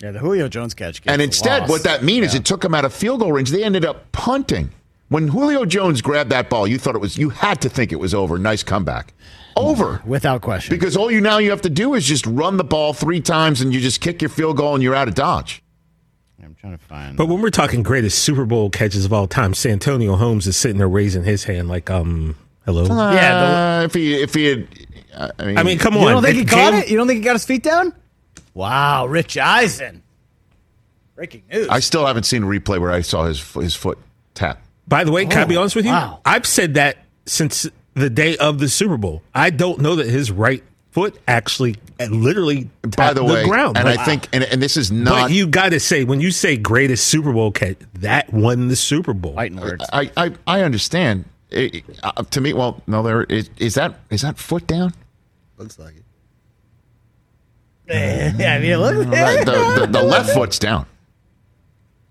Yeah, 0.02 0.10
the 0.10 0.18
Julio 0.18 0.48
Jones 0.48 0.74
catch. 0.74 1.00
gets 1.02 1.10
And 1.12 1.22
instead, 1.22 1.62
loss. 1.62 1.70
what 1.70 1.82
that 1.84 2.02
means 2.04 2.26
is 2.28 2.34
it 2.34 2.44
took 2.44 2.60
them 2.60 2.74
out 2.74 2.84
of 2.84 2.92
field 2.92 3.20
goal 3.20 3.32
range. 3.32 3.50
They 3.50 3.64
ended 3.64 3.84
up 3.84 4.12
punting. 4.12 4.70
When 5.08 5.28
Julio 5.28 5.64
Jones 5.64 6.02
grabbed 6.02 6.30
that 6.30 6.50
ball, 6.50 6.66
you 6.66 6.78
thought 6.78 6.94
it 6.96 7.00
was 7.00 7.16
you 7.16 7.30
had 7.30 7.62
to 7.62 7.68
think 7.68 7.92
it 7.92 8.00
was 8.00 8.12
over. 8.12 8.38
Nice 8.38 8.62
comeback. 8.62 9.14
Over. 9.56 10.02
Without 10.04 10.42
question. 10.42 10.74
Because 10.76 10.96
all 10.98 11.10
you 11.10 11.20
now 11.22 11.38
you 11.38 11.48
have 11.50 11.62
to 11.62 11.70
do 11.70 11.94
is 11.94 12.04
just 12.04 12.26
run 12.26 12.58
the 12.58 12.64
ball 12.64 12.92
three 12.92 13.20
times 13.22 13.62
and 13.62 13.72
you 13.72 13.80
just 13.80 14.02
kick 14.02 14.20
your 14.20 14.28
field 14.28 14.58
goal 14.58 14.74
and 14.74 14.82
you're 14.82 14.94
out 14.94 15.08
of 15.08 15.14
dodge. 15.14 15.62
I'm 16.44 16.54
trying 16.54 16.76
to 16.76 16.84
find. 16.84 17.16
But 17.16 17.26
when 17.26 17.40
we're 17.40 17.48
talking 17.50 17.82
greatest 17.82 18.18
Super 18.18 18.44
Bowl 18.44 18.68
catches 18.68 19.06
of 19.06 19.12
all 19.14 19.26
time, 19.26 19.54
Santonio 19.54 20.16
Holmes 20.16 20.46
is 20.46 20.56
sitting 20.58 20.76
there 20.76 20.88
raising 20.88 21.24
his 21.24 21.44
hand 21.44 21.68
like, 21.68 21.88
um, 21.88 22.36
hello. 22.66 22.84
Yeah, 22.84 23.78
Uh, 23.80 23.84
if 23.84 23.94
he 23.94 24.14
if 24.22 24.34
he 24.34 24.44
had, 24.44 24.68
uh, 25.14 25.28
I 25.38 25.44
mean, 25.46 25.58
I 25.58 25.62
mean, 25.62 25.78
come 25.78 25.96
on. 25.96 26.02
you 26.02 26.08
don't 26.10 26.22
think 26.22 26.36
he 26.36 26.44
caught 26.44 26.72
came- 26.72 26.82
it? 26.82 26.90
You 26.90 26.96
don't 26.98 27.06
think 27.06 27.18
he 27.20 27.24
got 27.24 27.32
his 27.34 27.44
feet 27.46 27.62
down? 27.62 27.94
Wow, 28.52 29.06
Rich 29.06 29.38
Eisen. 29.38 30.02
Breaking 31.14 31.42
news. 31.50 31.68
I 31.68 31.80
still 31.80 32.04
haven't 32.06 32.24
seen 32.24 32.42
a 32.42 32.46
replay 32.46 32.78
where 32.78 32.90
I 32.92 33.00
saw 33.00 33.24
his 33.24 33.40
his 33.54 33.74
foot 33.74 33.98
tap. 34.34 34.60
By 34.86 35.04
the 35.04 35.12
way, 35.12 35.24
can 35.26 35.38
I 35.38 35.44
be 35.46 35.56
Oh, 35.56 35.60
honest 35.60 35.74
with 35.76 35.86
you? 35.86 35.92
wow. 35.92 36.20
I've 36.24 36.46
said 36.46 36.74
that 36.74 36.98
since 37.24 37.66
the 37.94 38.10
day 38.10 38.36
of 38.36 38.58
the 38.58 38.68
Super 38.68 38.96
Bowl. 38.98 39.22
I 39.34 39.48
don't 39.50 39.80
know 39.80 39.96
that 39.96 40.06
his 40.06 40.30
right 40.30 40.62
foot 40.90 41.18
actually 41.26 41.76
uh, 41.98 42.04
literally 42.06 42.70
tapped 42.82 42.96
By 42.96 43.12
the 43.14 43.24
way, 43.24 43.42
the 43.42 43.48
ground. 43.48 43.76
and 43.78 43.86
Like, 43.86 43.98
I 43.98 44.04
think, 44.04 44.28
and, 44.32 44.44
and 44.44 44.62
this 44.62 44.76
is 44.76 44.92
not. 44.92 45.10
but 45.28 45.30
you 45.32 45.46
got 45.46 45.70
to 45.70 45.80
say 45.80 46.04
when 46.04 46.20
you 46.20 46.30
say 46.30 46.56
greatest 46.56 47.06
Super 47.06 47.32
Bowl 47.32 47.50
catch, 47.50 47.78
that 47.94 48.32
won 48.32 48.68
the 48.68 48.76
Super 48.76 49.12
Bowl. 49.14 49.34
Fighting 49.34 49.58
words. 49.60 49.84
I, 49.92 50.10
I, 50.16 50.32
I 50.46 50.60
understand. 50.62 51.24
It- 51.56 51.84
uh, 52.02 52.22
to 52.22 52.40
me, 52.40 52.52
well, 52.52 52.82
no, 52.86 53.02
there 53.02 53.24
is, 53.24 53.50
is 53.58 53.74
that 53.74 53.98
is 54.10 54.22
that 54.22 54.38
foot 54.38 54.66
down? 54.66 54.92
Looks 55.58 55.78
like 55.78 55.94
it. 55.96 56.02
yeah, 58.38 58.54
I 58.54 58.58
mean, 58.58 58.76
look. 58.78 59.06
Right, 59.08 59.44
the, 59.46 59.80
the, 59.80 59.86
the 59.86 60.02
left 60.04 60.30
foot's 60.30 60.58
down. 60.58 60.86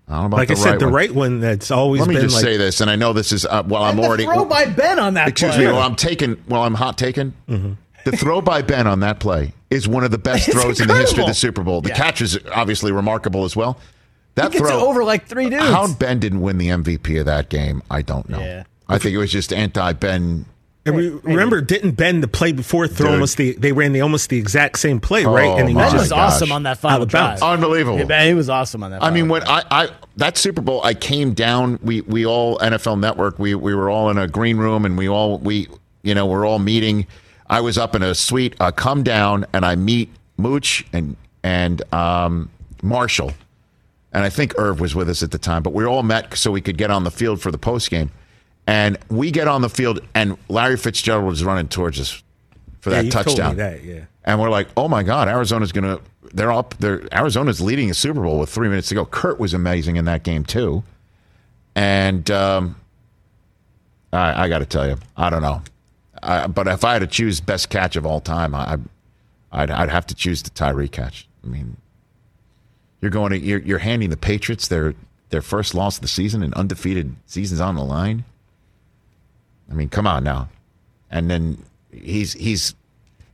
I 0.08 0.12
don't 0.12 0.20
know 0.22 0.26
about 0.26 0.36
Like 0.38 0.48
the 0.48 0.54
I 0.54 0.56
said, 0.56 0.70
right 0.70 0.78
the 0.78 0.84
one. 0.86 0.94
right 0.94 1.14
one 1.14 1.40
that's 1.40 1.70
always 1.70 2.00
Let 2.00 2.08
me 2.08 2.14
been 2.14 2.22
just 2.24 2.36
like 2.36 2.44
say 2.44 2.56
this, 2.56 2.80
and 2.80 2.88
I 2.90 2.96
know 2.96 3.12
this 3.12 3.32
is 3.32 3.44
uh, 3.44 3.62
well. 3.66 3.82
I'm 3.82 3.96
the 3.96 4.02
already 4.04 4.24
throw 4.24 4.44
by 4.44 4.66
Ben 4.66 4.98
on 4.98 5.14
that 5.14 5.28
excuse 5.28 5.54
play. 5.54 5.66
me. 5.66 5.72
Well, 5.72 5.82
I'm 5.82 5.96
taking. 5.96 6.42
Well, 6.48 6.62
I'm 6.62 6.74
hot 6.74 6.96
taking. 6.96 7.34
Mm-hmm. 7.48 7.72
The 8.04 8.16
throw 8.16 8.40
by 8.40 8.62
Ben 8.62 8.86
on 8.86 9.00
that 9.00 9.18
play 9.18 9.52
is 9.68 9.88
one 9.88 10.04
of 10.04 10.12
the 10.12 10.18
best 10.18 10.46
It's 10.48 10.56
throws 10.62 10.80
in 10.80 10.86
the 10.86 10.94
history 10.94 11.24
of 11.24 11.28
the 11.28 11.34
Super 11.34 11.62
Bowl. 11.64 11.80
The 11.80 11.88
Yeah. 11.88 11.96
catch 11.96 12.20
is 12.20 12.38
obviously 12.54 12.92
remarkable 12.92 13.44
as 13.44 13.56
well. 13.56 13.78
That 14.36 14.52
he 14.52 14.58
gets 14.60 14.70
throw 14.70 14.78
it 14.78 14.82
over 14.88 15.02
like 15.02 15.26
three 15.26 15.50
dudes. 15.50 15.64
How 15.64 15.92
Ben 15.92 16.20
didn't 16.20 16.40
win 16.40 16.58
the 16.58 16.68
MVP 16.68 17.18
of 17.18 17.26
that 17.26 17.48
game, 17.48 17.82
I 17.90 18.02
don't 18.02 18.28
know. 18.28 18.38
Yeah. 18.38 18.62
I 18.88 18.98
think 18.98 19.14
it 19.14 19.18
was 19.18 19.32
just 19.32 19.52
anti 19.52 19.92
Ben. 19.94 20.46
And 20.84 20.94
we, 20.94 21.08
remember, 21.08 21.60
didn't 21.60 21.92
Ben 21.92 22.20
the 22.20 22.28
play 22.28 22.52
before 22.52 22.86
throw 22.86 23.06
Dude. 23.06 23.14
almost 23.14 23.36
the 23.38 23.52
they 23.54 23.72
ran 23.72 23.92
the 23.92 24.02
almost 24.02 24.30
the 24.30 24.38
exact 24.38 24.78
same 24.78 25.00
play, 25.00 25.24
right? 25.24 25.48
Oh, 25.48 25.56
And 25.58 25.68
he 25.68 25.74
my 25.74 25.86
was 25.86 25.92
Ben 25.92 25.92
just 25.92 26.02
was 26.04 26.10
gosh. 26.10 26.32
awesome 26.34 26.52
on 26.52 26.62
that 26.62 26.70
Out 26.72 26.78
final 26.78 27.06
drive. 27.06 27.42
Unbelievable. 27.42 27.98
Yeah, 27.98 28.04
Ben, 28.04 28.28
he 28.28 28.34
was 28.34 28.48
awesome 28.48 28.84
on 28.84 28.92
that. 28.92 29.02
I 29.02 29.10
mean, 29.10 29.28
when 29.28 29.42
drive. 29.42 29.64
I, 29.68 29.84
I 29.84 29.88
that 30.18 30.38
Super 30.38 30.60
Bowl, 30.60 30.80
I 30.84 30.94
came 30.94 31.34
down. 31.34 31.80
We 31.82 32.02
we 32.02 32.24
all 32.24 32.58
NFL 32.58 33.00
Network. 33.00 33.40
We 33.40 33.56
we 33.56 33.74
were 33.74 33.90
all 33.90 34.10
in 34.10 34.18
a 34.18 34.28
green 34.28 34.58
room, 34.58 34.84
and 34.84 34.96
we 34.96 35.08
all 35.08 35.38
we 35.38 35.66
you 36.02 36.14
know 36.14 36.26
we're 36.26 36.46
all 36.46 36.60
meeting. 36.60 37.08
I 37.48 37.60
was 37.62 37.76
up 37.78 37.96
in 37.96 38.02
a 38.04 38.14
suite. 38.14 38.54
I 38.60 38.70
come 38.70 39.02
down 39.02 39.44
and 39.52 39.64
I 39.66 39.74
meet 39.74 40.10
Mooch 40.36 40.86
and 40.92 41.16
and 41.42 41.82
um, 41.92 42.48
Marshall, 42.80 43.32
and 44.12 44.22
I 44.24 44.28
think 44.30 44.54
Irv 44.56 44.78
was 44.78 44.94
with 44.94 45.08
us 45.10 45.24
at 45.24 45.32
the 45.32 45.38
time. 45.38 45.64
But 45.64 45.72
we 45.72 45.84
all 45.84 46.04
met 46.04 46.36
so 46.38 46.52
we 46.52 46.60
could 46.60 46.76
get 46.78 46.92
on 46.92 47.02
the 47.02 47.10
field 47.10 47.40
for 47.40 47.50
the 47.50 47.58
post 47.58 47.90
game. 47.90 48.12
And 48.66 48.98
we 49.08 49.30
get 49.30 49.46
on 49.46 49.62
the 49.62 49.68
field, 49.68 50.00
and 50.14 50.36
Larry 50.48 50.76
Fitzgerald 50.76 51.26
was 51.26 51.44
running 51.44 51.68
towards 51.68 52.00
us 52.00 52.22
for 52.80 52.90
Yeah, 52.90 53.02
that 53.02 53.12
touchdown. 53.12 53.56
that, 53.56 53.84
yeah. 53.84 54.06
And 54.24 54.40
we're 54.40 54.50
like, 54.50 54.68
oh 54.76 54.88
my 54.88 55.04
God, 55.04 55.28
Arizona's 55.28 55.70
going 55.70 55.84
to, 55.84 56.02
they're 56.34 56.50
up, 56.50 56.74
they're, 56.78 57.02
Arizona's 57.14 57.60
leading 57.60 57.90
a 57.90 57.94
Super 57.94 58.22
Bowl 58.22 58.40
with 58.40 58.50
three 58.50 58.68
minutes 58.68 58.88
to 58.88 58.96
go. 58.96 59.04
Kurt 59.04 59.38
was 59.38 59.54
amazing 59.54 59.96
in 59.96 60.04
that 60.06 60.24
game, 60.24 60.44
too. 60.44 60.82
And 61.76 62.28
um, 62.30 62.74
I, 64.12 64.44
I 64.44 64.48
got 64.48 64.58
to 64.58 64.66
tell 64.66 64.88
you, 64.88 64.96
I 65.16 65.30
don't 65.30 65.42
know. 65.42 65.62
I, 66.22 66.48
but 66.48 66.66
if 66.66 66.84
I 66.84 66.94
had 66.94 67.00
to 67.00 67.06
choose 67.06 67.40
best 67.40 67.68
catch 67.70 67.94
of 67.94 68.04
all 68.04 68.20
time, 68.20 68.52
I, 68.52 68.78
I'd, 69.52 69.70
I'd 69.70 69.90
have 69.90 70.06
to 70.08 70.14
choose 70.14 70.42
the 70.42 70.50
Tyree 70.50 70.88
catch. 70.88 71.28
I 71.44 71.46
mean, 71.46 71.76
you're 73.00 73.12
going 73.12 73.30
to, 73.30 73.38
you're, 73.38 73.60
you're 73.60 73.78
handing 73.78 74.10
the 74.10 74.16
Patriots 74.16 74.66
their, 74.66 74.94
their 75.28 75.42
first 75.42 75.72
loss 75.72 75.98
of 75.98 76.02
the 76.02 76.08
season 76.08 76.42
and 76.42 76.52
undefeated 76.54 77.14
seasons 77.26 77.60
on 77.60 77.76
the 77.76 77.84
line. 77.84 78.24
I 79.70 79.74
mean, 79.74 79.88
come 79.88 80.06
on 80.06 80.24
now. 80.24 80.48
And 81.10 81.30
then 81.30 81.62
he's, 81.92 82.32
he's, 82.32 82.74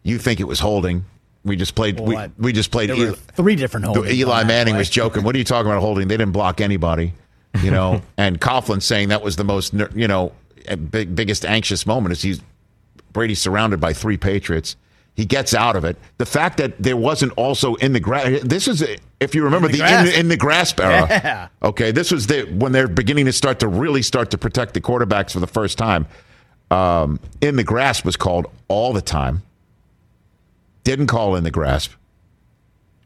you 0.03 0.19
think 0.19 0.41
it 0.41 0.45
was 0.49 0.61
holding. 0.61 1.05
We 1.45 1.57
just 1.57 1.75
played, 1.75 1.99
Well, 1.99 2.09
we, 2.09 2.17
I- 2.17 2.31
we 2.39 2.53
just 2.53 2.71
played. 2.71 2.91
Eli- 2.91 3.15
three 3.35 3.57
different 3.57 3.87
holdings. 3.87 4.13
Eli 4.15 4.45
Manning 4.45 4.77
was 4.77 4.89
joking. 4.89 5.23
What 5.25 5.35
are 5.35 5.39
you 5.39 5.45
talking 5.45 5.71
about 5.71 5.81
holding? 5.81 6.09
They 6.09 6.17
didn't 6.17 6.33
block 6.33 6.61
anybody, 6.61 7.15
you 7.63 7.71
know. 7.71 8.03
and 8.17 8.41
Coughlin 8.41 8.81
saying 8.83 9.09
that 9.09 9.23
was 9.23 9.37
the 9.37 9.45
most, 9.45 9.73
you 9.95 10.07
know, 10.09 10.33
big, 10.91 11.15
biggest 11.17 11.45
anxious 11.45 11.85
moment 11.87 12.13
is 12.13 12.23
he's 12.23 12.41
Brady 13.13 13.35
surrounded 13.35 13.81
by 13.81 13.93
three 13.93 14.17
Patriots. 14.17 14.77
He 15.15 15.27
gets 15.27 15.53
out 15.53 15.77
of 15.77 15.85
it. 15.85 15.97
The 16.19 16.25
fact 16.27 16.57
that 16.57 16.83
there 16.83 16.97
wasn't 16.97 17.33
also 17.37 17.75
in 17.77 17.93
the 17.93 18.01
grass. 18.01 18.41
This 18.43 18.67
is, 18.67 18.83
if 19.21 19.35
you 19.35 19.45
remember, 19.45 19.67
In 19.67 19.73
the 19.73 19.79
the, 19.79 19.85
grasp. 19.85 20.15
in, 20.15 20.21
in 20.21 20.29
the 20.29 20.37
grasp 20.39 20.81
era. 20.81 21.07
Yeah. 21.11 21.49
Okay, 21.63 21.91
this 21.91 22.11
was 22.11 22.27
the 22.29 22.45
when 22.45 22.73
they're 22.73 22.89
beginning 22.89 23.27
to 23.27 23.33
start 23.33 23.59
to 23.61 23.69
really 23.69 24.01
start 24.03 24.31
to 24.31 24.39
protect 24.39 24.73
the 24.75 24.81
quarterbacks 24.81 25.33
for 25.33 25.41
the 25.41 25.47
first 25.47 25.77
time. 25.77 26.07
Um, 26.71 27.21
in 27.43 27.57
the 27.57 27.65
grasp 27.65 28.07
was 28.07 28.17
called 28.17 28.47
all 28.69 28.95
the 28.95 29.03
time. 29.03 29.43
Didn't 30.85 31.07
call 31.09 31.37
in 31.37 31.45
the 31.45 31.51
grasp. 31.51 31.93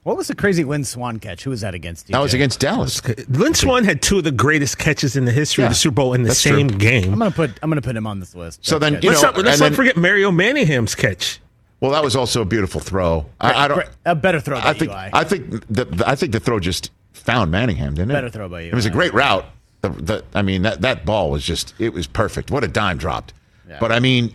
What 0.04 0.16
was 0.16 0.28
the 0.28 0.36
crazy 0.36 0.62
Lynn 0.62 0.84
Swann 0.84 1.18
catch? 1.18 1.42
Who 1.42 1.50
was 1.50 1.62
that 1.62 1.74
against? 1.74 2.06
That 2.06 2.20
was 2.20 2.32
against 2.32 2.60
Dallas. 2.60 3.02
Lynn 3.28 3.54
Swann 3.54 3.82
had 3.82 4.00
two 4.00 4.18
of 4.18 4.24
the 4.24 4.30
greatest 4.30 4.78
catches 4.78 5.16
in 5.16 5.24
the 5.24 5.32
history 5.32 5.62
Yeah, 5.62 5.66
of 5.66 5.72
the 5.72 5.74
Super 5.74 5.94
Bowl 5.96 6.14
in 6.14 6.22
the 6.22 6.32
same 6.32 6.68
true. 6.68 6.78
game. 6.78 7.12
I'm 7.12 7.18
gonna 7.18 7.32
put. 7.32 7.50
I'm 7.60 7.68
gonna 7.68 7.82
put 7.82 7.96
him 7.96 8.06
on 8.06 8.20
this 8.20 8.32
list. 8.36 8.64
So 8.64 8.78
then, 8.78 8.92
That's 8.94 9.04
you 9.04 9.10
good. 9.10 9.14
let's 9.16 9.22
know, 9.24 9.30
not, 9.32 9.44
let's 9.44 9.58
not 9.60 9.64
then- 9.70 9.74
forget 9.74 9.96
Mario 9.96 10.30
Manningham's 10.30 10.94
catch. 10.94 11.40
Well, 11.80 11.90
that 11.92 12.02
was 12.02 12.16
also 12.16 12.40
a 12.42 12.44
beautiful 12.44 12.80
throw. 12.80 13.26
I, 13.40 13.64
I 13.64 13.68
don't. 13.68 13.88
A 14.04 14.14
better 14.14 14.40
throw 14.40 14.58
I 14.58 14.72
think. 14.72 14.90
Eli. 14.90 15.10
I 15.12 15.24
think 15.24 15.50
the, 15.68 15.84
the- 15.84 16.08
I 16.08 16.14
think 16.14 16.32
the 16.32 16.40
throw 16.40 16.58
just 16.58 16.90
found 17.12 17.50
Manningham, 17.50 17.94
didn't 17.94 18.10
it? 18.10 18.14
Better 18.14 18.30
throw 18.30 18.48
by 18.48 18.62
you. 18.62 18.68
It 18.68 18.74
was 18.74 18.86
a 18.86 18.90
great 18.90 19.12
route. 19.12 19.44
The, 19.82 19.90
the, 19.90 20.24
I 20.34 20.42
mean, 20.42 20.62
that 20.62 20.80
that 20.80 21.04
ball 21.04 21.30
was 21.30 21.44
just. 21.44 21.74
It 21.78 21.92
was 21.92 22.06
perfect. 22.06 22.50
What 22.50 22.64
a 22.64 22.68
dime 22.68 22.96
dropped. 22.96 23.34
Yeah. 23.68 23.78
But 23.78 23.92
I 23.92 24.00
mean, 24.00 24.32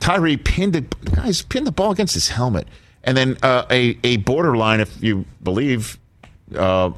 Tyree 0.00 0.36
pinned 0.36 0.74
it. 0.74 1.14
Guys 1.14 1.42
pinned 1.42 1.66
the 1.66 1.72
ball 1.72 1.92
against 1.92 2.14
his 2.14 2.28
helmet, 2.30 2.66
and 3.04 3.16
then 3.16 3.38
uh, 3.42 3.64
a 3.70 3.96
a 4.02 4.16
borderline, 4.18 4.80
if 4.80 5.00
you 5.02 5.24
believe, 5.42 5.98
uh, 6.56 6.90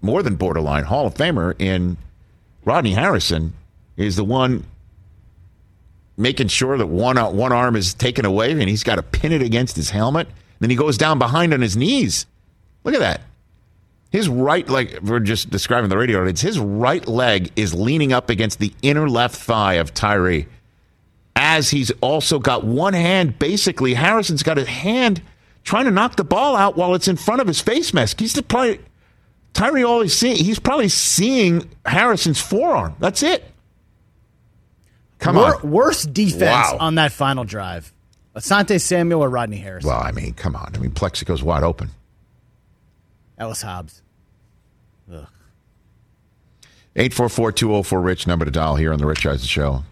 more 0.00 0.22
than 0.22 0.36
borderline 0.36 0.84
Hall 0.84 1.06
of 1.08 1.14
Famer 1.14 1.60
in 1.60 1.96
Rodney 2.64 2.92
Harrison 2.92 3.52
is 3.96 4.14
the 4.14 4.24
one 4.24 4.64
making 6.18 6.48
sure 6.48 6.76
that 6.76 6.86
one 6.86 7.16
uh, 7.16 7.30
one 7.30 7.52
arm 7.52 7.76
is 7.76 7.94
taken 7.94 8.24
away 8.24 8.50
and 8.50 8.68
he's 8.68 8.82
got 8.82 8.96
to 8.96 9.02
pin 9.02 9.32
it 9.32 9.40
against 9.40 9.76
his 9.76 9.90
helmet. 9.90 10.28
Then 10.58 10.70
he 10.70 10.76
goes 10.76 10.98
down 10.98 11.18
behind 11.18 11.54
on 11.54 11.60
his 11.60 11.76
knees. 11.76 12.26
Look 12.84 12.94
at 12.94 13.00
that. 13.00 13.22
His 14.10 14.28
right 14.28 14.66
leg, 14.68 14.98
we're 15.02 15.20
just 15.20 15.50
describing 15.50 15.90
the 15.90 15.98
radio 15.98 16.20
audience, 16.20 16.40
his 16.40 16.58
right 16.58 17.06
leg 17.06 17.52
is 17.56 17.74
leaning 17.74 18.12
up 18.12 18.30
against 18.30 18.58
the 18.58 18.72
inner 18.80 19.08
left 19.08 19.36
thigh 19.36 19.74
of 19.74 19.92
Tyree. 19.92 20.46
As 21.36 21.70
he's 21.70 21.90
also 22.00 22.38
got 22.38 22.64
one 22.64 22.94
hand, 22.94 23.38
basically, 23.38 23.94
Harrison's 23.94 24.42
got 24.42 24.58
a 24.58 24.64
hand 24.64 25.22
trying 25.62 25.84
to 25.84 25.90
knock 25.90 26.16
the 26.16 26.24
ball 26.24 26.56
out 26.56 26.76
while 26.76 26.94
it's 26.94 27.06
in 27.06 27.16
front 27.16 27.42
of 27.42 27.46
his 27.46 27.60
face 27.60 27.92
mask. 27.92 28.18
He's 28.18 28.40
probably, 28.40 28.80
Tyree 29.52 29.84
always 29.84 30.16
seeing, 30.16 30.36
he's 30.36 30.58
probably 30.58 30.88
seeing 30.88 31.70
Harrison's 31.84 32.40
forearm. 32.40 32.96
That's 32.98 33.22
it. 33.22 33.44
Come 35.18 35.36
Wor- 35.36 35.56
on. 35.56 35.70
worst 35.70 36.12
defense 36.12 36.42
Wow. 36.72 36.76
on 36.80 36.94
that 36.96 37.12
final 37.12 37.44
drive. 37.44 37.92
Asante 38.36 38.80
Samuel 38.80 39.22
or 39.24 39.28
Rodney 39.28 39.56
Harris? 39.56 39.84
Well, 39.84 40.00
I 40.00 40.12
mean, 40.12 40.34
come 40.34 40.54
on. 40.54 40.70
I 40.74 40.78
mean, 40.78 40.92
Plaxico's 40.92 41.42
wide 41.42 41.64
open. 41.64 41.90
Ellis 43.36 43.62
Hobbs. 43.62 44.02
Ugh. 45.12 45.26
844 46.96 48.00
Rich, 48.00 48.26
number 48.26 48.44
to 48.44 48.50
dial 48.50 48.76
here 48.76 48.92
on 48.92 48.98
The 48.98 49.06
Rich 49.06 49.26
Eisen 49.26 49.46
Show. 49.46 49.84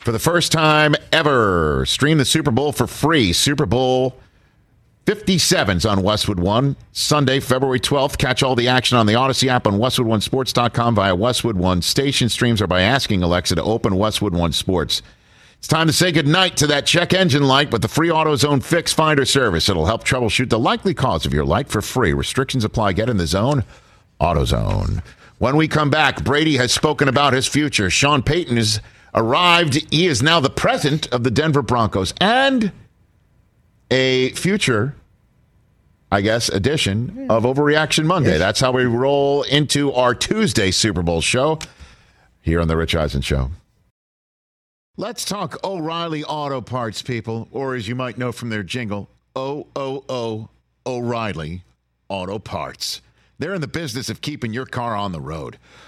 For 0.00 0.12
the 0.12 0.18
first 0.20 0.52
time 0.52 0.94
ever, 1.12 1.84
stream 1.86 2.18
the 2.18 2.24
Super 2.24 2.50
Bowl 2.52 2.70
for 2.72 2.86
free. 2.86 3.32
Super 3.32 3.66
Bowl 3.66 4.16
57s 5.06 5.88
on 5.88 6.02
Westwood 6.02 6.40
One, 6.40 6.74
Sunday, 6.90 7.38
February 7.38 7.78
12th. 7.78 8.18
Catch 8.18 8.42
all 8.42 8.56
the 8.56 8.66
action 8.66 8.98
on 8.98 9.06
the 9.06 9.14
Odyssey 9.14 9.48
app 9.48 9.68
on 9.68 9.78
WestwoodOneSports.com 9.78 10.96
via 10.96 11.14
Westwood 11.14 11.56
One. 11.56 11.80
Station 11.80 12.28
streams 12.28 12.60
or 12.60 12.66
by 12.66 12.82
asking 12.82 13.22
Alexa 13.22 13.54
to 13.54 13.62
open 13.62 13.96
Westwood 13.96 14.34
One 14.34 14.50
Sports. 14.50 15.02
It's 15.58 15.68
time 15.68 15.86
to 15.86 15.92
say 15.92 16.10
goodnight 16.10 16.56
to 16.56 16.66
that 16.66 16.86
check 16.86 17.14
engine 17.14 17.44
light 17.44 17.70
with 17.70 17.82
the 17.82 17.88
free 17.88 18.08
AutoZone 18.08 18.64
Fix 18.64 18.92
Finder 18.92 19.24
service. 19.24 19.68
It'll 19.68 19.86
help 19.86 20.02
troubleshoot 20.02 20.50
the 20.50 20.58
likely 20.58 20.92
cause 20.92 21.24
of 21.24 21.32
your 21.32 21.44
light 21.44 21.68
for 21.68 21.80
free. 21.80 22.12
Restrictions 22.12 22.64
apply. 22.64 22.94
Get 22.94 23.08
in 23.08 23.16
the 23.16 23.28
zone. 23.28 23.62
AutoZone. 24.20 25.04
When 25.38 25.56
we 25.56 25.68
come 25.68 25.88
back, 25.88 26.24
Brady 26.24 26.56
has 26.56 26.72
spoken 26.72 27.06
about 27.06 27.32
his 27.32 27.46
future. 27.46 27.90
Sean 27.90 28.24
Payton 28.24 28.56
has 28.56 28.80
arrived. 29.14 29.74
He 29.92 30.06
is 30.06 30.20
now 30.20 30.40
the 30.40 30.50
president 30.50 31.06
of 31.12 31.22
the 31.22 31.30
Denver 31.30 31.62
Broncos 31.62 32.12
and 32.20 32.72
a 33.90 34.30
future, 34.32 34.94
I 36.10 36.20
guess, 36.20 36.48
edition 36.48 37.08
hmm. 37.08 37.30
of 37.30 37.44
Overreaction 37.44 38.04
Monday. 38.04 38.38
That's 38.38 38.60
how 38.60 38.72
we 38.72 38.84
roll 38.84 39.42
into 39.42 39.92
our 39.92 40.14
Tuesday 40.14 40.70
Super 40.70 41.02
Bowl 41.02 41.20
show 41.20 41.58
here 42.42 42.60
on 42.60 42.68
The 42.68 42.76
Rich 42.76 42.94
Eisen 42.94 43.22
Show. 43.22 43.50
Let's 44.96 45.26
talk 45.26 45.62
O'Reilly 45.62 46.24
Auto 46.24 46.62
Parts, 46.62 47.02
people, 47.02 47.48
or 47.50 47.74
as 47.74 47.86
you 47.86 47.94
might 47.94 48.16
know 48.16 48.32
from 48.32 48.48
their 48.48 48.62
jingle, 48.62 49.10
O 49.34 49.66
O 49.76 50.04
O 50.08 50.48
O'Reilly 50.86 51.64
Auto 52.08 52.38
Parts. 52.38 53.02
They're 53.38 53.52
in 53.52 53.60
the 53.60 53.68
business 53.68 54.08
of 54.08 54.22
keeping 54.22 54.54
your 54.54 54.64
car 54.64 54.96
on 54.96 55.12
the 55.12 55.20
road. 55.20 55.58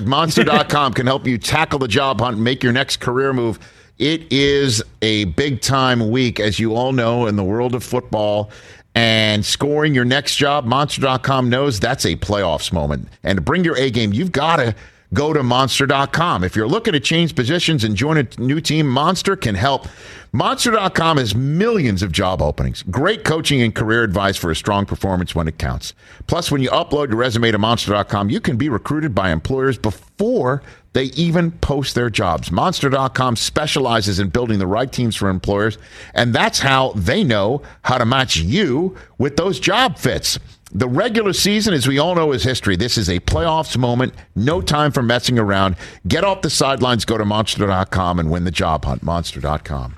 Monster.com 0.00 0.94
can 0.94 1.06
help 1.06 1.26
you 1.26 1.38
tackle 1.38 1.78
the 1.78 1.88
job 1.88 2.20
hunt 2.20 2.38
make 2.38 2.62
your 2.62 2.72
next 2.72 2.98
career 2.98 3.32
move. 3.32 3.58
It 3.98 4.32
is 4.32 4.82
a 5.02 5.24
big 5.24 5.60
time 5.60 6.10
week, 6.10 6.38
as 6.38 6.60
you 6.60 6.76
all 6.76 6.92
know, 6.92 7.26
in 7.26 7.36
the 7.36 7.44
world 7.44 7.74
of 7.74 7.82
football. 7.82 8.50
And 8.94 9.44
scoring 9.44 9.94
your 9.94 10.04
next 10.04 10.36
job, 10.36 10.64
Monster.com 10.64 11.48
knows 11.48 11.78
that's 11.78 12.04
a 12.04 12.16
playoffs 12.16 12.72
moment. 12.72 13.08
And 13.22 13.36
to 13.36 13.42
bring 13.42 13.64
your 13.64 13.76
A 13.76 13.90
game, 13.90 14.12
you've 14.12 14.32
got 14.32 14.56
to 14.56 14.74
go 15.14 15.32
to 15.32 15.42
Monster.com. 15.42 16.44
If 16.44 16.56
you're 16.56 16.68
looking 16.68 16.92
to 16.92 17.00
change 17.00 17.34
positions 17.34 17.84
and 17.84 17.96
join 17.96 18.18
a 18.18 18.26
new 18.38 18.60
team, 18.60 18.86
Monster 18.86 19.36
can 19.36 19.54
help. 19.54 19.86
Monster.com 20.32 21.16
has 21.16 21.34
millions 21.34 22.02
of 22.02 22.12
job 22.12 22.42
openings, 22.42 22.82
great 22.90 23.24
coaching 23.24 23.62
and 23.62 23.74
career 23.74 24.02
advice 24.02 24.36
for 24.36 24.50
a 24.50 24.56
strong 24.56 24.84
performance 24.84 25.34
when 25.34 25.48
it 25.48 25.58
counts. 25.58 25.94
Plus, 26.26 26.50
when 26.50 26.60
you 26.60 26.68
upload 26.70 27.08
your 27.08 27.16
resume 27.16 27.50
to 27.50 27.58
Monster.com, 27.58 28.28
you 28.28 28.40
can 28.40 28.58
be 28.58 28.68
recruited 28.68 29.14
by 29.14 29.30
employers 29.30 29.78
before 29.78 30.62
they 30.92 31.04
even 31.04 31.52
post 31.52 31.94
their 31.94 32.10
jobs. 32.10 32.50
Monster.com 32.50 33.36
specializes 33.36 34.18
in 34.18 34.28
building 34.28 34.58
the 34.58 34.66
right 34.66 34.90
teams 34.90 35.16
for 35.16 35.28
employers, 35.28 35.78
and 36.12 36.34
that's 36.34 36.58
how 36.58 36.92
they 36.92 37.24
know 37.24 37.62
how 37.82 37.96
to 37.96 38.04
match 38.04 38.36
you 38.36 38.96
with 39.16 39.36
those 39.36 39.58
job 39.58 39.96
fits. 39.96 40.38
The 40.70 40.88
regular 40.88 41.32
season, 41.32 41.72
as 41.72 41.88
we 41.88 41.98
all 41.98 42.14
know, 42.14 42.32
is 42.32 42.42
history. 42.44 42.76
This 42.76 42.98
is 42.98 43.08
a 43.08 43.20
playoffs 43.20 43.76
moment. 43.78 44.12
No 44.36 44.60
time 44.60 44.92
for 44.92 45.02
messing 45.02 45.38
around. 45.38 45.76
Get 46.06 46.24
off 46.24 46.42
the 46.42 46.50
sidelines, 46.50 47.04
go 47.06 47.16
to 47.16 47.24
monster.com 47.24 48.18
and 48.18 48.30
win 48.30 48.44
the 48.44 48.50
job 48.50 48.84
hunt. 48.84 49.02
Monster.com. 49.02 49.96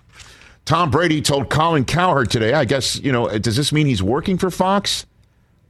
Tom 0.64 0.90
Brady 0.90 1.20
told 1.20 1.50
Colin 1.50 1.84
Cowherd 1.84 2.30
today, 2.30 2.52
I 2.52 2.64
guess, 2.64 2.96
you 3.00 3.10
know, 3.10 3.26
does 3.38 3.56
this 3.56 3.72
mean 3.72 3.86
he's 3.88 4.02
working 4.02 4.38
for 4.38 4.50
Fox? 4.50 5.06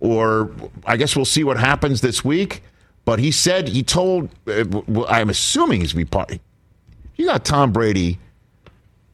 Or 0.01 0.51
I 0.85 0.97
guess 0.99 1.17
we'll 1.17 1.25
see 1.25 1.45
what 1.45 1.59
happens 1.59 2.03
this 2.03 2.23
week. 2.23 2.63
But 3.07 3.19
he 3.19 3.31
said, 3.31 3.69
he 3.69 3.83
told, 3.83 4.29
uh, 4.47 4.65
I'm 5.09 5.31
assuming 5.31 5.81
he's 5.81 5.95
be 5.95 6.05
part. 6.05 6.39
You 7.17 7.27
got 7.27 7.45
Tom 7.47 7.73
Brady. 7.73 8.19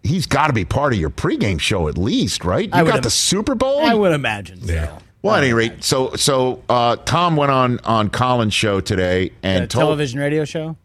He's 0.02 0.26
got 0.26 0.48
to 0.48 0.52
be 0.52 0.64
part 0.64 0.92
of 0.92 0.98
your 0.98 1.10
pregame 1.10 1.60
show 1.60 1.88
at 1.88 1.96
least, 1.96 2.44
right? 2.44 2.64
You 2.66 2.70
I 2.72 2.82
would 2.82 2.88
got 2.88 2.96
im- 2.98 3.02
the 3.02 3.10
Super 3.10 3.54
Bowl? 3.54 3.80
I 3.84 3.94
would 3.94 4.12
imagine. 4.12 4.60
So. 4.62 4.98
Well, 5.26 5.36
at 5.36 5.42
any 5.42 5.52
rate, 5.52 5.82
so 5.82 6.14
so 6.14 6.62
uh, 6.68 6.96
Tom 6.96 7.36
went 7.36 7.50
on 7.50 7.80
on 7.80 8.10
Colin's 8.10 8.54
show 8.54 8.80
today 8.80 9.32
and 9.42 9.64
A 9.64 9.66
told 9.66 9.82
television 9.82 10.20
radio 10.20 10.44
show. 10.44 10.76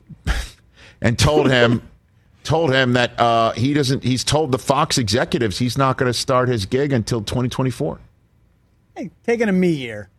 and 1.01 1.17
told 1.17 1.49
him 1.49 1.81
told 2.43 2.71
him 2.71 2.93
that 2.93 3.19
uh, 3.19 3.51
he 3.51 3.73
doesn't. 3.73 4.03
He's 4.03 4.23
told 4.23 4.51
the 4.51 4.57
Fox 4.57 4.97
executives 4.97 5.59
he's 5.59 5.77
not 5.77 5.97
going 5.97 6.11
to 6.11 6.17
start 6.17 6.49
his 6.49 6.65
gig 6.65 6.91
until 6.91 7.21
2024. 7.21 7.99
Hey, 8.95 9.11
taking 9.23 9.47
a 9.47 9.51
me 9.51 9.69
year. 9.69 10.09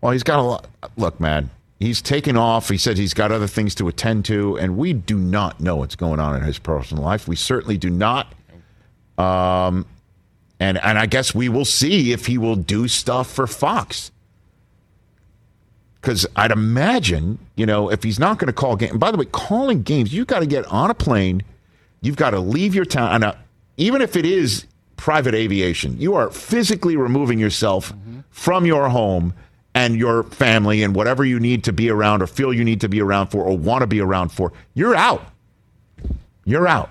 Well, 0.00 0.12
he's 0.12 0.22
got 0.22 0.38
a 0.38 0.42
lot. 0.42 0.66
Look, 0.96 1.18
man, 1.18 1.50
he's 1.80 2.02
taken 2.02 2.36
off. 2.36 2.68
He 2.68 2.76
said 2.76 2.98
he's 2.98 3.14
got 3.14 3.32
other 3.32 3.46
things 3.46 3.74
to 3.76 3.88
attend 3.88 4.26
to, 4.26 4.58
and 4.58 4.76
we 4.76 4.92
do 4.92 5.18
not 5.18 5.60
know 5.60 5.76
what's 5.76 5.96
going 5.96 6.20
on 6.20 6.36
in 6.36 6.42
his 6.42 6.58
personal 6.58 7.02
life. 7.02 7.26
We 7.26 7.36
certainly 7.36 7.78
do 7.78 7.90
not. 7.90 8.32
Um, 9.18 9.86
and 10.58 10.78
and 10.78 10.98
I 10.98 11.06
guess 11.06 11.34
we 11.34 11.48
will 11.48 11.64
see 11.64 12.12
if 12.12 12.26
he 12.26 12.38
will 12.38 12.56
do 12.56 12.88
stuff 12.88 13.30
for 13.30 13.46
Fox. 13.46 14.10
Because 16.00 16.26
I'd 16.36 16.52
imagine, 16.52 17.38
you 17.56 17.66
know, 17.66 17.90
if 17.90 18.02
he's 18.04 18.18
not 18.18 18.38
going 18.38 18.46
to 18.46 18.52
call 18.52 18.76
games. 18.76 18.96
By 18.96 19.10
the 19.10 19.16
way, 19.16 19.24
calling 19.24 19.82
games, 19.82 20.12
you've 20.12 20.28
got 20.28 20.38
to 20.38 20.46
get 20.46 20.64
on 20.66 20.88
a 20.88 20.94
plane. 20.94 21.42
You've 22.00 22.16
got 22.16 22.30
to 22.30 22.38
leave 22.38 22.74
your 22.74 22.84
town. 22.84 23.24
Uh, 23.24 23.36
even 23.76 24.00
if 24.00 24.14
it 24.16 24.24
is 24.24 24.66
private 24.96 25.34
aviation, 25.34 25.98
you 26.00 26.14
are 26.14 26.30
physically 26.30 26.96
removing 26.96 27.38
yourself 27.40 27.92
from 28.30 28.66
your 28.66 28.88
home 28.88 29.34
and 29.74 29.96
your 29.96 30.22
family 30.22 30.82
and 30.82 30.94
whatever 30.94 31.24
you 31.24 31.40
need 31.40 31.64
to 31.64 31.72
be 31.72 31.90
around 31.90 32.22
or 32.22 32.26
feel 32.26 32.52
you 32.52 32.64
need 32.64 32.80
to 32.80 32.88
be 32.88 33.00
around 33.00 33.26
for 33.26 33.42
or 33.42 33.58
want 33.58 33.82
to 33.82 33.86
be 33.86 34.00
around 34.00 34.30
for. 34.30 34.52
You're 34.74 34.94
out. 34.94 35.26
You're 36.44 36.68
out. 36.68 36.90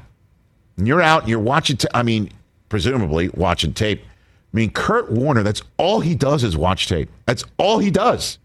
You're 0.78 1.01
out 1.01 1.28
you're 1.28 1.39
watching, 1.39 1.78
t- 1.78 1.88
I 1.93 2.03
mean, 2.03 2.32
presumably 2.70 3.30
watching 3.30 3.74
tape. 3.74 4.01
I 4.01 4.57
mean, 4.57 4.72
Kurt 4.72 5.11
Warner, 5.11 5.43
that's 5.43 5.61
all 5.78 5.99
he 5.99 6.16
does 6.16 6.43
is 6.43 6.55
watch 6.55 6.88
tape. 6.88 7.09
That's 7.26 7.43
all 7.57 7.80
he 7.80 7.91
does 7.91 8.38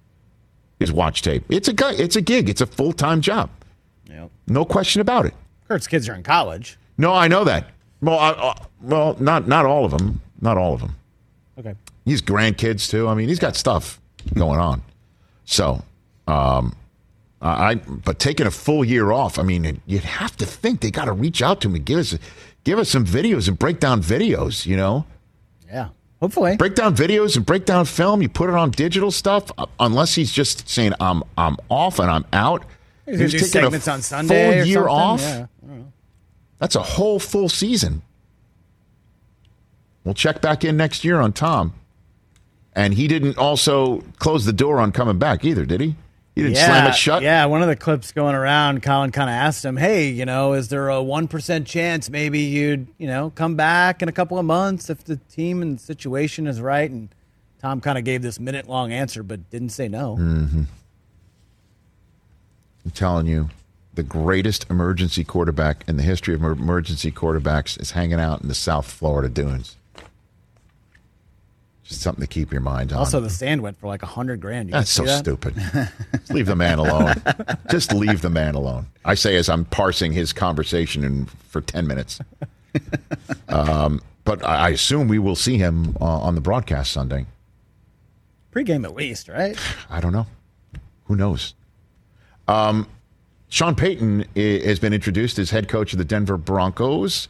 is 0.80 0.92
watch 0.92 1.22
tape. 1.22 1.44
It's 1.48 1.68
a 1.68 1.72
gu- 1.72 1.94
it's 1.96 2.16
a 2.16 2.20
gig. 2.20 2.48
It's 2.48 2.60
a 2.60 2.66
full 2.66 2.92
time 2.92 3.20
job. 3.20 3.50
Yep. 4.08 4.30
No 4.48 4.64
question 4.64 5.00
about 5.00 5.26
it. 5.26 5.34
Kurt's 5.68 5.86
kids 5.86 6.08
are 6.08 6.14
in 6.14 6.22
college. 6.22 6.78
No, 6.98 7.14
I 7.14 7.28
know 7.28 7.44
that. 7.44 7.70
Well, 8.02 8.18
I, 8.18 8.30
uh, 8.30 8.54
well, 8.82 9.16
not 9.20 9.46
not 9.46 9.66
all 9.66 9.84
of 9.84 9.92
them. 9.92 10.20
Not 10.40 10.56
all 10.58 10.74
of 10.74 10.80
them. 10.80 10.96
Okay. 11.58 11.74
He's 12.04 12.22
grandkids 12.22 12.90
too. 12.90 13.06
I 13.06 13.14
mean, 13.14 13.28
he's 13.28 13.38
got 13.38 13.54
stuff 13.54 14.00
going 14.34 14.58
on. 14.58 14.82
So, 15.44 15.82
um, 16.26 16.74
I 17.42 17.74
but 17.74 18.18
taking 18.18 18.46
a 18.46 18.50
full 18.50 18.84
year 18.84 19.12
off. 19.12 19.38
I 19.38 19.42
mean, 19.42 19.80
you'd 19.86 20.04
have 20.04 20.36
to 20.38 20.46
think 20.46 20.80
they 20.80 20.90
got 20.90 21.06
to 21.06 21.12
reach 21.12 21.40
out 21.42 21.60
to 21.62 21.68
him 21.68 21.74
and 21.74 21.84
give 21.84 21.98
us 21.98 22.18
give 22.64 22.78
us 22.78 22.88
some 22.88 23.04
videos 23.04 23.48
and 23.48 23.58
break 23.58 23.80
down 23.80 24.02
videos. 24.02 24.66
You 24.66 24.76
know. 24.76 25.04
Yeah. 25.66 25.88
Hopefully. 26.20 26.56
break 26.56 26.74
down 26.74 26.94
videos 26.94 27.36
and 27.36 27.46
break 27.46 27.64
down 27.64 27.86
film. 27.86 28.20
You 28.20 28.28
put 28.28 28.50
it 28.50 28.54
on 28.54 28.72
digital 28.72 29.10
stuff. 29.10 29.50
uh, 29.56 29.64
Unless 29.78 30.14
he's 30.16 30.30
just 30.32 30.68
saying 30.68 30.92
I'm 31.00 31.22
I'm 31.38 31.56
off 31.70 31.98
and 31.98 32.10
I'm 32.10 32.26
out. 32.32 32.64
He's 33.06 33.30
do 33.32 33.36
a 33.38 33.40
segments 33.40 33.88
on 33.88 34.02
Sunday 34.02 34.52
Full 34.52 34.60
or 34.60 34.64
year 34.64 34.84
something, 34.84 34.94
off. 34.94 35.20
yeah. 35.20 35.46
That's 36.58 36.76
a 36.76 36.82
whole 36.82 37.18
full 37.18 37.48
season. 37.48 38.02
We'll 40.04 40.14
check 40.14 40.40
back 40.42 40.62
in 40.64 40.76
next 40.76 41.04
year 41.04 41.20
on 41.20 41.32
Tom. 41.32 41.72
And 42.74 42.94
he 42.94 43.08
didn't 43.08 43.36
also 43.38 44.02
close 44.18 44.44
the 44.44 44.52
door 44.52 44.78
on 44.78 44.92
coming 44.92 45.18
back 45.18 45.44
either, 45.44 45.64
did 45.64 45.80
he? 45.80 45.96
He 46.34 46.42
didn't 46.42 46.56
slam 46.58 46.86
it 46.86 46.94
shut. 46.94 47.22
Yeah, 47.22 47.44
one 47.46 47.60
of 47.60 47.68
the 47.68 47.76
clips 47.76 48.12
going 48.12 48.34
around, 48.34 48.82
Colin 48.82 49.10
kind 49.10 49.28
of 49.28 49.34
asked 49.34 49.64
him, 49.64 49.76
"Hey, 49.76 50.08
you 50.08 50.24
know, 50.24 50.52
is 50.52 50.68
there 50.68 50.88
a 50.88 51.02
one 51.02 51.28
percent 51.28 51.66
chance 51.66 52.08
maybe 52.08 52.38
you'd, 52.38 52.86
you 52.98 53.08
know, 53.08 53.30
come 53.34 53.56
back 53.56 54.00
in 54.00 54.08
a 54.08 54.12
couple 54.12 54.38
of 54.38 54.44
months 54.44 54.88
if 54.90 55.04
the 55.04 55.16
team 55.16 55.60
and 55.60 55.78
the 55.78 55.82
situation 55.82 56.46
is 56.46 56.60
right?" 56.60 56.90
And 56.90 57.08
Tom 57.60 57.80
kind 57.80 57.98
of 57.98 58.04
gave 58.04 58.22
this 58.22 58.38
minute 58.38 58.68
long 58.68 58.92
answer, 58.92 59.22
but 59.22 59.50
didn't 59.50 59.70
say 59.70 59.88
no. 59.88 60.16
Mm-hmm. 60.16 60.62
I'm 62.84 62.90
telling 62.92 63.26
you, 63.26 63.50
the 63.94 64.02
greatest 64.02 64.70
emergency 64.70 65.24
quarterback 65.24 65.84
in 65.86 65.96
the 65.96 66.02
history 66.02 66.34
of 66.34 66.42
emergency 66.42 67.10
quarterbacks 67.10 67.78
is 67.80 67.90
hanging 67.90 68.20
out 68.20 68.40
in 68.40 68.48
the 68.48 68.54
South 68.54 68.90
Florida 68.90 69.28
dunes. 69.28 69.76
Something 71.92 72.22
to 72.22 72.28
keep 72.28 72.52
your 72.52 72.60
mind 72.60 72.92
on. 72.92 72.98
Also, 72.98 73.18
the 73.20 73.28
stand 73.28 73.62
went 73.62 73.76
for 73.78 73.88
like 73.88 74.02
a 74.02 74.06
hundred 74.06 74.40
grand. 74.40 74.68
You 74.68 74.72
That's 74.74 74.90
so 74.90 75.02
that? 75.04 75.18
stupid. 75.18 75.54
Leave 76.30 76.46
the 76.46 76.54
man 76.56 76.78
alone. 76.78 77.14
Just 77.70 77.92
leave 77.92 78.22
the 78.22 78.30
man 78.30 78.54
alone. 78.54 78.86
I 79.04 79.14
say 79.14 79.34
as 79.36 79.48
I'm 79.48 79.64
parsing 79.64 80.12
his 80.12 80.32
conversation 80.32 81.02
in, 81.02 81.26
for 81.48 81.60
10 81.60 81.86
minutes. 81.86 82.20
Um, 83.48 84.00
but 84.24 84.44
I 84.44 84.66
I 84.66 84.68
assume 84.70 85.08
we 85.08 85.18
will 85.18 85.34
see 85.34 85.56
him 85.58 85.96
uh, 86.00 86.04
on 86.04 86.36
the 86.36 86.40
broadcast 86.40 86.92
Sunday. 86.92 87.26
Pre-game 88.52 88.84
at 88.84 88.94
least, 88.94 89.28
right? 89.28 89.56
I 89.90 90.00
don't 90.00 90.12
know. 90.12 90.26
Who 91.06 91.16
knows? 91.16 91.54
Um, 92.46 92.86
Sean 93.48 93.74
Payton 93.74 94.24
i- 94.36 94.62
has 94.64 94.78
been 94.78 94.92
introduced 94.92 95.38
as 95.40 95.50
head 95.50 95.68
coach 95.68 95.92
of 95.92 95.98
the 95.98 96.04
Denver 96.04 96.36
Broncos. 96.36 97.26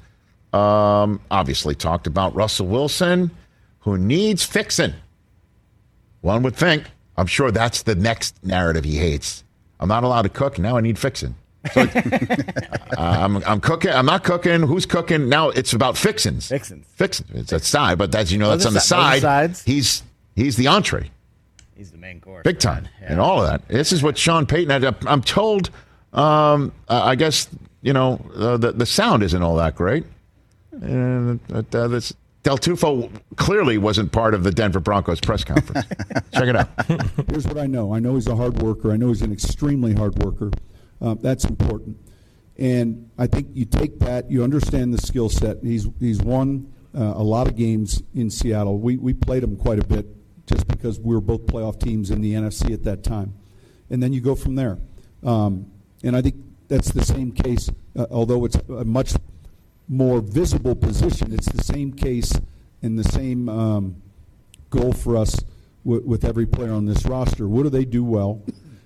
Um, 0.52 1.20
obviously, 1.30 1.74
talked 1.74 2.06
about 2.06 2.34
Russell 2.34 2.66
Wilson, 2.66 3.30
who 3.80 3.96
needs 3.98 4.44
fixing. 4.44 4.94
One 6.20 6.42
would 6.42 6.56
think. 6.56 6.84
I'm 7.16 7.26
sure 7.26 7.50
that's 7.50 7.82
the 7.82 7.94
next 7.94 8.42
narrative 8.44 8.84
he 8.84 8.96
hates. 8.96 9.44
I'm 9.78 9.88
not 9.88 10.04
allowed 10.04 10.22
to 10.22 10.28
cook. 10.28 10.58
Now 10.58 10.76
I 10.76 10.80
need 10.80 10.98
fixing. 10.98 11.34
So, 11.72 11.82
uh, 11.94 12.36
I'm, 12.96 13.36
I'm 13.44 13.60
cooking. 13.60 13.90
I'm 13.90 14.06
not 14.06 14.24
cooking. 14.24 14.62
Who's 14.62 14.86
cooking? 14.86 15.28
Now 15.28 15.50
it's 15.50 15.72
about 15.72 15.96
fixins. 15.98 16.48
Fixins. 16.48 16.86
Fixins. 16.94 17.30
It's 17.34 17.52
a 17.52 17.60
side, 17.60 17.98
but 17.98 18.12
that's 18.12 18.30
you 18.32 18.38
know 18.38 18.50
that's 18.50 18.66
on 18.66 18.72
the 18.74 18.80
si- 18.80 18.88
side. 18.88 19.22
sides. 19.22 19.62
He's 19.64 20.02
he's 20.36 20.56
the 20.56 20.68
entree 20.68 21.10
He's 21.76 21.90
the 21.90 21.98
main 21.98 22.20
course. 22.20 22.44
big 22.44 22.58
time, 22.58 22.88
and 23.02 23.20
all 23.20 23.42
of 23.42 23.48
that. 23.48 23.68
This 23.68 23.92
is 23.92 24.02
what 24.02 24.16
Sean 24.16 24.46
Payton 24.46 24.82
had. 24.82 24.96
I'm 25.06 25.22
told. 25.22 25.70
Um, 26.12 26.72
I 26.88 27.14
guess 27.14 27.48
you 27.82 27.92
know 27.92 28.24
uh, 28.34 28.56
the 28.56 28.72
the 28.72 28.86
sound 28.86 29.22
isn't 29.22 29.42
all 29.42 29.56
that 29.56 29.76
great, 29.76 30.04
and 30.72 31.40
uh, 31.52 31.62
uh, 31.72 31.88
this 31.88 32.12
Del 32.42 32.56
Tufo 32.56 33.10
clearly 33.36 33.76
wasn't 33.76 34.12
part 34.12 34.32
of 34.32 34.44
the 34.44 34.50
Denver 34.50 34.80
Broncos 34.80 35.20
press 35.20 35.44
conference. 35.44 35.86
Check 36.32 36.48
it 36.48 36.56
out. 36.56 36.68
Here's 37.30 37.46
what 37.46 37.58
I 37.58 37.66
know. 37.66 37.92
I 37.94 37.98
know 37.98 38.14
he's 38.14 38.28
a 38.28 38.36
hard 38.36 38.62
worker. 38.62 38.92
I 38.92 38.96
know 38.96 39.08
he's 39.08 39.22
an 39.22 39.32
extremely 39.32 39.94
hard 39.94 40.22
worker. 40.22 40.50
Uh, 41.02 41.16
that's 41.20 41.44
important. 41.44 41.98
And 42.56 43.10
I 43.18 43.26
think 43.26 43.48
you 43.52 43.66
take 43.66 43.98
that, 44.00 44.30
you 44.30 44.42
understand 44.42 44.94
the 44.94 44.98
skill 44.98 45.28
set. 45.28 45.58
He's 45.62 45.88
he's 45.98 46.20
won 46.20 46.72
uh, 46.94 47.12
a 47.16 47.22
lot 47.22 47.46
of 47.46 47.56
games 47.56 48.02
in 48.14 48.30
Seattle. 48.30 48.78
We 48.78 48.96
we 48.96 49.14
played 49.14 49.42
him 49.42 49.56
quite 49.56 49.78
a 49.78 49.86
bit 49.86 50.06
just 50.46 50.66
because 50.66 50.98
we 50.98 51.14
were 51.14 51.20
both 51.20 51.46
playoff 51.46 51.80
teams 51.80 52.10
in 52.10 52.20
the 52.20 52.34
NFC 52.34 52.72
at 52.72 52.84
that 52.84 53.04
time. 53.04 53.34
And 53.88 54.02
then 54.02 54.12
you 54.12 54.20
go 54.20 54.34
from 54.34 54.56
there. 54.56 54.78
Um, 55.22 55.70
and 56.02 56.16
I 56.16 56.22
think 56.22 56.36
that's 56.68 56.92
the 56.92 57.04
same 57.04 57.32
case, 57.32 57.70
uh, 57.96 58.06
although 58.10 58.44
it's 58.44 58.56
a 58.68 58.84
much 58.84 59.14
more 59.90 60.20
visible 60.20 60.76
position. 60.76 61.32
It's 61.32 61.50
the 61.50 61.64
same 61.64 61.92
case 61.92 62.32
and 62.80 62.96
the 62.96 63.04
same 63.04 63.48
um, 63.48 64.02
goal 64.70 64.92
for 64.92 65.16
us 65.16 65.44
with, 65.82 66.04
with 66.04 66.24
every 66.24 66.46
player 66.46 66.72
on 66.72 66.86
this 66.86 67.04
roster. 67.04 67.48
What 67.48 67.64
do 67.64 67.70
they 67.70 67.84
do 67.84 68.04
well? 68.04 68.40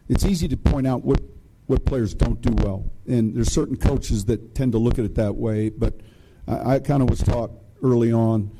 It's 0.08 0.24
easy 0.24 0.48
to 0.48 0.56
point 0.56 0.86
out 0.86 1.04
what, 1.04 1.20
what 1.66 1.84
players 1.84 2.14
don't 2.14 2.40
do 2.40 2.54
well, 2.64 2.90
and 3.06 3.36
there's 3.36 3.52
certain 3.52 3.76
coaches 3.76 4.24
that 4.26 4.54
tend 4.54 4.72
to 4.72 4.78
look 4.78 4.98
at 4.98 5.04
it 5.04 5.14
that 5.16 5.36
way. 5.36 5.68
But 5.68 6.00
I, 6.48 6.74
I 6.74 6.78
kind 6.78 7.02
of 7.02 7.10
was 7.10 7.20
taught 7.20 7.50
early 7.82 8.10
on, 8.10 8.50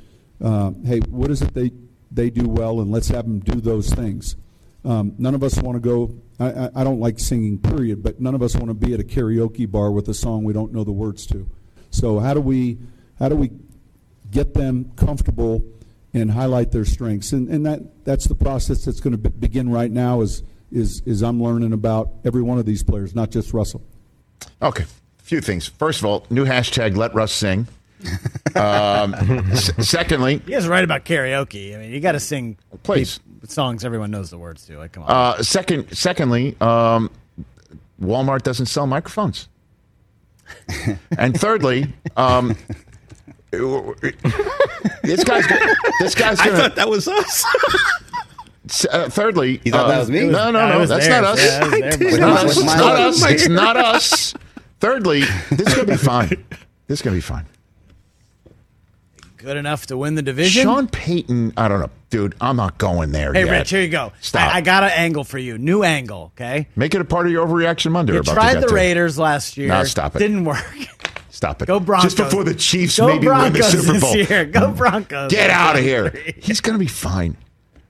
uh, 0.43 0.73
hey, 0.85 1.01
what 1.01 1.31
is 1.31 1.41
it 1.41 1.55
they 1.55 1.73
they 2.11 2.31
do 2.31 2.49
well, 2.49 2.81
and 2.81 2.93
let's 2.93 3.09
have 3.09 3.25
them 3.25 3.41
do 3.41 3.61
those 3.61 3.91
things. 3.93 4.37
Um, 4.85 5.15
none 5.19 5.35
of 5.35 5.43
us 5.43 5.59
want 5.59 5.77
to 5.77 5.81
go. 5.81 6.15
I, 6.39 6.67
I, 6.67 6.71
I 6.77 6.85
don't 6.85 7.01
like 7.01 7.19
singing, 7.19 7.59
period. 7.59 8.03
But 8.03 8.21
none 8.21 8.35
of 8.35 8.43
us 8.43 8.55
want 8.55 8.69
to 8.69 8.75
be 8.75 8.93
at 8.95 9.01
a 9.01 9.03
karaoke 9.05 9.69
bar 9.69 9.91
with 9.91 10.09
a 10.09 10.15
song 10.15 10.45
we 10.45 10.53
don't 10.53 10.73
know 10.73 10.85
the 10.85 10.93
words 10.93 11.27
to. 11.29 11.49
So 11.95 12.19
how 12.19 12.35
do 12.35 12.41
we 12.41 12.79
how 13.19 13.29
do 13.29 13.37
we 13.37 13.51
get 14.31 14.55
them 14.55 14.91
comfortable 14.97 15.65
and 16.13 16.31
highlight 16.31 16.73
their 16.73 16.85
strengths? 16.85 17.33
And, 17.33 17.49
and 17.49 17.65
that 17.67 18.05
that's 18.05 18.27
the 18.27 18.35
process 18.35 18.85
that's 18.85 19.01
going 19.01 19.13
to 19.13 19.19
be, 19.19 19.29
begin 19.31 19.71
right 19.71 19.91
now. 19.91 20.21
Is 20.21 20.43
is 20.73 21.03
is 21.07 21.23
I'm 21.23 21.43
learning 21.43 21.73
about 21.73 22.11
every 22.25 22.43
one 22.43 22.59
of 22.59 22.67
these 22.67 22.83
players, 22.83 23.15
not 23.15 23.31
just 23.31 23.53
Russell. 23.55 23.83
Okay, 24.61 24.85
a 24.85 25.23
few 25.23 25.41
things. 25.41 25.69
First 25.69 26.01
of 26.01 26.07
all, 26.07 26.27
new 26.31 26.45
hashtag 26.45 26.97
Let 26.97 27.15
Russ 27.15 27.33
Sing. 27.33 27.67
Um, 28.57 29.15
s- 29.15 29.73
secondly, 29.89 30.35
You 30.47 30.53
guys 30.53 30.67
are 30.67 30.71
right 30.71 30.85
about 30.85 31.05
karaoke. 31.05 31.75
I 31.75 31.79
mean, 31.79 31.91
you 31.91 31.99
got 31.99 32.13
to 32.13 32.21
sing 32.21 32.57
Please. 32.85 33.19
peop- 33.19 33.51
songs 33.51 33.85
everyone 33.85 34.13
knows 34.13 34.31
the 34.31 34.39
words 34.39 34.65
to. 34.67 34.79
Like, 34.79 34.93
come 34.93 35.03
on. 35.03 35.11
Uh, 35.11 35.43
second, 35.43 35.91
secondly, 35.97 36.55
um, 36.61 37.11
Walmart 38.01 38.43
doesn't 38.43 38.67
sell 38.67 38.87
microphones. 38.87 39.49
And 41.19 41.39
thirdly, 41.39 41.93
um, 42.17 42.57
this 45.03 45.25
guy's 45.25 45.47
go- 45.47 45.59
this 46.01 46.15
guy's 46.15 46.41
I 46.41 46.47
gonna. 46.47 46.59
thought 46.59 46.77
that 46.77 46.89
was 46.89 47.07
us. 47.09 47.45
Uh, 48.91 49.09
thirdly, 49.11 49.61
You 49.65 49.73
thought 49.73 49.87
uh, 49.87 49.89
that 49.89 49.99
was 50.01 50.11
me? 50.11 50.25
No, 50.27 50.51
no, 50.51 50.69
no, 50.69 50.87
that's 50.87 51.07
theirs. 51.07 51.23
not 51.23 51.25
us. 51.25 51.45
Yeah, 51.45 51.61
that 51.69 52.01
It's 52.01 52.13
mic. 52.13 52.21
not 52.21 52.45
us. 52.47 52.57
It's 52.57 52.65
not 52.67 52.97
us. 52.97 53.25
It's 53.31 53.49
not 53.49 53.77
us. 53.77 54.35
Thirdly, 54.81 55.21
this 55.51 55.69
is 55.69 55.75
gonna 55.75 55.87
be 55.89 55.97
fine. 55.97 56.45
This 56.87 56.99
is 56.99 57.03
gonna 57.03 57.17
be 57.17 57.21
fine. 57.21 57.47
Good 59.37 59.57
enough 59.59 59.87
to 59.87 59.97
win 59.99 60.15
the 60.15 60.23
division. 60.23 60.63
Sean 60.65 60.89
Payton, 60.89 61.53
I 61.59 61.69
don't 61.69 61.81
know, 61.81 61.91
dude. 62.15 62.35
I'm 62.41 62.57
not 62.57 62.79
going 62.79 63.13
there 63.13 63.33
hey, 63.33 63.45
yet. 63.45 63.51
Rich, 63.51 63.71
here 63.71 63.83
you 63.83 63.89
go. 63.89 64.13
Stop. 64.21 64.55
I, 64.55 64.59
I 64.59 64.61
got 64.61 64.85
an 64.85 64.91
angle 64.91 65.25
for 65.25 65.39
you. 65.39 65.59
New 65.59 65.83
angle, 65.83 66.33
okay? 66.35 66.69
Make 66.77 66.95
it 66.95 67.01
a 67.01 67.05
part 67.05 67.27
of 67.27 67.33
your 67.33 67.47
overreaction 67.47 67.91
Monday. 67.91 68.13
You 68.13 68.23
to 68.23 68.33
tried 68.33 68.61
the 68.61 68.69
to. 68.69 68.75
Raiders 68.75 69.19
last 69.19 69.57
year. 69.57 69.69
No, 69.69 69.83
stop 69.85 70.15
it. 70.15 70.21
Didn't 70.21 70.45
work. 70.45 70.65
Stop 71.31 71.63
it. 71.63 71.67
Go 71.67 71.81
Broncos. 71.81 72.15
Just 72.15 72.17
before 72.17 72.45
the 72.45 72.55
Chiefs 72.55 72.99
Go 72.99 73.09
maybe 73.09 73.27
Broncos 73.27 73.53
win 73.53 73.61
the 73.61 73.69
Super 73.83 73.93
this 73.95 74.03
Bowl. 74.03 74.17
year. 74.17 74.45
Go 74.45 74.73
Broncos. 74.73 75.33
Get 75.33 75.51
out 75.51 75.77
of 75.77 75.83
here. 75.83 76.11
He's 76.39 76.61
going 76.61 76.75
to 76.75 76.79
be 76.79 76.87
fine. 76.87 77.37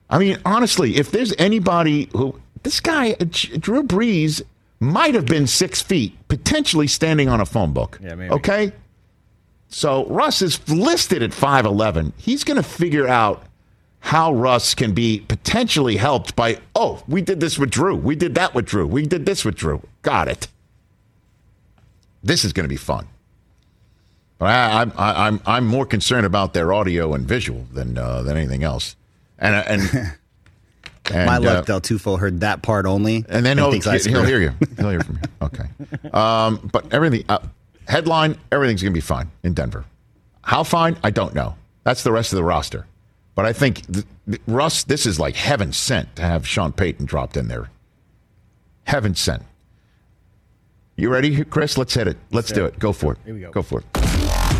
I 0.09 0.17
mean, 0.17 0.39
honestly, 0.43 0.97
if 0.97 1.11
there's 1.11 1.33
anybody 1.37 2.09
who 2.13 2.39
this 2.63 2.79
guy, 2.79 3.11
uh, 3.11 3.25
Drew 3.25 3.83
Brees, 3.83 4.41
might 4.79 5.13
have 5.13 5.27
been 5.27 5.45
six 5.45 5.81
feet, 5.81 6.17
potentially 6.27 6.87
standing 6.87 7.29
on 7.29 7.39
a 7.39 7.45
phone 7.45 7.73
book. 7.73 7.99
Yeah, 8.01 8.15
maybe. 8.15 8.33
Okay. 8.33 8.71
So 9.67 10.07
Russ 10.07 10.41
is 10.41 10.67
listed 10.67 11.21
at 11.21 11.33
five 11.33 11.65
eleven. 11.65 12.13
He's 12.17 12.43
going 12.43 12.57
to 12.57 12.63
figure 12.63 13.07
out 13.07 13.44
how 14.05 14.31
Russ 14.31 14.75
can 14.75 14.93
be 14.93 15.21
potentially 15.27 15.97
helped 15.97 16.35
by. 16.35 16.59
Oh, 16.75 17.01
we 17.07 17.23
did 17.23 17.39
this 17.39 17.57
with 17.57 17.71
Drew. 17.71 17.95
We 17.95 18.15
did 18.15 18.35
that 18.35 18.53
with 18.53 18.65
Drew. 18.67 18.85
We 18.85 19.07
did 19.07 19.25
this 19.25 19.43
with 19.43 19.55
Drew. 19.55 19.81
Got 20.03 20.27
it. 20.27 20.47
This 22.23 22.45
is 22.45 22.53
going 22.53 22.65
to 22.65 22.69
be 22.69 22.77
fun. 22.77 23.07
But 24.37 24.45
I, 24.45 24.81
I'm 24.81 24.93
I, 24.95 25.27
I'm 25.27 25.41
I'm 25.47 25.65
more 25.65 25.87
concerned 25.87 26.27
about 26.27 26.53
their 26.53 26.71
audio 26.71 27.15
and 27.15 27.27
visual 27.27 27.65
than 27.73 27.97
uh, 27.97 28.21
than 28.21 28.37
anything 28.37 28.63
else. 28.63 28.95
And 29.39 29.55
and, 29.55 29.81
and 31.11 31.25
My 31.25 31.37
uh, 31.37 31.39
luck, 31.39 31.65
Del 31.65 31.81
Tufo 31.81 32.19
heard 32.19 32.41
that 32.41 32.61
part 32.61 32.85
only, 32.85 33.25
and 33.27 33.43
then 33.43 33.57
he'll, 33.57 33.71
thinks 33.71 33.87
I 33.87 33.97
he'll 33.97 34.23
hear 34.23 34.39
you. 34.39 34.51
He'll 34.77 34.91
hear 34.91 35.01
from 35.01 35.15
you. 35.15 35.21
Okay. 35.41 35.65
Um, 36.11 36.69
but 36.71 36.93
everything 36.93 37.23
uh, 37.27 37.39
headline 37.87 38.37
everything's 38.51 38.83
going 38.83 38.93
to 38.93 38.97
be 38.97 39.01
fine 39.01 39.31
in 39.41 39.55
Denver. 39.55 39.85
How 40.43 40.63
fine? 40.63 40.95
I 41.03 41.09
don't 41.09 41.33
know. 41.33 41.55
That's 41.83 42.03
the 42.03 42.11
rest 42.11 42.33
of 42.33 42.37
the 42.37 42.43
roster. 42.43 42.85
But 43.35 43.45
I 43.45 43.53
think 43.53 43.85
th- 43.91 44.05
th- 44.27 44.41
Russ, 44.47 44.83
this 44.83 45.05
is 45.05 45.19
like 45.19 45.35
heaven 45.35 45.73
sent 45.73 46.15
to 46.15 46.21
have 46.23 46.47
Sean 46.47 46.71
Payton 46.71 47.05
dropped 47.05 47.37
in 47.37 47.47
there. 47.49 47.69
Heaven 48.85 49.13
sent. 49.13 49.43
You 50.95 51.09
ready, 51.09 51.43
Chris? 51.43 51.77
Let's 51.77 51.93
hit 51.93 52.07
it. 52.07 52.17
Let's 52.31 52.51
do 52.51 52.65
it. 52.65 52.79
Go 52.79 52.93
for 52.93 53.13
it. 53.13 53.19
Here 53.25 53.33
we 53.33 53.41
go. 53.41 53.51
Go 53.51 53.61
for 53.61 53.79
it. 53.81 54.04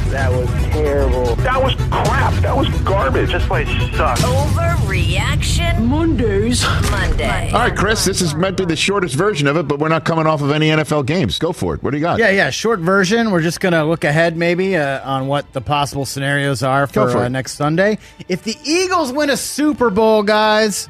That 0.10 0.32
was 0.32 0.48
terrible. 0.72 1.36
That 1.38 1.62
was 1.62 1.76
crap. 1.92 2.34
That 2.42 2.56
was 2.56 2.70
garbage. 2.84 3.32
This 3.32 3.46
place 3.48 3.68
sucks. 3.96 4.22
Overreaction 4.22 5.86
Mondays. 5.86 6.64
Monday. 6.92 7.52
All 7.52 7.60
right, 7.60 7.76
Chris, 7.76 8.06
this 8.06 8.22
is 8.22 8.34
meant 8.36 8.58
to 8.58 8.66
be 8.66 8.74
the 8.74 8.76
shortest 8.76 9.16
version 9.16 9.48
of 9.48 9.58
it, 9.58 9.68
but 9.68 9.80
we're 9.80 9.90
not 9.90 10.06
coming 10.06 10.28
off 10.28 10.42
of 10.42 10.52
any 10.52 10.70
NFL 10.70 11.06
games. 11.06 11.40
Go 11.40 11.52
for 11.52 11.74
it. 11.76 11.84
What 11.84 11.92
do 11.92 11.98
you 11.98 12.02
got? 12.04 12.20
Yeah, 12.20 12.30
yeah. 12.30 12.50
Short 12.50 12.80
version. 12.80 13.32
We're 13.32 13.42
just 13.42 13.60
going 13.60 13.74
to 13.74 13.84
look 13.84 14.04
ahead 14.04 14.38
maybe 14.38 14.78
uh, 14.78 15.02
on 15.10 15.28
what 15.28 15.52
the 15.54 15.62
possible 15.62 16.06
scenarios 16.06 16.64
are 16.64 16.88
for, 16.88 17.10
for 17.10 17.18
uh, 17.20 17.28
next 17.28 17.56
Sunday. 17.56 17.98
If 18.30 18.44
the 18.44 18.56
Eagles 18.64 19.12
win 19.12 19.30
a 19.30 19.38
Super 19.38 19.90
Bowl, 19.90 20.24
guys, 20.24 20.88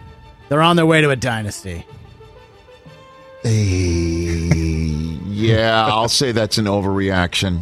they're 0.50 0.62
on 0.62 0.76
their 0.76 0.86
way 0.86 1.02
to 1.02 1.10
a 1.10 1.16
dynasty. 1.16 1.86
Eh, 3.44 4.50
yeah, 5.28 5.86
I'll 5.88 6.10
say 6.10 6.32
that's 6.32 6.58
an 6.58 6.66
overreaction. 6.66 7.62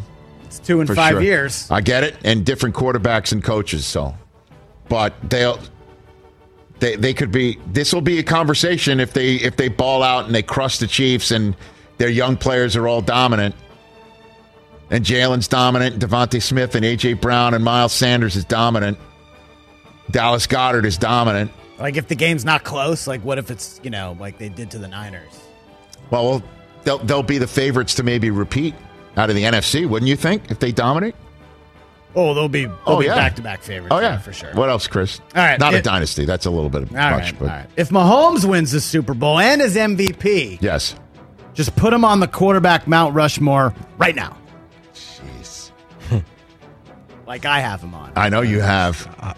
It's 0.57 0.67
two 0.67 0.81
in 0.81 0.87
five 0.87 1.13
sure. 1.13 1.21
years. 1.21 1.69
I 1.71 1.81
get 1.81 2.03
it, 2.03 2.15
and 2.23 2.45
different 2.45 2.75
quarterbacks 2.75 3.31
and 3.31 3.43
coaches. 3.43 3.87
So, 3.87 4.13
but 4.87 5.15
they'll 5.27 5.59
they 6.79 6.95
they 6.95 7.13
could 7.13 7.31
be. 7.31 7.57
This 7.67 7.91
will 7.91 8.01
be 8.01 8.19
a 8.19 8.23
conversation 8.23 8.99
if 8.99 9.13
they 9.13 9.35
if 9.35 9.55
they 9.55 9.67
ball 9.67 10.03
out 10.03 10.25
and 10.25 10.35
they 10.35 10.43
crush 10.43 10.77
the 10.77 10.85
Chiefs 10.85 11.31
and 11.31 11.55
their 11.97 12.09
young 12.09 12.37
players 12.37 12.75
are 12.75 12.87
all 12.87 13.01
dominant. 13.01 13.55
And 14.91 15.03
Jalen's 15.03 15.47
dominant, 15.47 15.97
DeVonta 15.97 16.39
Smith 16.39 16.75
and 16.75 16.85
AJ 16.85 17.19
Brown 17.19 17.55
and 17.55 17.63
Miles 17.63 17.93
Sanders 17.93 18.35
is 18.35 18.45
dominant. 18.45 18.99
Dallas 20.11 20.45
Goedert 20.45 20.85
is 20.85 20.99
dominant. 20.99 21.51
Like 21.79 21.97
if 21.97 22.07
the 22.07 22.15
game's 22.15 22.45
not 22.45 22.63
close, 22.63 23.07
like 23.07 23.21
what 23.21 23.39
if 23.39 23.49
it's, 23.49 23.79
you 23.81 23.89
know, 23.89 24.15
like 24.19 24.37
they 24.37 24.49
did 24.49 24.69
to 24.71 24.77
the 24.77 24.87
Niners? 24.87 25.41
Well, 26.11 26.43
they'll 26.83 26.99
they'll 26.99 27.23
be 27.23 27.39
the 27.39 27.47
favorites 27.47 27.95
to 27.95 28.03
maybe 28.03 28.29
repeat 28.29 28.75
out 29.17 29.29
of 29.29 29.35
the 29.35 29.43
NFC, 29.43 29.87
wouldn't 29.87 30.09
you 30.09 30.15
think? 30.15 30.49
If 30.51 30.59
they 30.59 30.71
dominate. 30.71 31.15
Oh, 32.15 32.33
they'll 32.35 32.47
be, 32.47 32.65
they'll 32.65 32.77
Oh, 32.85 32.99
be 32.99 33.05
yeah. 33.05 33.15
back-to-back 33.15 33.63
favorites. 33.63 33.93
Oh 33.95 33.99
yeah, 33.99 34.19
for 34.19 34.31
sure. 34.33 34.53
What 34.53 34.69
else, 34.69 34.85
Chris? 34.87 35.19
All 35.35 35.41
right, 35.43 35.59
not 35.59 35.73
a 35.73 35.81
dynasty. 35.81 36.25
That's 36.25 36.45
a 36.45 36.51
little 36.51 36.69
bit 36.69 36.81
All 36.91 36.95
much, 36.95 37.23
right, 37.31 37.39
but 37.39 37.45
all 37.49 37.55
right. 37.57 37.69
If 37.75 37.89
Mahomes 37.89 38.45
wins 38.45 38.71
the 38.71 38.81
Super 38.81 39.15
Bowl 39.15 39.39
and 39.39 39.61
is 39.61 39.75
MVP, 39.75 40.59
yes. 40.61 40.95
just 41.55 41.75
put 41.75 41.91
him 41.91 42.05
on 42.05 42.19
the 42.19 42.27
quarterback 42.27 42.87
Mount 42.87 43.15
Rushmore 43.15 43.73
right 43.97 44.15
now. 44.15 44.37
Jeez. 44.93 45.71
Like 47.25 47.45
I 47.45 47.61
have 47.61 47.81
him 47.81 47.95
on. 47.95 48.11
I 48.17 48.27
know 48.29 48.41
you 48.41 48.59
have. 48.59 49.07
Uh, 49.19 49.33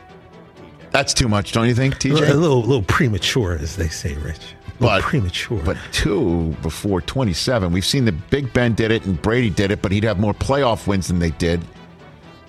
That's 0.92 1.14
too 1.14 1.28
much, 1.30 1.52
don't 1.52 1.68
you 1.68 1.76
think, 1.76 1.94
A 1.96 1.98
TJ? 2.00 2.20
little, 2.36 2.60
little 2.62 2.82
premature, 2.82 3.54
as 3.62 3.76
they 3.76 3.88
say, 3.90 4.16
Rich. 4.16 4.40
But- 4.80 5.02
premature. 5.04 5.62
But 5.64 5.78
two 5.92 6.56
before 6.62 7.02
27. 7.02 7.72
We've 7.72 7.86
seen 7.86 8.06
that 8.06 8.30
Big 8.30 8.52
Ben 8.54 8.74
did 8.74 8.92
it 8.92 9.06
and 9.06 9.22
Brady 9.22 9.50
did 9.50 9.72
it, 9.72 9.82
but 9.82 9.92
he'd 9.92 10.04
have 10.04 10.20
more 10.20 10.34
playoff 10.34 10.88
wins 10.88 11.08
than 11.08 11.20
they 11.20 11.32
did. 11.32 11.62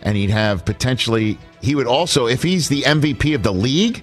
And 0.03 0.17
he'd 0.17 0.31
have 0.31 0.65
potentially, 0.65 1.39
he 1.63 1.75
would 1.75 1.87
also, 1.87 2.27
if 2.27 2.43
he's 2.43 2.69
the 2.69 2.83
MVP 2.83 3.35
of 3.35 3.43
the 3.43 3.53
league, 3.53 4.03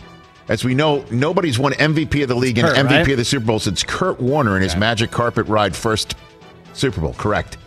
as 0.49 0.63
we 0.65 0.74
know, 0.74 1.05
nobody's 1.09 1.57
won 1.57 1.74
MVP 1.74 2.24
of 2.24 2.30
the 2.30 2.36
league 2.36 2.57
and 2.57 2.67
MVP 2.67 2.89
right? 2.89 3.09
of 3.09 3.17
the 3.17 3.26
Super 3.26 3.45
Bowl 3.45 3.59
since 3.59 3.84
Kurt 3.84 4.19
Warner 4.19 4.57
in 4.57 4.63
his 4.63 4.76
magic 4.76 5.11
carpet 5.11 5.47
ride 5.47 5.76
first 5.76 6.15
Super 6.74 6.99
Bowl. 7.01 7.13
Correct. 7.13 7.57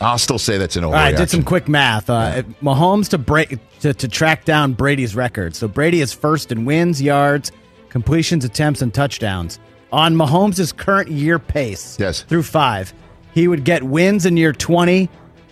I'll 0.00 0.18
still 0.18 0.38
say 0.38 0.56
that's 0.56 0.76
an 0.76 0.84
overreaction. 0.84 0.94
I 0.94 1.12
did 1.12 1.30
some 1.30 1.42
quick 1.42 1.68
math. 1.68 2.08
Uh, 2.08 2.42
Mahomes 2.62 3.10
to 3.10 3.18
break 3.18 3.58
to, 3.80 3.92
to 3.92 4.08
track 4.08 4.44
down 4.46 4.72
Brady's 4.72 5.14
record. 5.14 5.54
So 5.54 5.68
Brady 5.68 6.00
is 6.00 6.12
first 6.12 6.50
in 6.50 6.64
wins, 6.64 7.02
yards, 7.02 7.52
completions, 7.90 8.44
attempts, 8.44 8.80
and 8.80 8.92
touchdowns. 8.94 9.58
On 9.92 10.14
Mahomes' 10.14 10.74
current 10.74 11.10
year 11.10 11.38
pace, 11.38 11.96
Yes. 12.00 12.22
through 12.22 12.44
five, 12.44 12.94
he 13.34 13.46
would 13.48 13.64
get 13.64 13.82
wins 13.82 14.24
in 14.24 14.36
year 14.36 14.52
twenty, 14.52 15.08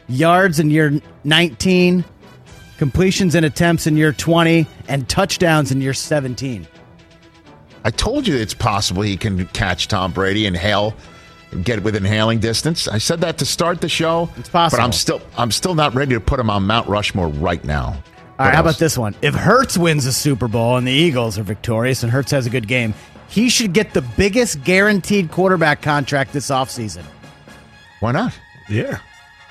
yards 0.09 0.59
in 0.59 0.71
year 0.71 1.01
nineteen, 1.25 2.05
completions 2.79 3.35
and 3.35 3.45
attempts 3.45 3.87
in 3.87 3.97
year 3.97 4.13
twenty, 4.13 4.67
and 4.89 5.09
touchdowns 5.09 5.73
in 5.73 5.81
year 5.81 5.93
seventeen. 5.95 6.67
I 7.85 7.91
told 7.91 8.27
you 8.27 8.37
it's 8.37 8.55
possible 8.55 9.03
he 9.03 9.17
can 9.17 9.47
catch 9.49 9.89
Tom 9.89 10.13
Brady 10.13 10.47
and 10.47 10.57
hail, 10.57 10.95
get 11.63 11.83
within 11.83 12.05
hailing 12.05 12.39
distance. 12.41 12.87
I 12.89 12.99
said 12.99 13.21
that 13.23 13.39
to 13.39 13.45
start 13.47 13.81
the 13.81 13.89
show. 13.89 14.29
It's 14.37 14.49
possible. 14.49 14.79
but 14.79 14.85
I'm 14.85 14.93
still 14.93 15.21
I'm 15.37 15.51
still 15.51 15.75
not 15.75 15.95
ready 15.95 16.15
to 16.15 16.21
put 16.21 16.39
him 16.39 16.51
on 16.51 16.65
Mount 16.65 16.89
Rushmore 16.89 17.29
right 17.29 17.65
now. 17.65 18.03
All 18.39 18.47
right, 18.47 18.55
how 18.55 18.61
about 18.61 18.79
this 18.79 18.97
one? 18.97 19.17
If 19.21 19.35
Hurts 19.35 19.77
wins 19.77 20.05
the 20.05 20.13
Super 20.13 20.47
Bowl 20.47 20.77
and 20.77 20.87
the 20.87 20.93
Eagles 20.93 21.39
are 21.39 21.43
victorious 21.43 22.05
and 22.05 22.13
Hurts 22.13 22.31
has 22.31 22.47
a 22.47 22.51
good 22.51 22.69
game, 22.69 22.95
he 23.29 23.49
should 23.49 23.73
get 23.73 23.95
the 23.95 24.03
biggest 24.03 24.63
guaranteed 24.63 25.31
quarterback 25.31 25.83
contract 25.83 26.33
this 26.33 26.51
offseason. 26.51 27.05
Why 28.01 28.13
not? 28.13 28.33
yeah. 28.69 28.99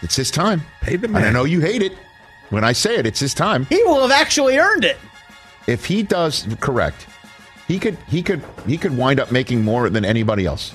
It's 0.04 0.16
his 0.16 0.30
time. 0.32 0.62
Pay 0.82 0.96
the 0.98 1.08
And 1.08 1.18
I 1.18 1.32
know 1.32 1.44
you 1.44 1.60
hate 1.60 1.82
it 1.82 1.92
when 2.52 2.64
I 2.64 2.72
say 2.72 2.96
it. 2.98 3.06
It's 3.08 3.20
his 3.20 3.34
time. 3.34 3.66
He 3.66 3.82
will 3.84 4.02
have 4.08 4.12
actually 4.12 4.58
earned 4.58 4.86
it. 4.86 4.98
If 5.66 5.86
he 5.86 6.04
does 6.04 6.48
correct, 6.60 7.08
he 7.68 7.80
could 7.80 7.98
he 8.08 8.22
could 8.22 8.42
he 8.68 8.78
could 8.78 8.96
wind 8.96 9.20
up 9.20 9.32
making 9.32 9.64
more 9.64 9.90
than 9.90 10.06
anybody 10.06 10.46
else. 10.46 10.72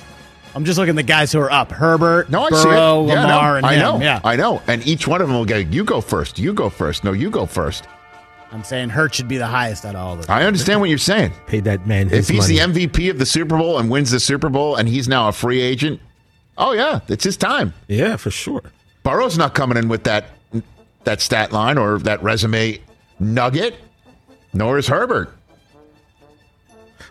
I'm 0.56 0.64
just 0.64 0.76
looking 0.76 0.90
at 0.90 0.96
the 0.96 1.02
guys 1.04 1.30
who 1.32 1.38
are 1.38 1.52
up: 1.52 1.70
Herbert, 1.70 2.28
No, 2.30 2.42
I 2.42 2.50
Burrow, 2.50 2.62
see 2.62 2.68
it. 2.68 3.14
Yeah, 3.14 3.22
Lamar, 3.22 3.52
no, 3.52 3.56
and 3.58 3.66
I 3.66 3.74
him. 3.74 3.80
know. 3.80 4.00
Yeah, 4.00 4.20
I 4.24 4.34
know. 4.36 4.60
And 4.66 4.84
each 4.86 5.06
one 5.06 5.22
of 5.22 5.28
them 5.28 5.36
will 5.36 5.46
go, 5.46 5.56
"You 5.58 5.84
go 5.84 6.00
first. 6.00 6.38
You 6.38 6.52
go 6.52 6.68
first. 6.68 7.04
No, 7.04 7.12
you 7.12 7.30
go 7.30 7.46
first. 7.46 7.86
I'm 8.52 8.62
saying 8.64 8.90
Hurt 8.90 9.14
should 9.14 9.28
be 9.28 9.38
the 9.38 9.46
highest 9.46 9.84
out 9.86 9.94
of 9.94 10.00
all 10.02 10.12
of 10.18 10.26
them. 10.26 10.36
I 10.36 10.44
understand 10.44 10.80
what 10.80 10.90
you're 10.90 10.98
saying. 10.98 11.32
Pay 11.46 11.60
that 11.60 11.86
man 11.86 12.10
If 12.12 12.28
he's 12.28 12.50
money. 12.52 12.74
the 12.78 12.82
MVP 12.90 13.10
of 13.10 13.18
the 13.18 13.24
Super 13.26 13.56
Bowl 13.56 13.78
and 13.78 13.90
wins 13.90 14.10
the 14.10 14.20
Super 14.20 14.48
Bowl 14.50 14.76
and 14.76 14.86
he's 14.88 15.08
now 15.08 15.28
a 15.28 15.32
free 15.32 15.60
agent, 15.62 16.00
oh 16.58 16.72
yeah, 16.72 17.00
it's 17.08 17.24
his 17.24 17.36
time. 17.36 17.72
yeah, 17.88 18.16
for 18.16 18.30
sure. 18.30 18.62
Burrow's 19.04 19.38
not 19.38 19.54
coming 19.54 19.78
in 19.78 19.88
with 19.88 20.04
that 20.04 20.26
that 21.04 21.20
stat 21.20 21.50
line 21.50 21.78
or 21.78 21.98
that 22.00 22.22
resume 22.22 22.78
nugget, 23.18 23.74
nor 24.52 24.78
is 24.78 24.86
Herbert. 24.86 25.34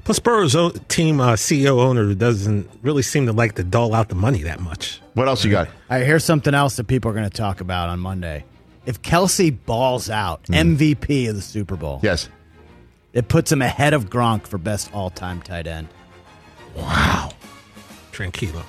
Plus, 0.04 0.20
Burrow's 0.20 0.56
own 0.56 0.72
team 0.88 1.20
uh, 1.20 1.34
CEO 1.34 1.80
owner 1.80 2.14
doesn't 2.16 2.68
really 2.82 3.02
seem 3.04 3.26
to 3.26 3.34
like 3.34 3.56
to 3.56 3.64
dole 3.64 3.94
out 3.94 4.10
the 4.10 4.16
money 4.16 4.42
that 4.44 4.60
much. 4.60 5.02
What 5.16 5.28
else 5.28 5.44
you 5.44 5.52
got? 5.52 5.68
All 5.68 5.74
right, 5.90 6.06
here's 6.06 6.24
something 6.24 6.54
else 6.56 6.76
that 6.78 6.86
people 6.86 7.12
are 7.12 7.14
going 7.14 7.30
to 7.30 7.36
talk 7.36 7.62
about 7.62 7.90
on 7.90 8.00
Monday. 8.00 8.46
If 8.86 9.02
Kelce 9.02 9.56
balls 9.66 10.10
out, 10.10 10.42
Hmm. 10.48 10.54
MVP 10.54 11.28
of 11.28 11.36
the 11.36 11.42
Super 11.42 11.76
Bowl, 11.76 12.00
Yes. 12.04 12.30
it 13.14 13.28
puts 13.28 13.52
him 13.52 13.62
ahead 13.62 13.94
of 13.94 14.10
Gronk 14.10 14.48
for 14.48 14.58
best 14.58 14.90
all-time 14.94 15.42
tight 15.42 15.68
end. 15.68 15.88
Wow. 16.76 17.32
Tranquilo. 18.12 18.64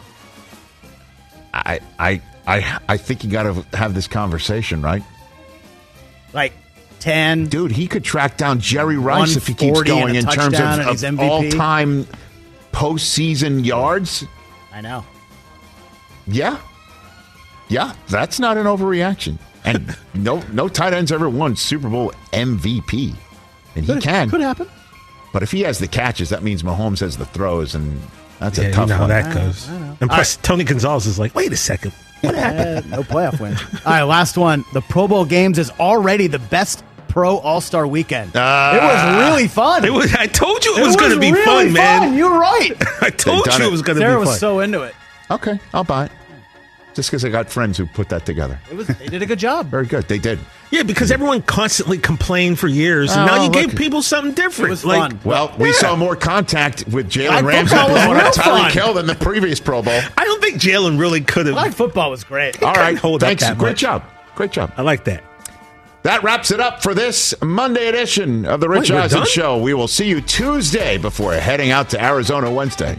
I 1.54 1.80
I 1.98 2.20
I 2.46 2.78
I 2.88 2.96
think 2.96 3.24
you 3.24 3.30
got 3.30 3.42
to 3.44 3.64
have 3.76 3.94
this 3.94 4.08
conversation, 4.08 4.80
right? 4.82 5.02
Like 6.32 6.52
ten, 6.98 7.46
Dude, 7.46 7.72
he 7.72 7.86
could 7.86 8.04
track 8.04 8.36
down 8.38 8.58
Jerry 8.60 8.96
Rice 8.96 9.36
if 9.36 9.46
he 9.46 9.54
keeps 9.54 9.82
going 9.82 10.14
in 10.14 10.24
terms 10.26 10.58
of, 10.58 11.04
of 11.04 11.20
all-time 11.20 12.06
postseason 12.72 13.64
yards. 13.64 14.24
I 14.72 14.80
know. 14.80 15.04
Yeah. 16.26 16.56
Yeah, 17.68 17.92
that's 18.08 18.38
not 18.38 18.56
an 18.56 18.66
overreaction. 18.66 19.38
And 19.64 19.96
no 20.14 20.42
no 20.52 20.68
tight 20.68 20.92
end's 20.92 21.12
ever 21.12 21.28
won 21.28 21.56
Super 21.56 21.88
Bowl 21.88 22.12
MVP. 22.32 23.14
And 23.76 23.84
he 23.84 24.00
can. 24.00 24.28
Could 24.28 24.40
happen. 24.40 24.68
But 25.32 25.42
if 25.42 25.50
he 25.50 25.62
has 25.62 25.78
the 25.78 25.88
catches, 25.88 26.28
that 26.28 26.42
means 26.42 26.62
Mahomes 26.62 27.00
has 27.00 27.16
the 27.16 27.24
throws, 27.24 27.74
and 27.74 28.00
that's 28.38 28.58
yeah, 28.58 28.66
a 28.66 28.72
tough 28.72 28.88
you 28.88 28.94
know 28.94 28.94
how 28.96 29.00
one. 29.02 29.10
that 29.10 29.34
goes. 29.34 29.68
And 29.68 30.10
plus, 30.10 30.36
Tony 30.36 30.64
Gonzalez 30.64 31.06
is 31.06 31.18
like, 31.18 31.34
wait 31.34 31.52
a 31.52 31.56
second. 31.56 31.92
Eh, 32.22 32.80
no 32.88 33.02
playoff 33.02 33.40
win. 33.40 33.56
All 33.84 33.92
right, 33.92 34.02
last 34.02 34.36
one. 34.36 34.64
The 34.74 34.80
Pro 34.80 35.08
Bowl 35.08 35.24
games 35.24 35.58
is 35.58 35.70
already 35.80 36.28
the 36.28 36.38
best 36.38 36.84
pro 37.08 37.38
All 37.38 37.60
Star 37.60 37.86
weekend. 37.86 38.32
Ah. 38.34 38.76
it 38.76 38.82
was 38.82 39.28
really 39.28 39.48
fun. 39.48 39.84
It 39.84 39.92
was. 39.92 40.14
I 40.14 40.26
told 40.26 40.64
you 40.64 40.76
it, 40.76 40.86
was, 40.86 40.96
going 40.96 41.12
to 41.12 41.18
be 41.18 41.32
really 41.32 41.44
fun, 41.44 41.72
man. 41.72 42.14
You're 42.14 42.38
right. 42.38 42.72
I 43.02 43.10
told 43.10 43.46
you 43.46 43.52
it. 43.52 43.62
it 43.62 43.70
was 43.70 43.82
going 43.82 43.98
to 43.98 44.00
be 44.00 44.04
fun. 44.04 44.12
Sarah 44.12 44.20
was 44.20 44.38
so 44.38 44.60
into 44.60 44.82
it. 44.82 44.94
Okay, 45.30 45.58
I'll 45.72 45.84
buy 45.84 46.06
it. 46.06 46.12
Just 46.95 47.11
because 47.11 47.24
I 47.24 47.30
got 47.30 47.49
friends 47.49 47.78
who 47.78 47.86
put 47.86 48.11
that 48.11 48.26
together. 48.26 48.61
It 48.70 48.76
was. 48.76 48.86
They 48.86 49.07
did 49.09 49.22
a 49.22 49.26
good 49.26 49.38
job. 49.38 49.68
Very 49.70 49.86
good. 49.86 50.09
They 50.09 50.18
did. 50.18 50.38
yeah, 50.70 50.82
because 50.82 51.11
everyone 51.11 51.40
constantly 51.43 51.97
complained 51.97 52.59
for 52.59 52.68
years, 52.68 53.11
and 53.12 53.24
now 53.26 53.32
Oh, 53.38 53.45
you 53.45 53.51
look. 53.51 53.55
gave 53.55 53.74
people 53.76 54.03
something 54.03 54.34
different. 54.34 54.68
It 54.68 54.70
was 54.70 54.84
like, 54.84 55.11
fun. 55.12 55.20
Well, 55.24 55.55
we 55.59 55.68
Yeah. 55.68 55.74
saw 55.74 55.97
more 55.97 56.16
contact 56.16 56.84
with 56.88 57.09
Jalen 57.11 57.45
Ramsey 57.45 57.74
football 57.74 57.95
was 57.95 58.05
blowing 58.05 58.20
up. 58.20 58.34
Tyreek 58.34 58.70
Hill 58.72 58.95
than 58.95 59.07
the 59.07 59.14
previous 59.14 59.59
Pro 59.59 59.80
Bowl. 59.82 60.01
I 60.18 60.24
don't 60.24 60.43
think 60.43 60.61
Jalen 60.61 60.99
really 61.01 61.22
could 61.22 61.47
have. 61.47 61.55
Flag 61.55 61.72
football 61.72 62.11
was 62.11 62.24
great. 62.24 62.62
All 62.62 62.74
right. 62.74 62.99
hold 62.99 63.22
up 63.22 63.28
Thanks. 63.28 63.43
that 63.43 63.57
Great 63.59 63.70
much. 63.72 63.80
job. 63.80 64.03
Great 64.34 64.53
job. 64.53 64.72
I 64.76 64.82
like 64.82 65.05
that. 65.05 65.24
That 66.03 66.22
wraps 66.24 66.51
it 66.51 66.59
up 66.59 66.82
for 66.82 66.95
this 66.95 67.32
Monday 67.43 67.86
edition 67.86 68.45
of 68.45 68.59
the 68.61 68.68
Rich 68.68 68.90
Eisen? 68.90 69.24
Show. 69.24 69.59
We 69.59 69.72
will 69.72 69.86
see 69.88 70.09
you 70.09 70.20
Tuesday 70.20 70.99
before 70.99 71.32
heading 71.34 71.70
out 71.70 71.90
to 71.90 72.05
Arizona 72.05 72.51
Wednesday. 72.51 72.99